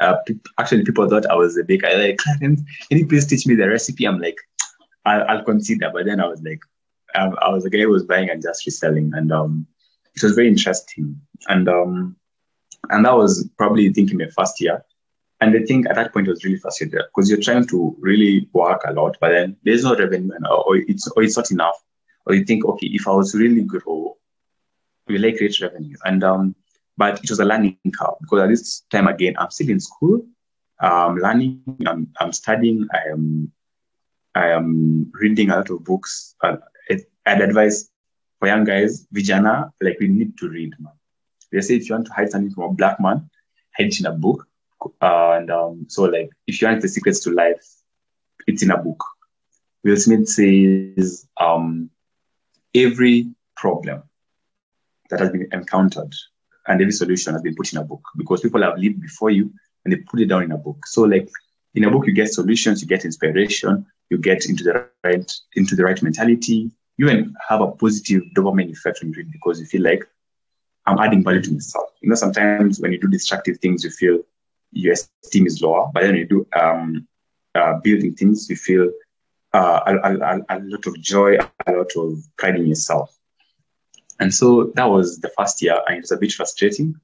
Uh, 0.00 0.16
actually, 0.58 0.84
people 0.84 1.08
thought 1.08 1.30
I 1.30 1.34
was 1.34 1.56
a 1.56 1.64
baker. 1.64 1.88
Like, 1.96 2.18
Clarence, 2.18 2.62
can 2.88 2.98
you 2.98 3.06
please 3.06 3.26
teach 3.26 3.46
me 3.46 3.54
the 3.54 3.68
recipe? 3.68 4.06
I'm 4.06 4.18
like, 4.18 4.38
I'll, 5.06 5.24
I'll 5.28 5.44
consider. 5.44 5.90
But 5.92 6.06
then 6.06 6.20
I 6.20 6.26
was 6.26 6.42
like, 6.42 6.60
um, 7.14 7.36
I 7.40 7.50
was 7.50 7.64
a 7.64 7.70
guy 7.70 7.80
who 7.80 7.90
was 7.90 8.04
buying 8.04 8.30
and 8.30 8.42
just 8.42 8.66
reselling, 8.66 9.12
and 9.14 9.30
um, 9.32 9.66
it 10.16 10.22
was 10.22 10.34
very 10.34 10.48
interesting. 10.48 11.20
And 11.48 11.68
um, 11.68 12.16
and 12.88 13.04
that 13.04 13.16
was 13.16 13.48
probably 13.56 13.92
thinking 13.92 14.18
my 14.18 14.28
first 14.36 14.60
year. 14.60 14.84
And 15.40 15.56
I 15.56 15.62
think 15.64 15.88
at 15.88 15.94
that 15.94 16.12
point 16.12 16.26
it 16.26 16.30
was 16.30 16.44
really 16.44 16.58
frustrating 16.58 16.98
because 16.98 17.30
you're 17.30 17.40
trying 17.40 17.66
to 17.68 17.96
really 17.98 18.48
work 18.52 18.82
a 18.86 18.92
lot, 18.92 19.16
but 19.20 19.30
then 19.30 19.56
there's 19.64 19.84
no 19.84 19.96
revenue 19.96 20.34
and, 20.34 20.46
or 20.46 20.76
it's 20.76 21.08
or 21.12 21.22
it's 21.22 21.36
not 21.36 21.50
enough. 21.50 21.76
Or 22.26 22.34
you 22.34 22.44
think, 22.44 22.64
okay, 22.64 22.88
if 22.88 23.08
I 23.08 23.12
was 23.12 23.34
really 23.34 23.62
grow, 23.62 24.18
we 25.06 25.18
like 25.18 25.38
great 25.38 25.58
revenue. 25.60 25.96
And 26.04 26.22
um, 26.22 26.54
but 27.00 27.24
it 27.24 27.30
was 27.30 27.40
a 27.40 27.44
learning 27.46 27.78
curve 27.98 28.16
because 28.20 28.42
at 28.42 28.50
this 28.50 28.82
time 28.90 29.08
again, 29.08 29.34
I'm 29.38 29.50
still 29.50 29.70
in 29.70 29.80
school, 29.80 30.20
um, 30.82 31.16
learning, 31.16 31.62
I'm, 31.86 32.12
I'm 32.20 32.32
studying, 32.32 32.86
I 32.92 33.10
am 33.10 33.50
I 34.34 34.48
am 34.50 35.10
reading 35.14 35.48
a 35.50 35.56
lot 35.56 35.70
of 35.70 35.82
books. 35.82 36.36
Uh, 36.44 36.58
I'd 37.26 37.40
advise 37.40 37.90
for 38.38 38.48
young 38.48 38.64
guys, 38.64 39.06
vijana, 39.14 39.72
like 39.80 39.96
we 39.98 40.08
need 40.08 40.36
to 40.38 40.48
read, 40.50 40.74
man. 40.78 40.92
They 41.50 41.62
say 41.62 41.76
if 41.76 41.88
you 41.88 41.94
want 41.94 42.06
to 42.08 42.12
hide 42.12 42.30
something 42.30 42.52
from 42.52 42.64
a 42.64 42.72
black 42.74 43.00
man, 43.00 43.30
hide 43.76 43.88
it 43.88 44.00
in 44.00 44.06
a 44.06 44.12
book. 44.12 44.46
Uh, 45.00 45.32
and 45.38 45.50
um, 45.50 45.86
so, 45.88 46.04
like, 46.04 46.30
if 46.46 46.60
you 46.60 46.68
want 46.68 46.82
the 46.82 46.88
secrets 46.88 47.20
to 47.20 47.30
life, 47.30 47.66
it's 48.46 48.62
in 48.62 48.70
a 48.70 48.78
book. 48.78 49.02
Will 49.84 49.96
Smith 49.96 50.28
says 50.28 51.26
um, 51.38 51.90
every 52.74 53.30
problem 53.56 54.02
that 55.08 55.20
has 55.20 55.30
been 55.30 55.48
encountered 55.52 56.14
and 56.70 56.80
every 56.80 56.92
solution 56.92 57.32
has 57.32 57.42
been 57.42 57.54
put 57.56 57.72
in 57.72 57.78
a 57.78 57.84
book 57.84 58.02
because 58.16 58.40
people 58.40 58.62
have 58.62 58.78
lived 58.78 59.00
before 59.00 59.30
you 59.30 59.52
and 59.84 59.92
they 59.92 59.98
put 59.98 60.20
it 60.20 60.26
down 60.26 60.44
in 60.44 60.52
a 60.52 60.56
book. 60.56 60.86
So, 60.86 61.02
like, 61.02 61.28
in 61.74 61.84
a 61.84 61.90
book, 61.90 62.06
you 62.06 62.12
get 62.12 62.32
solutions, 62.32 62.80
you 62.80 62.86
get 62.86 63.04
inspiration, 63.04 63.84
you 64.08 64.18
get 64.18 64.46
into 64.46 64.62
the 64.64 64.86
right 65.04 65.32
into 65.54 65.74
the 65.74 65.84
right 65.84 66.00
mentality. 66.02 66.70
You 66.96 67.08
even 67.08 67.34
have 67.48 67.60
a 67.60 67.72
positive 67.72 68.22
dopamine 68.36 68.70
effect 68.70 69.00
when 69.00 69.12
you 69.12 69.16
read 69.18 69.32
because 69.32 69.58
you 69.58 69.66
feel 69.66 69.82
like 69.82 70.06
I'm 70.86 70.98
adding 70.98 71.24
value 71.24 71.42
to 71.42 71.52
myself. 71.52 71.90
You 72.00 72.08
know, 72.08 72.14
sometimes 72.14 72.80
when 72.80 72.92
you 72.92 73.00
do 73.00 73.08
destructive 73.08 73.58
things, 73.58 73.84
you 73.84 73.90
feel 73.90 74.20
your 74.72 74.92
esteem 74.92 75.46
is 75.46 75.60
lower, 75.60 75.90
but 75.92 76.02
then 76.02 76.14
you 76.14 76.26
do 76.26 76.46
um, 76.58 77.06
uh, 77.54 77.74
building 77.82 78.14
things, 78.14 78.48
you 78.48 78.56
feel 78.56 78.90
uh, 79.52 79.80
a, 79.86 79.94
a, 79.96 80.38
a, 80.48 80.56
lot 80.62 80.86
of 80.86 81.00
joy, 81.00 81.36
a 81.66 81.72
lot 81.72 81.90
of 81.96 82.18
pride 82.36 82.56
in 82.56 82.66
yourself. 82.66 83.16
And 84.20 84.32
so 84.34 84.70
that 84.74 84.84
was 84.84 85.18
the 85.18 85.30
first 85.36 85.60
year, 85.62 85.78
and 85.86 85.96
it 85.96 86.02
was 86.02 86.12
a 86.12 86.16
bit 86.18 86.32
frustrating. 86.32 86.94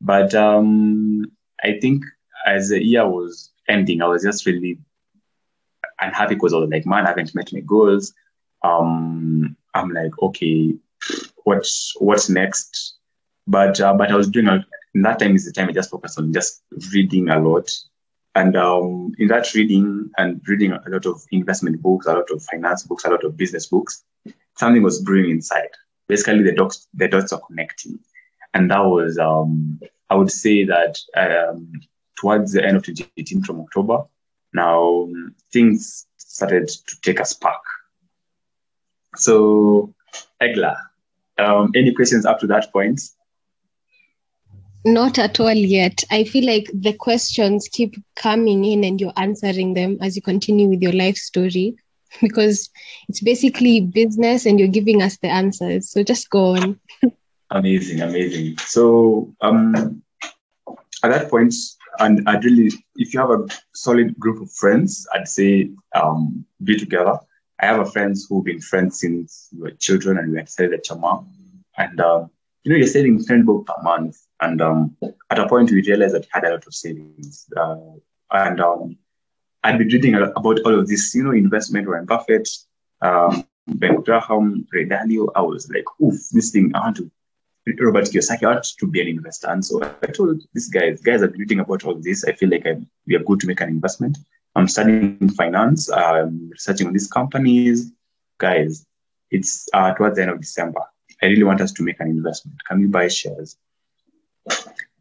But 0.00 0.34
um, 0.34 1.24
I 1.62 1.78
think 1.80 2.04
as 2.46 2.68
the 2.68 2.82
year 2.82 3.08
was 3.08 3.50
ending, 3.68 4.02
I 4.02 4.06
was 4.06 4.22
just 4.22 4.46
really 4.46 4.78
unhappy 6.00 6.34
because 6.34 6.52
I 6.52 6.58
was 6.58 6.70
like, 6.70 6.86
man, 6.86 7.04
I 7.04 7.08
haven't 7.08 7.34
met 7.34 7.52
my 7.52 7.60
goals. 7.60 8.12
Um, 8.62 9.56
I'm 9.74 9.90
like, 9.90 10.12
okay, 10.20 10.74
what's 11.44 11.94
what's 11.98 12.28
next? 12.28 12.94
But 13.46 13.80
uh, 13.80 13.94
but 13.94 14.10
I 14.10 14.16
was 14.16 14.28
doing 14.28 14.48
a, 14.48 14.64
that 14.94 15.18
time 15.18 15.34
is 15.34 15.46
the 15.46 15.52
time 15.52 15.68
I 15.68 15.72
just 15.72 15.90
focused 15.90 16.18
on 16.18 16.32
just 16.32 16.62
reading 16.92 17.30
a 17.30 17.40
lot. 17.40 17.70
And 18.34 18.56
um, 18.56 19.12
in 19.18 19.28
that 19.28 19.52
reading 19.54 20.10
and 20.18 20.40
reading 20.46 20.72
a 20.72 20.82
lot 20.86 21.06
of 21.06 21.22
investment 21.32 21.82
books, 21.82 22.06
a 22.06 22.12
lot 22.12 22.30
of 22.30 22.42
finance 22.44 22.84
books, 22.84 23.04
a 23.04 23.10
lot 23.10 23.24
of 23.24 23.36
business 23.36 23.66
books, 23.66 24.04
something 24.56 24.82
was 24.82 25.00
brewing 25.00 25.30
inside. 25.30 25.70
Basically, 26.10 26.42
the 26.42 26.52
dots 26.52 26.88
the 26.92 27.08
dots 27.08 27.32
are 27.32 27.40
connecting, 27.46 27.98
and 28.52 28.70
that 28.70 28.80
was 28.80 29.16
um, 29.18 29.80
I 30.10 30.16
would 30.16 30.30
say 30.30 30.64
that 30.64 30.98
um, 31.16 31.72
towards 32.20 32.52
the 32.52 32.64
end 32.66 32.76
of 32.76 32.82
2018, 32.82 33.44
from 33.44 33.60
October, 33.60 34.04
now 34.52 35.08
things 35.52 36.06
started 36.16 36.68
to 36.68 37.00
take 37.02 37.20
a 37.20 37.24
spark. 37.24 37.62
So, 39.14 39.94
Egla, 40.42 40.76
um, 41.38 41.70
any 41.76 41.94
questions 41.94 42.26
up 42.26 42.40
to 42.40 42.48
that 42.48 42.72
point? 42.72 43.00
Not 44.84 45.18
at 45.18 45.38
all 45.38 45.52
yet. 45.52 46.02
I 46.10 46.24
feel 46.24 46.44
like 46.44 46.70
the 46.74 46.94
questions 46.94 47.68
keep 47.70 47.94
coming 48.16 48.64
in 48.64 48.82
and 48.82 49.00
you're 49.00 49.12
answering 49.16 49.74
them 49.74 49.98
as 50.00 50.16
you 50.16 50.22
continue 50.22 50.68
with 50.68 50.82
your 50.82 50.92
life 50.92 51.16
story 51.16 51.76
because 52.20 52.70
it's 53.08 53.20
basically 53.20 53.80
business 53.80 54.46
and 54.46 54.58
you're 54.58 54.68
giving 54.68 55.02
us 55.02 55.18
the 55.18 55.28
answers. 55.28 55.90
So 55.90 56.02
just 56.02 56.30
go 56.30 56.56
on. 56.56 56.80
amazing, 57.50 58.00
amazing. 58.00 58.58
So 58.58 59.34
um, 59.40 60.02
at 61.02 61.10
that 61.10 61.30
point, 61.30 61.54
and 61.98 62.26
I'd 62.28 62.44
really, 62.44 62.72
if 62.96 63.12
you 63.12 63.20
have 63.20 63.30
a 63.30 63.46
solid 63.74 64.18
group 64.18 64.40
of 64.40 64.50
friends, 64.52 65.06
I'd 65.14 65.28
say 65.28 65.70
um, 65.94 66.44
be 66.62 66.76
together. 66.76 67.18
I 67.60 67.66
have 67.66 67.80
a 67.80 67.90
friends 67.90 68.26
who've 68.28 68.44
been 68.44 68.60
friends 68.60 69.00
since 69.00 69.48
we 69.52 69.62
were 69.62 69.70
children 69.72 70.18
and 70.18 70.30
we 70.30 70.38
had 70.38 70.48
studied 70.48 70.74
at 70.74 70.84
Chama. 70.84 71.26
And 71.76 72.00
um, 72.00 72.30
you 72.64 72.72
know, 72.72 72.78
you're 72.78 72.86
saving 72.86 73.22
10 73.24 73.44
bob 73.44 73.66
per 73.66 73.74
month. 73.82 74.18
And 74.40 74.60
um, 74.60 74.96
at 75.30 75.38
a 75.38 75.48
point, 75.48 75.70
we 75.70 75.82
realized 75.82 76.14
that 76.14 76.22
we 76.22 76.28
had 76.30 76.44
a 76.44 76.50
lot 76.50 76.66
of 76.66 76.74
savings. 76.74 77.46
Uh, 77.56 77.76
and 78.30 78.60
um, 78.60 78.96
I'd 79.62 79.78
been 79.78 79.88
reading 79.88 80.14
about 80.14 80.60
all 80.64 80.78
of 80.78 80.88
this, 80.88 81.14
you 81.14 81.22
know, 81.22 81.32
investment, 81.32 81.86
Warren 81.86 82.06
Buffett, 82.06 82.48
um, 83.02 83.44
Ben 83.66 84.00
Graham, 84.00 84.66
Ray 84.72 84.86
Dalio. 84.86 85.28
I 85.34 85.42
was 85.42 85.70
like, 85.70 85.84
oof, 86.02 86.18
this 86.32 86.50
thing, 86.50 86.72
I 86.74 86.80
want 86.80 86.96
to, 86.96 87.10
Robert 87.78 88.04
Kiyosaki, 88.04 88.44
I 88.44 88.52
want 88.52 88.64
to 88.78 88.86
be 88.86 89.02
an 89.02 89.08
investor. 89.08 89.48
And 89.48 89.64
so 89.64 89.82
I 90.02 90.06
told 90.06 90.42
these 90.54 90.68
guys, 90.68 91.00
guys, 91.02 91.22
I've 91.22 91.32
been 91.32 91.40
reading 91.40 91.60
about 91.60 91.84
all 91.84 91.94
this. 91.94 92.24
I 92.24 92.32
feel 92.32 92.48
like 92.48 92.66
I, 92.66 92.76
we 93.06 93.16
are 93.16 93.22
good 93.22 93.40
to 93.40 93.46
make 93.46 93.60
an 93.60 93.68
investment. 93.68 94.18
I'm 94.56 94.66
studying 94.66 95.28
finance, 95.30 95.90
I'm 95.90 96.50
researching 96.50 96.86
on 96.88 96.92
these 96.92 97.08
companies. 97.08 97.92
Guys, 98.38 98.86
it's 99.30 99.68
uh, 99.74 99.92
towards 99.94 100.16
the 100.16 100.22
end 100.22 100.30
of 100.30 100.40
December. 100.40 100.80
I 101.22 101.26
really 101.26 101.44
want 101.44 101.60
us 101.60 101.72
to 101.72 101.82
make 101.82 102.00
an 102.00 102.08
investment. 102.08 102.56
Can 102.66 102.80
we 102.80 102.86
buy 102.86 103.08
shares? 103.08 103.56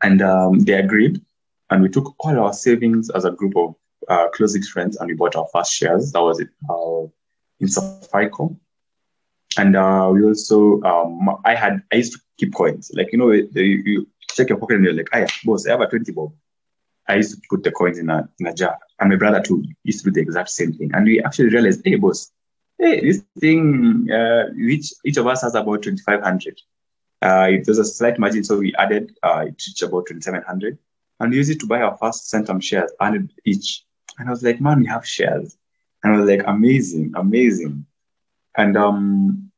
And 0.03 0.21
um, 0.21 0.59
they 0.59 0.73
agreed. 0.73 1.21
And 1.69 1.81
we 1.81 1.89
took 1.89 2.13
all 2.19 2.37
our 2.39 2.53
savings 2.53 3.09
as 3.09 3.25
a 3.25 3.31
group 3.31 3.55
of 3.55 3.75
uh, 4.09 4.27
closest 4.29 4.71
friends 4.71 4.97
and 4.97 5.07
we 5.07 5.13
bought 5.15 5.35
our 5.35 5.47
first 5.53 5.73
shares. 5.73 6.11
That 6.11 6.21
was 6.21 6.39
it 6.39 6.49
uh, 6.69 7.03
in 7.59 7.67
Safaricom. 7.67 8.57
And 9.57 9.75
uh, 9.75 10.09
we 10.13 10.23
also, 10.23 10.81
um, 10.81 11.37
I 11.45 11.55
had, 11.55 11.81
I 11.91 11.97
used 11.97 12.13
to 12.13 12.19
keep 12.37 12.53
coins. 12.53 12.91
Like, 12.93 13.11
you 13.11 13.17
know, 13.17 13.31
you, 13.31 13.49
you 13.53 14.07
check 14.31 14.49
your 14.49 14.57
pocket 14.57 14.75
and 14.75 14.85
you're 14.85 14.93
like, 14.93 15.09
ah, 15.13 15.25
boss, 15.43 15.67
I 15.67 15.71
have 15.71 15.81
a 15.81 15.87
20 15.87 16.11
bob. 16.11 16.33
I 17.07 17.15
used 17.15 17.35
to 17.35 17.41
put 17.49 17.63
the 17.63 17.71
coins 17.71 17.97
in 17.97 18.09
a, 18.09 18.29
in 18.39 18.47
a 18.47 18.53
jar. 18.53 18.77
and 18.99 19.09
my 19.09 19.15
brother 19.15 19.41
too 19.41 19.63
used 19.83 20.03
to 20.03 20.11
do 20.11 20.13
the 20.13 20.21
exact 20.21 20.49
same 20.49 20.73
thing. 20.73 20.91
And 20.93 21.05
we 21.05 21.21
actually 21.23 21.49
realized, 21.49 21.81
hey, 21.83 21.95
boss, 21.95 22.31
hey, 22.77 23.01
this 23.01 23.23
thing, 23.39 24.07
uh, 24.11 24.45
each, 24.57 24.93
each 25.03 25.17
of 25.17 25.25
us 25.27 25.41
has 25.41 25.55
about 25.55 25.81
2,500. 25.81 26.61
Uh, 27.21 27.47
it 27.51 27.67
was 27.67 27.79
a 27.79 27.85
slight 27.85 28.17
margin, 28.17 28.43
so 28.43 28.57
we 28.57 28.73
added 28.75 29.11
uh, 29.23 29.43
it 29.45 29.61
reached 29.67 29.81
about 29.81 30.05
2,700 30.07 30.77
and 31.19 31.31
we 31.31 31.37
used 31.37 31.51
it 31.51 31.59
to 31.59 31.67
buy 31.67 31.81
our 31.81 31.97
first 31.97 32.31
Centum 32.31 32.61
shares, 32.61 32.91
100 32.97 33.33
each. 33.45 33.83
And 34.19 34.27
I 34.27 34.31
was 34.31 34.43
like, 34.43 34.59
man, 34.59 34.81
we 34.81 34.87
have 34.87 35.07
shares. 35.07 35.57
And 36.03 36.13
I 36.13 36.19
was 36.19 36.29
like, 36.29 36.43
amazing, 36.45 37.13
amazing. 37.15 37.85
And 38.57 38.77
um, 38.77 39.51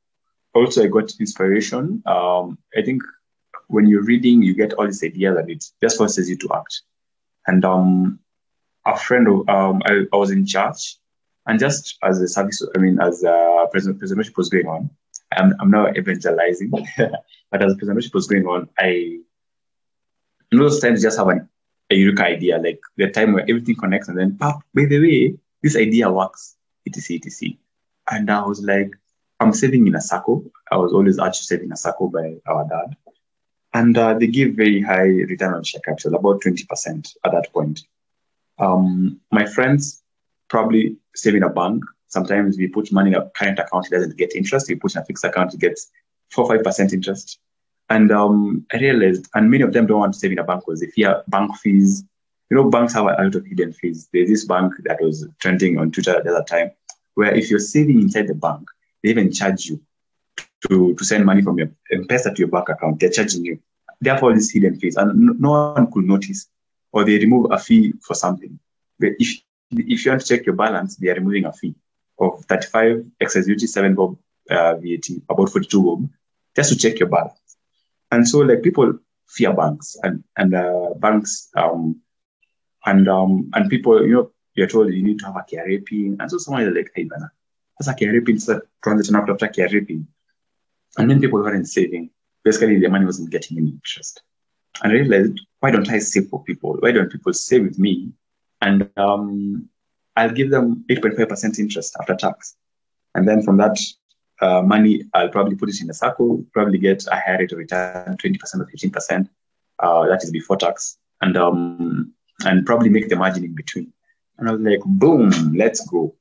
also, 0.54 0.84
I 0.84 0.88
got 0.88 1.20
inspiration. 1.20 2.04
Um, 2.06 2.58
I 2.78 2.84
think 2.84 3.02
when 3.68 3.88
you're 3.88 4.04
reading, 4.04 4.42
you 4.42 4.54
get 4.54 4.74
all 4.74 4.86
these 4.86 5.04
ideas 5.04 5.38
and 5.38 5.50
it 5.50 5.66
just 5.82 5.98
forces 5.98 6.30
you 6.30 6.38
to 6.38 6.50
act. 6.54 6.82
And 7.48 7.66
um, 7.66 8.20
a 8.86 8.98
friend 8.98 9.28
of 9.28 9.50
um, 9.50 9.82
I, 9.86 10.04
I, 10.14 10.16
was 10.16 10.32
in 10.32 10.46
church, 10.46 10.98
and 11.48 11.60
just 11.60 11.98
as 12.04 12.20
the 12.20 12.28
service, 12.28 12.64
I 12.76 12.80
mean, 12.80 13.00
as 13.00 13.22
the 13.22 13.68
presentation 13.72 14.34
was 14.38 14.50
going 14.50 14.68
on, 14.68 14.90
I'm, 15.32 15.54
I'm 15.60 15.72
now 15.72 15.88
evangelizing, 15.90 16.70
but 17.50 17.64
as 17.64 17.74
the 17.74 17.78
presentation 17.78 18.12
was 18.14 18.28
going 18.28 18.46
on, 18.46 18.70
I, 18.78 19.20
those 20.52 20.80
times, 20.80 21.02
just 21.02 21.18
have 21.18 21.30
an, 21.30 21.50
a 21.92 21.96
unique 21.96 22.20
idea, 22.22 22.58
like 22.58 22.80
the 22.98 23.10
time 23.10 23.34
where 23.34 23.44
everything 23.44 23.76
connects, 23.76 24.08
and 24.08 24.18
then, 24.18 24.38
pop, 24.38 24.64
by 24.74 24.86
the 24.86 25.00
way, 25.00 25.36
this 25.62 25.76
idea 25.76 26.12
works, 26.12 26.56
etc., 26.88 27.20
etc. 27.26 27.58
And 28.10 28.30
I 28.32 28.42
was 28.46 28.62
like, 28.62 28.92
I'm 29.40 29.54
saving 29.54 29.88
in 29.88 29.96
a 29.96 30.02
Sacco. 30.02 30.44
I 30.72 30.78
was 30.78 30.94
always 30.94 31.20
urged 31.20 31.40
to 31.40 31.44
save 31.44 31.62
in 31.62 31.72
a 31.72 31.78
Sacco 31.78 32.08
by 32.08 32.36
our 32.48 32.68
dad. 32.68 32.96
And 33.74 33.98
uh, 33.98 34.14
they 34.16 34.28
give 34.28 34.56
very 34.56 34.82
high 34.82 35.08
return 35.32 35.54
on 35.54 35.64
share 35.64 35.82
capital, 35.82 36.16
about 36.16 36.42
20% 36.42 37.16
at 37.26 37.32
that 37.32 37.54
point. 37.54 37.82
Um, 38.60 39.20
my 39.32 39.46
friends 39.46 40.04
probably 40.50 40.98
save 41.16 41.36
in 41.36 41.44
a 41.44 41.50
bank. 41.50 41.84
Sometimes 42.08 42.58
we 42.58 42.68
put 42.68 42.92
money 42.92 43.12
in 43.12 43.16
a 43.16 43.30
current 43.30 43.60
account, 43.60 43.88
it 43.88 43.92
doesn't 43.92 44.18
get 44.18 44.36
interest. 44.36 44.68
We 44.70 44.76
put 44.76 44.96
in 44.96 45.02
a 45.02 45.06
fixed 45.06 45.24
account, 45.24 45.54
it 45.54 45.60
gets 45.60 45.90
4 46.32 46.50
5% 46.50 46.94
interest. 46.94 47.40
And 47.92 48.10
um, 48.10 48.66
I 48.72 48.78
realized, 48.78 49.28
and 49.36 49.52
many 49.52 49.64
of 49.64 49.74
them 49.74 49.86
don't 49.86 50.00
want 50.00 50.14
to 50.14 50.20
save 50.20 50.32
in 50.32 50.40
a 50.40 50.46
bank 50.46 50.64
because 50.66 50.80
they 50.80 50.88
fear 50.88 51.24
bank 51.28 51.58
fees. 51.58 52.06
You 52.50 52.56
know, 52.56 52.70
banks 52.70 52.94
have 52.94 53.04
a 53.04 53.22
lot 53.22 53.36
of 53.36 53.46
hidden 53.46 53.74
fees. 53.74 54.08
There's 54.14 54.30
this 54.30 54.46
bank 54.46 54.72
that 54.86 55.02
was 55.02 55.28
trending 55.40 55.78
on 55.78 55.92
Twitter 55.92 56.16
at 56.16 56.24
the 56.24 56.34
other 56.34 56.46
time, 56.46 56.72
where 57.16 57.36
if 57.36 57.50
you're 57.50 57.60
saving 57.60 58.00
inside 58.00 58.28
the 58.30 58.34
bank, 58.34 58.66
they 59.04 59.10
even 59.10 59.30
charge 59.30 59.66
you 59.66 59.82
to, 60.70 60.96
to 60.96 61.04
send 61.04 61.26
money 61.26 61.42
from 61.42 61.58
your 61.58 61.70
M-Pesa 61.92 62.34
to 62.34 62.40
your 62.40 62.48
bank 62.48 62.70
account. 62.70 63.02
They're 63.02 63.10
charging 63.10 63.44
you. 63.44 63.60
Therefore, 64.00 64.34
these 64.34 64.52
hidden 64.52 64.80
fees, 64.80 64.96
and 64.96 65.38
no 65.42 65.74
one 65.74 65.92
could 65.92 66.06
notice, 66.06 66.48
or 66.94 67.04
they 67.04 67.18
remove 67.18 67.52
a 67.52 67.60
fee 67.60 67.94
for 68.02 68.14
something. 68.14 68.58
But 69.00 69.12
if 69.20 69.42
if 69.72 70.06
you 70.06 70.12
want 70.12 70.22
to 70.22 70.28
check 70.28 70.46
your 70.46 70.56
balance, 70.56 70.96
they 70.96 71.10
are 71.10 71.16
removing 71.16 71.46
a 71.46 71.52
fee 71.52 71.76
of 72.20 72.46
35 72.46 73.06
excess 73.20 73.46
duty, 73.46 73.68
7 73.68 73.96
bob 73.96 74.18
uh, 74.50 74.76
VAT, 74.76 75.10
about 75.30 75.50
42 75.50 75.84
bob, 75.84 76.10
just 76.56 76.72
to 76.72 76.78
check 76.78 77.00
your 77.00 77.10
balance. 77.10 77.41
And 78.12 78.28
so, 78.28 78.40
like 78.40 78.64
people 78.64 79.00
fear 79.28 79.54
banks, 79.54 79.96
and 80.04 80.24
and 80.38 80.54
uh, 80.54 80.90
banks, 80.98 81.50
um, 81.56 82.02
and 82.86 83.08
um, 83.08 83.50
and 83.54 83.70
people, 83.70 84.06
you 84.06 84.14
know, 84.14 84.32
you're 84.56 84.68
told 84.68 84.94
you 84.94 85.04
need 85.04 85.20
to 85.20 85.26
have 85.26 85.38
a 85.38 85.46
KRA 85.50 85.86
pin, 85.86 86.18
and 86.20 86.30
so 86.30 86.38
someone 86.38 86.64
is 86.64 86.76
like, 86.76 86.92
hey, 86.96 87.06
bana, 87.06 87.32
that's 87.80 87.88
a 87.88 87.94
KRA 87.94 88.26
pin, 88.26 88.40
so 88.40 88.62
transaction 88.84 89.16
after 89.16 89.34
KRA 89.34 89.88
pin. 89.88 90.08
And 90.98 91.10
then 91.10 91.22
people 91.22 91.40
weren't 91.40 91.68
saving. 91.68 92.10
Basically, 92.44 92.80
their 92.80 92.90
money 92.90 93.06
wasn't 93.06 93.30
getting 93.30 93.58
any 93.58 93.70
interest. 93.70 94.22
And 94.84 94.92
I 94.92 94.96
realized, 94.96 95.40
why 95.60 95.72
don't 95.72 95.90
I 95.90 96.00
save 96.00 96.28
for 96.28 96.44
people? 96.44 96.78
Why 96.80 96.92
don't 96.92 97.12
people 97.12 97.34
save 97.34 97.64
with 97.64 97.80
me? 97.80 98.12
And 98.62 98.90
um, 98.98 99.70
I'll 100.16 100.32
give 100.32 100.52
them 100.52 100.84
8.5% 100.90 101.60
interest 101.60 101.96
after 102.00 102.16
tax. 102.16 102.56
And 103.16 103.28
then 103.28 103.44
from 103.44 103.58
that 103.58 103.78
uh, 104.42 104.62
money, 104.62 105.04
I'll 105.14 105.30
probably 105.30 105.56
put 105.56 105.70
it 105.70 105.82
in 105.82 105.90
a 105.90 105.94
Sacco, 105.94 106.44
probably 106.54 106.78
get 106.78 107.06
a 107.08 107.16
higher 107.16 107.38
rate 107.40 107.52
of 107.52 107.58
return, 107.60 108.18
20% 108.18 108.60
or 108.60 108.66
15%. 108.66 109.30
Uh, 109.80 110.08
that 110.08 110.24
is 110.24 110.32
before 110.32 110.58
tax. 110.58 110.98
And 111.22 111.38
um, 111.38 112.14
and 112.46 112.66
probably 112.66 112.90
make 112.90 113.10
the 113.10 113.16
margin 113.16 113.44
in 113.44 113.54
between. 113.54 113.94
And 114.38 114.50
I 114.50 114.54
was 114.54 114.62
like, 114.62 114.80
boom, 114.86 115.54
let's 115.56 115.86
go. 115.88 116.16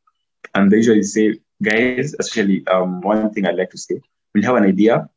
And 0.54 0.70
they 0.70 0.76
usually 0.76 1.02
say, 1.02 1.38
guys, 1.62 2.14
especially 2.18 2.66
um, 2.66 3.00
one 3.00 3.32
thing 3.32 3.46
I'd 3.46 3.56
like 3.56 3.70
to 3.70 3.78
say, 3.78 4.00
when 4.32 4.42
you 4.42 4.48
have 4.48 4.56
an 4.56 4.68
idea, 4.68 5.08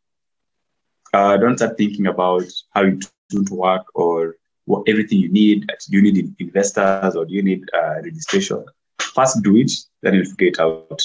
uh, 1.13 1.37
don't 1.37 1.57
start 1.57 1.77
thinking 1.77 2.07
about 2.07 2.43
how 2.71 2.83
it 2.83 3.05
to 3.29 3.53
work 3.53 3.85
or 3.93 4.37
what 4.65 4.83
everything 4.87 5.19
you 5.19 5.29
need. 5.29 5.67
Do 5.89 5.97
you 5.97 6.01
need 6.01 6.35
investors 6.39 7.15
or 7.15 7.25
do 7.25 7.33
you 7.33 7.43
need 7.43 7.69
uh, 7.73 8.01
registration? 8.03 8.63
First 8.99 9.43
do 9.43 9.55
it, 9.57 9.71
then 10.01 10.15
you'll 10.15 10.25
figure 10.25 10.47
it 10.47 10.59
out. 10.59 11.01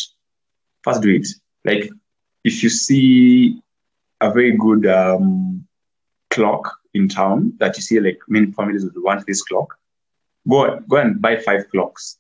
First 0.83 1.03
do 1.03 1.11
it. 1.11 1.27
Like 1.65 1.91
if 2.45 2.63
you 2.63 2.69
see 2.69 3.61
a 4.21 4.33
very 4.33 4.53
good 4.57 4.87
um, 4.87 5.67
clock 6.31 6.73
in 6.95 7.09
town 7.09 7.53
that 7.59 7.77
you 7.77 7.83
see 7.83 8.01
like 8.01 8.19
many 8.29 8.53
families 8.53 8.85
would 8.85 9.03
want 9.03 9.27
this 9.27 9.43
clock, 9.43 9.77
go 10.49 10.81
go 10.89 10.97
and 10.97 11.21
buy 11.21 11.37
five 11.37 11.69
clocks 11.71 12.19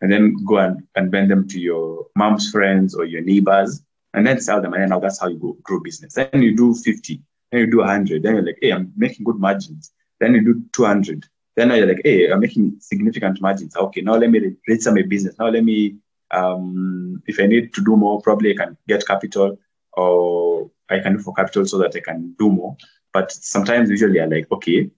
and 0.00 0.12
then 0.12 0.36
go 0.44 0.58
and, 0.58 0.82
and 0.94 1.10
bend 1.10 1.30
them 1.30 1.48
to 1.48 1.60
your 1.60 2.06
mom's 2.16 2.50
friends 2.50 2.94
or 2.94 3.04
your 3.04 3.22
neighbors 3.22 3.82
and 4.14 4.26
then 4.26 4.40
sell 4.40 4.60
them. 4.60 4.72
And 4.72 4.82
then 4.82 4.90
now 4.90 5.00
that's 5.00 5.20
how 5.20 5.28
you 5.28 5.38
go 5.38 5.56
grow 5.62 5.80
business. 5.80 6.14
Then 6.14 6.42
you 6.42 6.56
do 6.56 6.74
50, 6.74 7.20
then 7.50 7.60
you 7.60 7.66
do 7.70 7.78
100. 7.78 8.22
Then 8.22 8.34
you're 8.34 8.44
like, 8.44 8.58
hey, 8.62 8.72
I'm 8.72 8.92
making 8.96 9.24
good 9.24 9.36
margins. 9.36 9.92
Then 10.20 10.34
you 10.34 10.42
do 10.42 10.62
200. 10.72 11.26
Then 11.56 11.70
you're 11.70 11.86
like, 11.86 12.02
hey, 12.04 12.30
I'm 12.30 12.40
making 12.40 12.76
significant 12.80 13.40
margins. 13.40 13.76
Okay, 13.76 14.00
now 14.00 14.14
let 14.14 14.30
me 14.30 14.54
register 14.68 14.92
my 14.92 15.02
business. 15.02 15.36
Now 15.38 15.48
let 15.48 15.64
me, 15.64 15.96
um, 16.30 17.22
if 17.26 17.40
I 17.40 17.46
need 17.46 17.74
to 17.74 17.84
do 17.84 17.96
more, 17.96 18.20
probably 18.20 18.52
I 18.52 18.64
can 18.64 18.76
get 18.86 19.06
capital 19.06 19.58
or 19.94 20.70
I 20.88 21.00
can 21.00 21.16
do 21.16 21.22
for 21.22 21.34
capital 21.34 21.66
so 21.66 21.78
that 21.78 21.96
I 21.96 22.00
can 22.00 22.34
do 22.38 22.50
more. 22.50 22.76
But 23.12 23.32
sometimes 23.32 23.90
usually 23.90 24.20
I'm 24.20 24.30
like, 24.30 24.50
okay, 24.52 24.72
you 24.72 24.90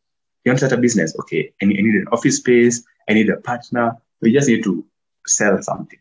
want 0.47 0.59
to 0.59 0.67
start 0.67 0.79
a 0.79 0.83
business? 0.83 1.15
Okay, 1.21 1.53
I 1.61 1.67
need, 1.67 1.79
I 1.79 1.83
need 1.83 1.95
an 1.95 2.07
office 2.13 2.39
space. 2.39 2.83
I 3.09 3.15
need 3.15 3.29
a 3.29 3.37
partner. 3.37 3.97
We 4.21 4.33
just 4.33 4.49
need 4.49 4.65
to 4.65 4.85
sell 5.27 5.61
something. 5.63 5.99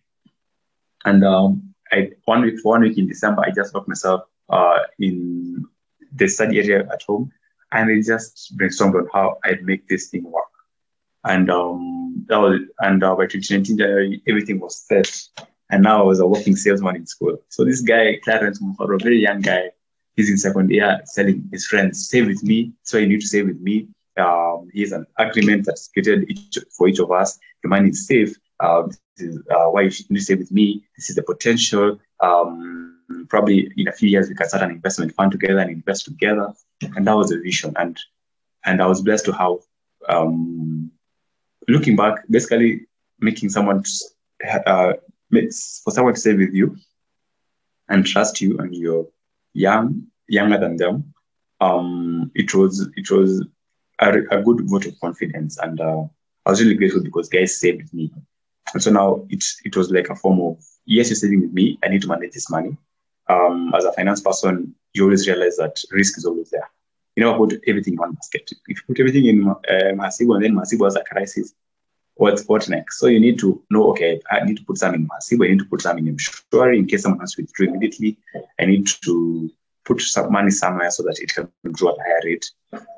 And 1.05 1.23
um, 1.23 1.73
I, 1.91 2.11
one 2.25 2.41
week, 2.41 2.59
one 2.63 2.81
week 2.81 2.97
in 2.97 3.07
December, 3.07 3.43
I 3.45 3.51
just 3.51 3.73
locked 3.73 3.87
myself 3.87 4.23
uh, 4.49 4.79
in 4.99 5.65
the 6.13 6.27
study 6.27 6.59
area 6.59 6.87
at 6.91 7.03
home, 7.03 7.31
and 7.71 7.89
I 7.89 8.01
just 8.01 8.57
brainstormed 8.57 8.95
on 8.95 9.07
how 9.13 9.37
I'd 9.43 9.63
make 9.63 9.87
this 9.87 10.07
thing 10.07 10.23
work. 10.23 10.45
And 11.23 11.49
um, 11.49 11.98
and 12.29 13.03
uh, 13.03 13.15
by 13.15 13.27
2019, 13.27 14.21
everything 14.27 14.59
was 14.59 14.81
set. 14.81 15.21
And 15.71 15.83
now 15.83 15.99
I 15.99 16.03
was 16.03 16.19
a 16.19 16.27
working 16.27 16.55
salesman 16.55 16.95
in 16.95 17.05
school. 17.05 17.37
So 17.49 17.63
this 17.63 17.81
guy, 17.81 18.19
Clarence 18.23 18.61
Muhoro, 18.61 18.95
a 18.95 19.03
very 19.03 19.19
young 19.19 19.41
guy, 19.41 19.71
he's 20.15 20.29
in 20.29 20.37
second 20.37 20.71
year 20.71 20.99
selling 21.05 21.47
his 21.51 21.67
friends, 21.67 22.09
save 22.09 22.27
with 22.27 22.43
me. 22.43 22.73
So 22.83 22.97
you 22.97 23.07
need 23.07 23.21
to 23.21 23.27
save 23.27 23.47
with 23.47 23.61
me. 23.61 23.87
Um, 24.17 24.69
he's 24.73 24.91
an 24.91 25.05
agreement 25.17 25.65
that's 25.65 25.87
created 25.87 26.29
each, 26.29 26.57
for 26.75 26.87
each 26.87 26.99
of 26.99 27.11
us. 27.11 27.39
The 27.63 27.69
money 27.69 27.89
is 27.89 28.07
safe. 28.07 28.35
Uh, 28.59 28.83
this 28.87 28.99
is 29.17 29.39
uh, 29.49 29.67
why 29.67 29.81
you 29.81 29.89
should 29.91 30.09
need 30.09 30.19
to 30.19 30.25
stay 30.25 30.35
with 30.35 30.51
me. 30.51 30.83
This 30.97 31.09
is 31.09 31.15
the 31.15 31.23
potential. 31.23 31.99
Um, 32.19 32.99
probably 33.29 33.71
in 33.77 33.87
a 33.87 33.91
few 33.93 34.09
years 34.09 34.27
we 34.27 34.35
can 34.35 34.47
start 34.47 34.63
an 34.63 34.71
investment 34.71 35.13
fund 35.15 35.31
together 35.31 35.59
and 35.59 35.71
invest 35.71 36.05
together. 36.05 36.53
And 36.81 37.07
that 37.07 37.15
was 37.15 37.29
the 37.29 37.39
vision. 37.39 37.73
And 37.77 37.97
and 38.65 38.81
I 38.81 38.87
was 38.87 39.01
blessed 39.01 39.25
to 39.25 39.31
have 39.31 39.57
um, 40.09 40.88
looking 41.69 41.95
back, 41.95 42.23
basically 42.29 42.87
making 43.19 43.49
someone 43.49 43.83
uh, 44.65 44.93
for 45.83 45.91
someone 45.91 46.13
to 46.13 46.19
stay 46.19 46.33
with 46.33 46.53
you 46.53 46.75
and 47.89 48.05
trust 48.05 48.41
you, 48.41 48.57
and 48.59 48.75
you're 48.75 49.07
young, 49.53 50.07
younger 50.27 50.59
than 50.59 50.77
them. 50.77 51.13
Um, 51.61 52.31
it 52.35 52.53
was 52.53 52.89
it 52.95 53.11
was 53.11 53.45
a, 53.99 54.19
a, 54.31 54.41
good 54.41 54.61
vote 54.69 54.85
of 54.85 54.99
confidence, 54.99 55.57
and 55.57 55.79
uh, 55.81 56.03
I 56.45 56.49
was 56.49 56.61
really 56.61 56.75
grateful 56.75 57.03
because 57.03 57.29
guys 57.29 57.59
saved 57.59 57.93
me. 57.93 58.11
And 58.73 58.81
so 58.81 58.91
now 58.91 59.25
it, 59.29 59.43
it 59.65 59.75
was 59.75 59.91
like 59.91 60.09
a 60.09 60.15
form 60.15 60.39
of, 60.41 60.63
yes, 60.85 61.09
you're 61.09 61.15
saving 61.15 61.41
with 61.41 61.53
me. 61.53 61.79
I 61.83 61.87
need 61.87 62.03
to 62.03 62.07
manage 62.07 62.33
this 62.33 62.49
money. 62.49 62.77
Um, 63.27 63.73
as 63.75 63.83
a 63.83 63.91
finance 63.93 64.21
person, 64.21 64.75
you 64.93 65.03
always 65.03 65.27
realize 65.27 65.57
that 65.57 65.81
risk 65.91 66.17
is 66.17 66.25
always 66.25 66.49
there. 66.51 66.69
You 67.19 67.25
never 67.25 67.37
put 67.37 67.61
everything 67.67 67.95
in 67.95 67.99
one 67.99 68.13
basket. 68.13 68.49
If 68.69 68.77
you 68.77 68.83
put 68.87 68.99
everything 69.01 69.25
in 69.25 69.45
uh, 69.45 69.91
Masibo 69.93 70.35
and 70.35 70.43
then 70.45 70.55
Masibo 70.55 70.85
has 70.85 70.95
a 70.95 71.03
crisis, 71.03 71.53
what, 72.15 72.39
what 72.47 72.69
next? 72.69 72.97
So 72.97 73.07
you 73.07 73.19
need 73.19 73.37
to 73.39 73.61
know, 73.69 73.89
okay, 73.89 74.21
I 74.31 74.45
need 74.45 74.55
to 74.55 74.63
put 74.63 74.77
some 74.77 74.95
in 74.95 75.05
Masibo, 75.05 75.45
I 75.45 75.49
need 75.49 75.59
to 75.59 75.65
put 75.65 75.81
some 75.81 75.97
in 75.97 76.15
Mshwari 76.15 76.77
in 76.77 76.85
case 76.85 77.01
someone 77.01 77.19
has 77.19 77.33
to 77.33 77.41
withdraw 77.41 77.67
immediately. 77.67 78.17
I 78.57 78.67
need 78.67 78.87
to 79.03 79.51
put 79.83 79.99
some 79.99 80.31
money 80.31 80.49
somewhere 80.49 80.89
so 80.91 81.03
that 81.03 81.19
it 81.19 81.33
can 81.33 81.51
grow 81.73 81.89
at 81.89 81.97
a 81.97 82.03
higher 82.03 82.21
rate. 82.23 82.49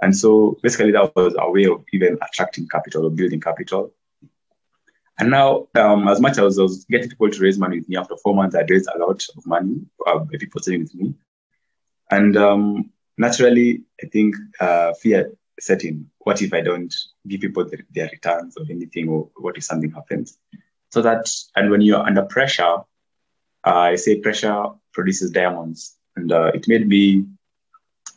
And 0.04 0.16
so 0.16 0.56
basically 0.62 0.92
that 0.92 1.16
was 1.16 1.34
a 1.40 1.50
way 1.50 1.66
of 1.66 1.84
even 1.92 2.20
attracting 2.22 2.68
capital 2.68 3.08
or 3.08 3.10
building 3.10 3.42
capital. 3.42 3.92
And 5.18 5.32
now, 5.32 5.68
um, 5.74 6.08
as 6.08 6.22
much 6.22 6.38
as 6.38 6.60
I 6.60 6.62
was 6.62 6.86
getting 6.86 7.10
people 7.10 7.32
to 7.32 7.42
raise 7.42 7.58
money 7.58 7.80
with 7.80 7.90
me 7.90 7.98
after 7.98 8.16
four 8.18 8.36
months, 8.36 8.56
I 8.56 8.66
raised 8.70 8.88
a 8.94 9.00
lot 9.00 9.26
of 9.36 9.48
money 9.48 9.82
uh, 10.06 10.20
people 10.30 10.62
sitting 10.62 10.82
with 10.82 10.94
me. 10.94 11.16
And 12.12 12.38
um, 12.38 12.92
naturally, 13.22 13.84
I 14.04 14.08
think 14.08 14.36
uh, 14.60 14.94
fear 15.02 15.32
setting. 15.60 16.10
What 16.20 16.42
if 16.42 16.54
I 16.54 16.62
don't 16.62 16.94
give 17.28 17.42
people 17.42 17.64
the, 17.66 17.78
their 17.96 18.10
returns 18.12 18.58
or 18.58 18.66
anything, 18.70 19.10
or 19.10 19.30
what 19.38 19.58
if 19.58 19.64
something 19.64 19.92
happens? 19.92 20.38
So 20.92 21.02
that, 21.02 21.26
and 21.56 21.70
when 21.72 21.82
you're 21.82 22.06
under 22.10 22.24
pressure, 22.24 22.78
uh, 23.68 23.84
I 23.92 23.96
say 23.96 24.20
pressure 24.20 24.66
produces 24.92 25.32
diamonds. 25.32 25.96
And 26.18 26.32
uh, 26.32 26.52
it 26.54 26.68
made 26.68 26.88
me 26.88 27.26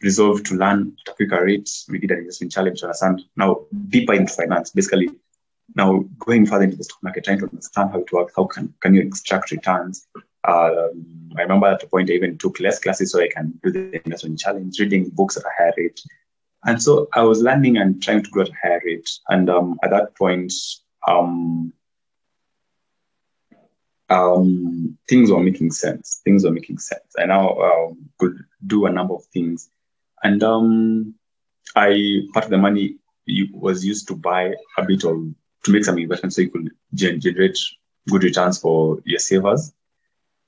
resolve 0.02 0.42
to 0.44 0.54
learn 0.54 0.96
at 1.06 1.12
a 1.12 1.16
quicker 1.16 1.44
rate. 1.44 1.70
We 1.88 1.98
did 1.98 2.10
an 2.10 2.18
investment 2.18 2.52
challenge 2.52 2.80
to 2.80 2.86
understand 2.86 3.22
now 3.36 3.66
deeper 3.88 4.14
into 4.14 4.32
finance, 4.32 4.70
basically 4.70 5.10
now 5.76 6.04
going 6.18 6.46
further 6.46 6.64
into 6.64 6.76
the 6.76 6.84
stock 6.84 7.02
market, 7.02 7.24
trying 7.24 7.38
to 7.40 7.48
understand 7.48 7.90
how 7.92 8.00
it 8.00 8.12
works, 8.12 8.32
how 8.36 8.44
can, 8.44 8.74
can 8.80 8.94
you 8.94 9.02
extract 9.02 9.50
returns. 9.50 10.06
Um, 10.46 11.30
I 11.36 11.42
remember 11.42 11.66
at 11.66 11.82
a 11.82 11.86
point 11.86 12.10
I 12.10 12.14
even 12.14 12.38
took 12.38 12.60
less 12.60 12.78
classes 12.78 13.12
so 13.12 13.20
I 13.20 13.28
can 13.28 13.58
do 13.62 13.72
the 13.72 14.00
investment 14.04 14.38
challenge, 14.38 14.78
reading 14.78 15.10
books 15.10 15.36
at 15.36 15.44
a 15.44 15.50
higher 15.58 15.72
rate. 15.76 16.00
And 16.64 16.80
so 16.80 17.08
I 17.12 17.22
was 17.22 17.42
learning 17.42 17.76
and 17.76 18.02
trying 18.02 18.22
to 18.22 18.30
grow 18.30 18.42
at 18.42 18.50
a 18.50 18.54
higher 18.62 18.80
rate. 18.84 19.10
And 19.28 19.50
um, 19.50 19.78
at 19.82 19.90
that 19.90 20.16
point, 20.16 20.52
um, 21.06 21.72
um, 24.10 24.96
things 25.08 25.30
were 25.30 25.42
making 25.42 25.72
sense. 25.72 26.20
Things 26.24 26.44
were 26.44 26.50
making 26.52 26.78
sense. 26.78 27.04
I 27.18 27.26
now 27.26 27.48
uh, 27.48 27.92
could 28.18 28.38
do 28.66 28.86
a 28.86 28.90
number 28.90 29.14
of 29.14 29.24
things. 29.26 29.70
And 30.22 30.42
um, 30.42 31.14
I 31.76 32.22
part 32.32 32.46
of 32.46 32.50
the 32.50 32.58
money 32.58 32.96
was 33.52 33.84
used 33.84 34.06
to 34.08 34.16
buy 34.16 34.54
a 34.78 34.84
bit 34.86 35.04
of 35.04 35.16
to 35.64 35.72
make 35.72 35.84
some 35.84 35.98
investments 35.98 36.36
so 36.36 36.42
you 36.42 36.50
could 36.50 36.70
generate 36.92 37.58
good 38.08 38.22
returns 38.22 38.58
for 38.58 38.98
your 39.04 39.18
savers. 39.18 39.72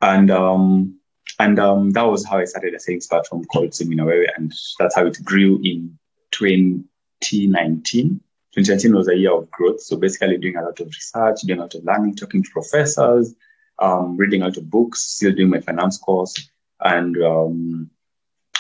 And 0.03 0.31
um, 0.31 0.99
and 1.39 1.59
um, 1.59 1.91
that 1.91 2.03
was 2.03 2.25
how 2.25 2.39
I 2.39 2.45
started 2.45 2.75
a 2.75 2.81
savings 2.81 3.07
platform 3.07 3.45
called 3.45 3.71
Seminaway, 3.71 4.27
and 4.37 4.53
that's 4.79 4.95
how 4.95 5.07
it 5.07 5.19
grew 5.25 5.61
in 5.63 5.99
2019. 6.31 8.21
2019 8.55 8.95
was 8.95 9.09
a 9.09 9.17
year 9.17 9.33
of 9.33 9.51
growth. 9.51 9.81
So 9.83 9.97
basically 9.97 10.39
doing 10.39 10.57
a 10.57 10.63
lot 10.63 10.81
of 10.81 10.87
research, 10.87 11.43
doing 11.43 11.59
a 11.59 11.63
lot 11.63 11.75
of 11.75 11.85
learning, 11.85 12.17
talking 12.17 12.43
to 12.43 12.51
professors, 12.51 13.35
um, 13.79 14.17
reading 14.17 14.41
a 14.41 14.47
lot 14.47 14.57
of 14.57 14.71
books, 14.71 15.01
still 15.01 15.33
doing 15.33 15.51
my 15.51 15.61
finance 15.61 15.99
course. 15.99 16.35
And 16.81 17.17
um, 17.23 17.91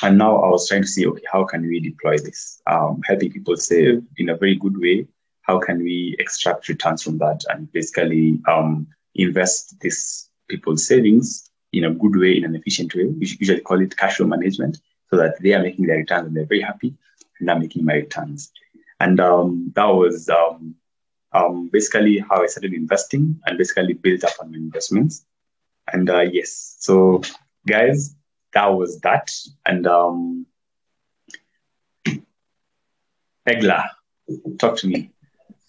and 0.03 0.19
now 0.19 0.37
I 0.37 0.49
was 0.49 0.69
trying 0.69 0.83
to 0.83 0.89
see, 0.89 1.07
okay, 1.07 1.25
how 1.33 1.45
can 1.45 1.67
we 1.67 1.81
deploy 1.81 2.19
this? 2.19 2.61
Um, 2.67 3.01
helping 3.07 3.33
people 3.33 3.57
save 3.57 4.03
in 4.19 4.29
a 4.29 4.37
very 4.37 4.57
good 4.57 4.79
way. 4.79 5.07
How 5.43 5.59
can 5.59 5.83
we 5.83 6.17
extract 6.19 6.69
returns 6.69 7.03
from 7.03 7.19
that 7.19 7.45
and 7.49 7.71
basically 7.73 8.41
um, 8.47 8.89
invest 9.15 9.81
this 9.81 10.26
people's 10.49 10.87
savings 10.87 11.51
in 11.73 11.85
a 11.85 11.91
good 11.91 12.17
way, 12.17 12.37
in 12.37 12.45
an 12.45 12.55
efficient 12.55 12.95
way? 12.95 13.07
We 13.07 13.27
usually 13.39 13.61
call 13.61 13.81
it 13.81 13.97
cash 13.97 14.17
flow 14.17 14.27
management 14.27 14.79
so 15.11 15.17
that 15.17 15.41
they 15.41 15.53
are 15.55 15.63
making 15.63 15.87
their 15.87 15.99
returns 15.99 16.27
and 16.27 16.37
they're 16.37 16.47
very 16.47 16.63
happy 16.63 16.95
and 17.41 17.51
I'm 17.51 17.61
making 17.61 17.85
my 17.85 17.95
returns. 17.95 18.53
And 19.01 19.21
um, 19.21 19.73
that 19.75 19.87
was 19.87 20.29
um, 20.29 20.75
um, 21.33 21.69
basically 21.73 22.19
how 22.19 22.43
I 22.43 22.47
started 22.47 22.73
investing 22.73 23.41
and 23.47 23.59
basically 23.59 23.95
built 23.95 24.25
up 24.25 24.33
on 24.41 24.51
my 24.51 24.57
investments. 24.57 25.25
And 25.93 26.09
uh, 26.11 26.21
yes, 26.21 26.77
so 26.79 27.23
guys, 27.67 28.15
that 28.55 28.67
was 28.67 29.01
that. 29.01 29.31
And 29.67 29.87
um, 29.87 30.47
Egla, 33.49 33.89
talk 34.59 34.79
to 34.79 34.89
me. 34.89 35.11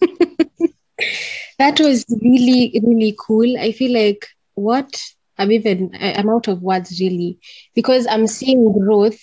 that 1.58 1.78
was 1.80 2.04
really, 2.22 2.80
really 2.82 3.14
cool. 3.18 3.58
I 3.58 3.72
feel 3.72 3.92
like 3.92 4.26
what 4.58 5.00
I'm 5.38 5.52
even, 5.52 5.96
I'm 6.00 6.28
out 6.28 6.48
of 6.48 6.62
words 6.62 7.00
really, 7.00 7.38
because 7.74 8.06
I'm 8.06 8.26
seeing 8.26 8.72
growth 8.72 9.18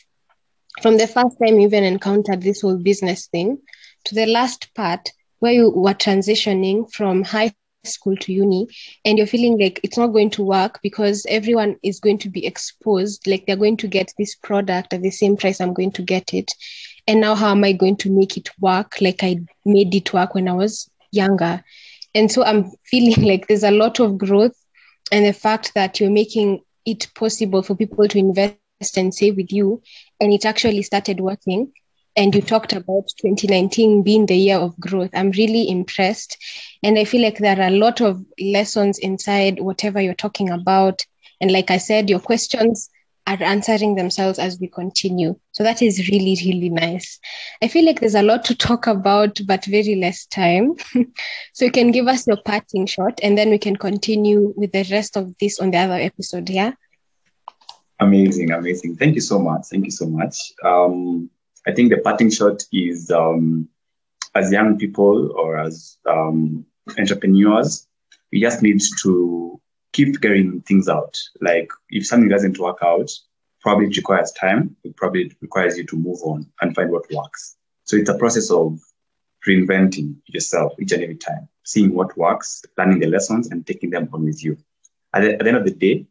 from 0.81 0.97
the 0.97 1.07
first 1.07 1.37
time 1.43 1.59
you 1.59 1.67
even 1.67 1.83
encountered 1.83 2.41
this 2.41 2.61
whole 2.61 2.77
business 2.77 3.27
thing 3.27 3.59
to 4.05 4.15
the 4.15 4.25
last 4.25 4.73
part 4.75 5.09
where 5.39 5.53
you 5.53 5.69
were 5.69 5.93
transitioning 5.93 6.91
from 6.91 7.23
high 7.23 7.53
school 7.83 8.15
to 8.17 8.33
uni 8.33 8.67
and 9.03 9.17
you're 9.17 9.27
feeling 9.27 9.59
like 9.59 9.79
it's 9.83 9.97
not 9.97 10.07
going 10.07 10.29
to 10.31 10.43
work 10.43 10.79
because 10.81 11.25
everyone 11.29 11.75
is 11.83 11.99
going 11.99 12.17
to 12.17 12.29
be 12.29 12.45
exposed 12.45 13.27
like 13.27 13.45
they're 13.45 13.55
going 13.55 13.77
to 13.77 13.87
get 13.87 14.11
this 14.17 14.35
product 14.35 14.93
at 14.93 15.01
the 15.01 15.11
same 15.11 15.37
price 15.37 15.61
i'm 15.61 15.73
going 15.73 15.91
to 15.91 16.01
get 16.01 16.33
it. 16.33 16.51
And 17.07 17.21
now 17.21 17.35
how 17.35 17.51
am 17.51 17.63
i 17.63 17.71
going 17.73 17.97
to 17.97 18.11
make 18.11 18.37
it 18.37 18.49
work? 18.59 18.99
Like 19.01 19.19
i 19.21 19.39
made 19.65 19.93
it 19.93 20.11
work 20.13 20.33
when 20.33 20.47
i 20.47 20.53
was 20.53 20.89
younger. 21.11 21.63
And 22.15 22.31
so 22.31 22.43
i'm 22.43 22.71
feeling 22.85 23.23
like 23.23 23.47
there's 23.47 23.63
a 23.63 23.71
lot 23.71 23.99
of 23.99 24.17
growth 24.17 24.55
and 25.11 25.25
the 25.25 25.33
fact 25.33 25.73
that 25.75 25.99
you're 25.99 26.09
making 26.09 26.61
it 26.85 27.07
possible 27.15 27.61
for 27.63 27.75
people 27.75 28.07
to 28.07 28.17
invest 28.17 28.61
and 28.65 28.75
save 28.75 28.97
with 28.97 29.51
you 29.51 29.81
and 30.19 30.33
it 30.33 30.45
actually 30.45 30.81
started 30.83 30.87
working 31.19 31.71
and 32.15 32.33
you 32.33 32.41
talked 32.41 32.51
about 32.51 33.03
2019 33.19 34.01
being 34.03 34.25
the 34.25 34.37
year 34.37 34.57
of 34.57 34.79
growth. 34.79 35.09
I'm 35.13 35.31
really 35.31 35.69
impressed. 35.69 36.37
And 36.81 36.97
I 36.97 37.03
feel 37.03 37.21
like 37.21 37.37
there 37.37 37.59
are 37.59 37.67
a 37.67 37.71
lot 37.71 38.01
of 38.01 38.23
lessons 38.39 38.99
inside 38.99 39.59
whatever 39.59 39.99
you're 39.99 40.13
talking 40.13 40.49
about. 40.49 41.05
And 41.41 41.51
like 41.51 41.71
I 41.71 41.77
said, 41.77 42.09
your 42.09 42.19
questions 42.19 42.89
are 43.27 43.41
answering 43.41 43.95
themselves 43.95 44.37
as 44.37 44.59
we 44.59 44.67
continue. 44.67 45.35
So 45.51 45.63
that 45.63 45.81
is 45.81 46.09
really, 46.09 46.37
really 46.45 46.69
nice. 46.69 47.19
I 47.61 47.67
feel 47.67 47.85
like 47.85 47.99
there's 47.99 48.15
a 48.15 48.21
lot 48.21 48.45
to 48.45 48.55
talk 48.55 48.85
about, 48.87 49.39
but 49.47 49.65
very 49.65 49.95
less 49.95 50.25
time. 50.27 50.75
so 51.53 51.65
you 51.65 51.71
can 51.71 51.91
give 51.91 52.07
us 52.07 52.27
your 52.27 52.37
parting 52.45 52.85
shot 52.85 53.19
and 53.23 53.37
then 53.37 53.49
we 53.49 53.57
can 53.57 53.75
continue 53.75 54.53
with 54.55 54.71
the 54.71 54.87
rest 54.91 55.17
of 55.17 55.33
this 55.39 55.59
on 55.59 55.71
the 55.71 55.77
other 55.77 55.95
episode. 55.95 56.49
Yeah. 56.49 56.73
Amazing, 57.99 58.51
amazing. 58.51 58.97
Thank 58.97 59.15
you 59.15 59.21
so 59.21 59.39
much. 59.39 59.67
Thank 59.71 59.85
you 59.85 59.91
so 59.91 60.05
much. 60.05 60.37
Um, 60.63 61.29
I 61.65 61.71
think 61.71 61.89
the 61.89 61.97
parting 61.97 62.29
shot 62.29 62.63
is 62.71 63.09
um, 63.09 63.67
as 64.35 64.51
young 64.51 64.77
people 64.77 65.31
or 65.31 65.57
as 65.57 65.97
um, 66.07 66.65
entrepreneurs, 66.99 67.87
we 68.31 68.41
just 68.41 68.61
need 68.61 68.81
to 69.01 69.59
keep 69.95 70.13
figuring 70.15 70.61
things 70.61 70.89
out. 70.89 71.17
Like 71.39 71.69
if 71.89 72.05
something 72.05 72.29
doesn't 72.29 72.59
work 72.59 72.79
out, 72.83 73.09
probably 73.61 73.87
it 73.87 73.97
requires 73.97 74.31
time. 74.33 74.75
It 74.83 74.95
probably 74.97 75.31
requires 75.41 75.77
you 75.77 75.85
to 75.85 75.95
move 75.95 76.19
on 76.23 76.45
and 76.61 76.75
find 76.75 76.91
what 76.91 77.09
works. 77.11 77.55
So 77.85 77.95
it's 77.95 78.09
a 78.09 78.17
process 78.17 78.51
of 78.51 78.79
reinventing 79.47 80.15
yourself 80.25 80.73
each 80.81 80.91
and 80.91 81.01
every 81.01 81.15
time, 81.15 81.47
seeing 81.63 81.93
what 81.93 82.17
works, 82.17 82.63
learning 82.77 82.99
the 82.99 83.07
lessons, 83.07 83.51
and 83.51 83.65
taking 83.65 83.89
them 83.89 84.09
on 84.11 84.25
with 84.25 84.43
you. 84.43 84.57
At 85.13 85.21
the, 85.21 85.33
at 85.33 85.39
the 85.39 85.47
end 85.47 85.57
of 85.57 85.65
the 85.65 85.71
day, 85.71 86.05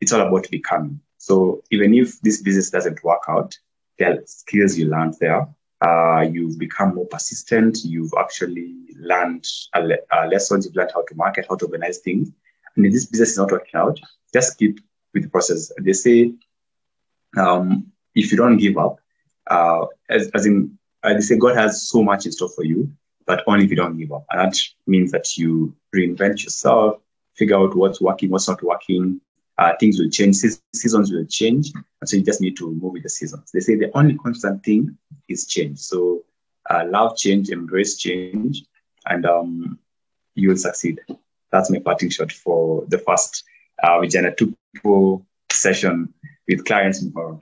it's 0.00 0.12
all 0.12 0.26
about 0.26 0.48
becoming. 0.50 1.00
So 1.18 1.62
even 1.70 1.92
if 1.92 2.20
this 2.22 2.40
business 2.40 2.70
doesn't 2.70 3.04
work 3.04 3.22
out, 3.28 3.58
there 3.98 4.12
are 4.12 4.22
skills 4.24 4.78
you 4.78 4.88
learned 4.88 5.16
there. 5.20 5.46
Uh, 5.84 6.20
you've 6.20 6.58
become 6.58 6.94
more 6.94 7.06
persistent. 7.06 7.84
You've 7.84 8.14
actually 8.18 8.74
learned 8.96 9.46
a 9.74 9.82
le- 9.82 10.06
uh, 10.12 10.26
lessons. 10.28 10.64
You've 10.64 10.76
learned 10.76 10.92
how 10.94 11.02
to 11.02 11.14
market, 11.14 11.46
how 11.48 11.56
to 11.56 11.66
organize 11.66 11.98
things. 11.98 12.30
This 12.82 13.06
business 13.06 13.30
is 13.30 13.38
not 13.38 13.50
working 13.50 13.74
out, 13.74 13.98
just 14.32 14.58
keep 14.58 14.80
with 15.14 15.24
the 15.24 15.28
process. 15.28 15.72
They 15.80 15.92
say, 15.92 16.32
um, 17.36 17.86
if 18.14 18.30
you 18.30 18.36
don't 18.36 18.56
give 18.56 18.78
up, 18.78 19.00
uh, 19.48 19.86
as, 20.08 20.30
as 20.34 20.46
in, 20.46 20.78
uh, 21.02 21.14
they 21.14 21.20
say 21.20 21.38
God 21.38 21.56
has 21.56 21.88
so 21.88 22.02
much 22.02 22.26
in 22.26 22.32
store 22.32 22.48
for 22.50 22.64
you, 22.64 22.90
but 23.26 23.42
only 23.46 23.64
if 23.64 23.70
you 23.70 23.76
don't 23.76 23.96
give 23.96 24.12
up. 24.12 24.24
And 24.30 24.40
that 24.40 24.58
means 24.86 25.10
that 25.12 25.36
you 25.36 25.74
reinvent 25.94 26.44
yourself, 26.44 27.00
figure 27.34 27.56
out 27.56 27.76
what's 27.76 28.00
working, 28.00 28.30
what's 28.30 28.48
not 28.48 28.62
working, 28.62 29.20
uh, 29.58 29.72
things 29.78 29.98
will 29.98 30.10
change, 30.10 30.36
seasons 30.74 31.12
will 31.12 31.26
change. 31.26 31.72
And 32.00 32.08
so 32.08 32.16
you 32.16 32.22
just 32.22 32.40
need 32.40 32.56
to 32.58 32.72
move 32.72 32.92
with 32.92 33.02
the 33.02 33.08
seasons. 33.08 33.50
They 33.52 33.60
say 33.60 33.76
the 33.76 33.96
only 33.96 34.16
constant 34.16 34.64
thing 34.64 34.96
is 35.28 35.46
change. 35.46 35.78
So 35.78 36.24
uh, 36.70 36.84
love 36.86 37.16
change, 37.16 37.50
embrace 37.50 37.96
change, 37.96 38.64
and 39.06 39.26
um, 39.26 39.78
you 40.34 40.50
will 40.50 40.56
succeed. 40.56 41.00
That's 41.50 41.70
my 41.70 41.78
parting 41.78 42.10
shot 42.10 42.32
for 42.32 42.84
the 42.88 42.98
first 42.98 43.44
uh, 43.82 43.98
Vijana 44.00 44.36
2 44.36 45.24
session 45.50 46.12
with 46.46 46.64
Clarence 46.64 47.02
Muhoro. 47.02 47.40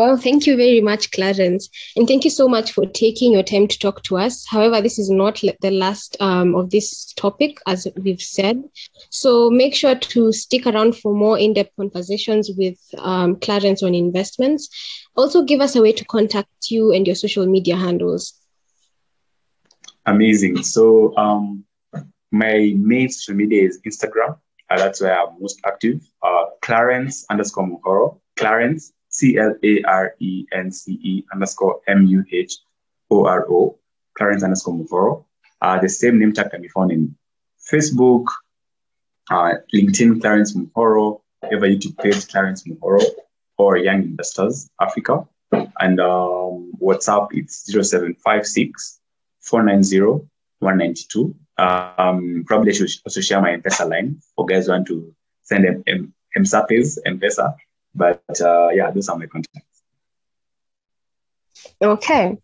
Well, 0.00 0.16
thank 0.16 0.46
you 0.46 0.56
very 0.56 0.80
much, 0.80 1.10
Clarence. 1.10 1.68
And 1.94 2.08
thank 2.08 2.24
you 2.24 2.30
so 2.30 2.48
much 2.48 2.72
for 2.72 2.86
taking 2.86 3.34
your 3.34 3.42
time 3.42 3.68
to 3.68 3.78
talk 3.78 4.02
to 4.04 4.16
us. 4.16 4.46
However, 4.48 4.80
this 4.80 4.98
is 4.98 5.10
not 5.10 5.42
the 5.60 5.70
last 5.70 6.16
um, 6.20 6.54
of 6.54 6.70
this 6.70 7.12
topic, 7.12 7.58
as 7.66 7.86
we've 8.02 8.22
said. 8.22 8.64
So 9.10 9.50
make 9.50 9.74
sure 9.74 9.94
to 9.94 10.32
stick 10.32 10.66
around 10.66 10.96
for 10.96 11.12
more 11.12 11.38
in 11.38 11.52
depth 11.52 11.76
conversations 11.76 12.50
with 12.56 12.78
um, 12.96 13.36
Clarence 13.40 13.82
on 13.82 13.94
investments. 13.94 14.70
Also, 15.16 15.42
give 15.42 15.60
us 15.60 15.76
a 15.76 15.82
way 15.82 15.92
to 15.92 16.04
contact 16.06 16.70
you 16.70 16.92
and 16.92 17.06
your 17.06 17.16
social 17.16 17.44
media 17.44 17.76
handles. 17.76 18.32
Amazing. 20.06 20.62
So, 20.62 21.14
um, 21.18 21.66
my 22.30 22.74
main 22.76 23.08
social 23.08 23.34
media 23.34 23.62
is 23.62 23.80
Instagram. 23.86 24.38
Uh, 24.68 24.76
that's 24.78 25.00
where 25.00 25.20
I'm 25.20 25.40
most 25.40 25.60
active. 25.66 26.00
Uh, 26.22 26.44
Clarence 26.62 27.26
underscore 27.30 27.66
Muhoro. 27.66 28.20
Clarence 28.36 28.92
C 29.08 29.36
L 29.36 29.54
A 29.62 29.82
R 29.82 30.14
E 30.20 30.46
N 30.52 30.70
C 30.70 30.92
E 31.02 31.24
underscore 31.32 31.80
M 31.88 32.06
U 32.06 32.24
H 32.32 32.54
O 33.10 33.26
R 33.26 33.46
O, 33.50 33.78
Clarence 34.16 34.42
underscore 34.42 34.74
Muhoro. 34.74 35.24
Uh, 35.60 35.78
the 35.80 35.88
same 35.88 36.18
name 36.18 36.32
tag 36.32 36.50
can 36.50 36.62
be 36.62 36.68
found 36.68 36.92
in 36.92 37.14
Facebook, 37.70 38.24
uh, 39.30 39.54
LinkedIn, 39.74 40.20
Clarence 40.20 40.56
Muhoro, 40.56 41.20
ever 41.52 41.66
YouTube 41.66 41.98
page, 41.98 42.28
Clarence 42.28 42.64
Muhoro, 42.64 43.02
or 43.58 43.76
Young 43.76 44.02
Investors 44.02 44.70
Africa. 44.80 45.26
And 45.52 46.00
um, 46.00 46.72
WhatsApp, 46.80 47.28
it's 47.32 47.64
0756 47.70 49.00
490 49.40 50.29
192. 50.60 51.34
Um, 51.58 52.44
probably 52.46 52.70
I 52.70 52.74
should 52.74 52.90
also 53.04 53.20
share 53.20 53.40
my 53.40 53.52
M-Pesa 53.52 53.88
line 53.88 54.20
for 54.34 54.46
guys 54.46 54.68
want 54.68 54.86
to 54.86 55.14
send 55.42 55.66
M- 55.66 55.82
M- 55.86 56.14
M-Sapes, 56.36 56.98
M-Pesa. 57.04 57.54
But 57.94 58.40
uh, 58.40 58.68
yeah, 58.72 58.90
those 58.90 59.08
are 59.08 59.18
my 59.18 59.26
contacts. 59.26 59.82
Okay. 61.82 62.36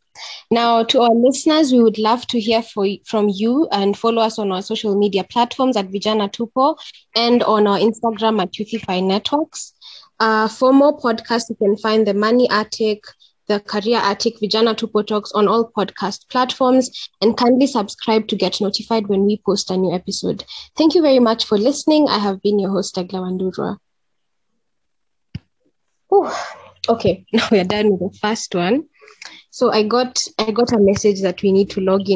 Now, 0.51 0.83
to 0.85 1.03
our 1.03 1.14
listeners, 1.14 1.73
we 1.73 1.83
would 1.83 1.99
love 1.99 2.27
to 2.29 2.41
hear 2.41 2.62
for, 2.62 2.87
from 3.05 3.29
you 3.29 3.69
and 3.71 3.97
follow 3.97 4.23
us 4.23 4.39
on 4.39 4.51
our 4.51 4.62
social 4.62 4.99
media 4.99 5.25
platforms 5.25 5.77
at 5.77 5.89
Vijana 5.89 6.31
Tupo 6.33 6.77
and 7.14 7.43
on 7.43 7.67
our 7.67 7.79
Instagram 7.79 8.41
at 8.41 8.53
Youthify 8.53 9.03
Networks. 9.03 9.75
Uh, 10.19 10.49
for 10.49 10.73
more 10.73 10.99
podcasts, 10.99 11.51
you 11.51 11.57
can 11.57 11.77
find 11.77 12.07
the 12.07 12.14
Money 12.14 12.49
Attic, 12.51 13.05
the 13.49 13.61
Career 13.61 13.99
Attic, 14.03 14.38
Vijana 14.40 14.74
Tupo 14.74 15.07
Talks 15.07 15.32
on 15.32 15.49
all 15.49 15.70
podcast 15.76 16.28
platforms, 16.28 17.11
and 17.20 17.36
kindly 17.36 17.66
subscribe 17.66 18.28
to 18.28 18.36
get 18.36 18.61
notified 18.61 19.07
when 19.07 19.24
we 19.24 19.40
post 19.44 19.70
a 19.70 19.76
new 19.76 19.92
episode. 19.94 20.44
Thank 20.76 20.94
you 20.94 21.03
very 21.03 21.20
much 21.20 21.44
for 21.44 21.59
listening. 21.59 22.09
I 22.09 22.18
have 22.18 22.42
been 22.42 22.59
your 22.59 22.70
host, 22.70 22.99
Agla 22.99 23.20
Wandurwa. 23.20 23.78
Okay, 26.88 27.26
now 27.32 27.49
we're 27.51 27.64
done 27.64 27.90
with 27.90 28.12
the 28.12 28.18
first 28.18 28.55
one. 28.55 28.84
So 29.51 29.72
I 29.72 29.84
got 29.84 30.22
I 30.38 30.51
got 30.51 30.72
a 30.72 30.78
message 30.78 31.22
that 31.22 31.42
we 31.42 31.51
need 31.51 31.70
to 31.70 31.80
log 31.80 32.03
in 32.03 32.14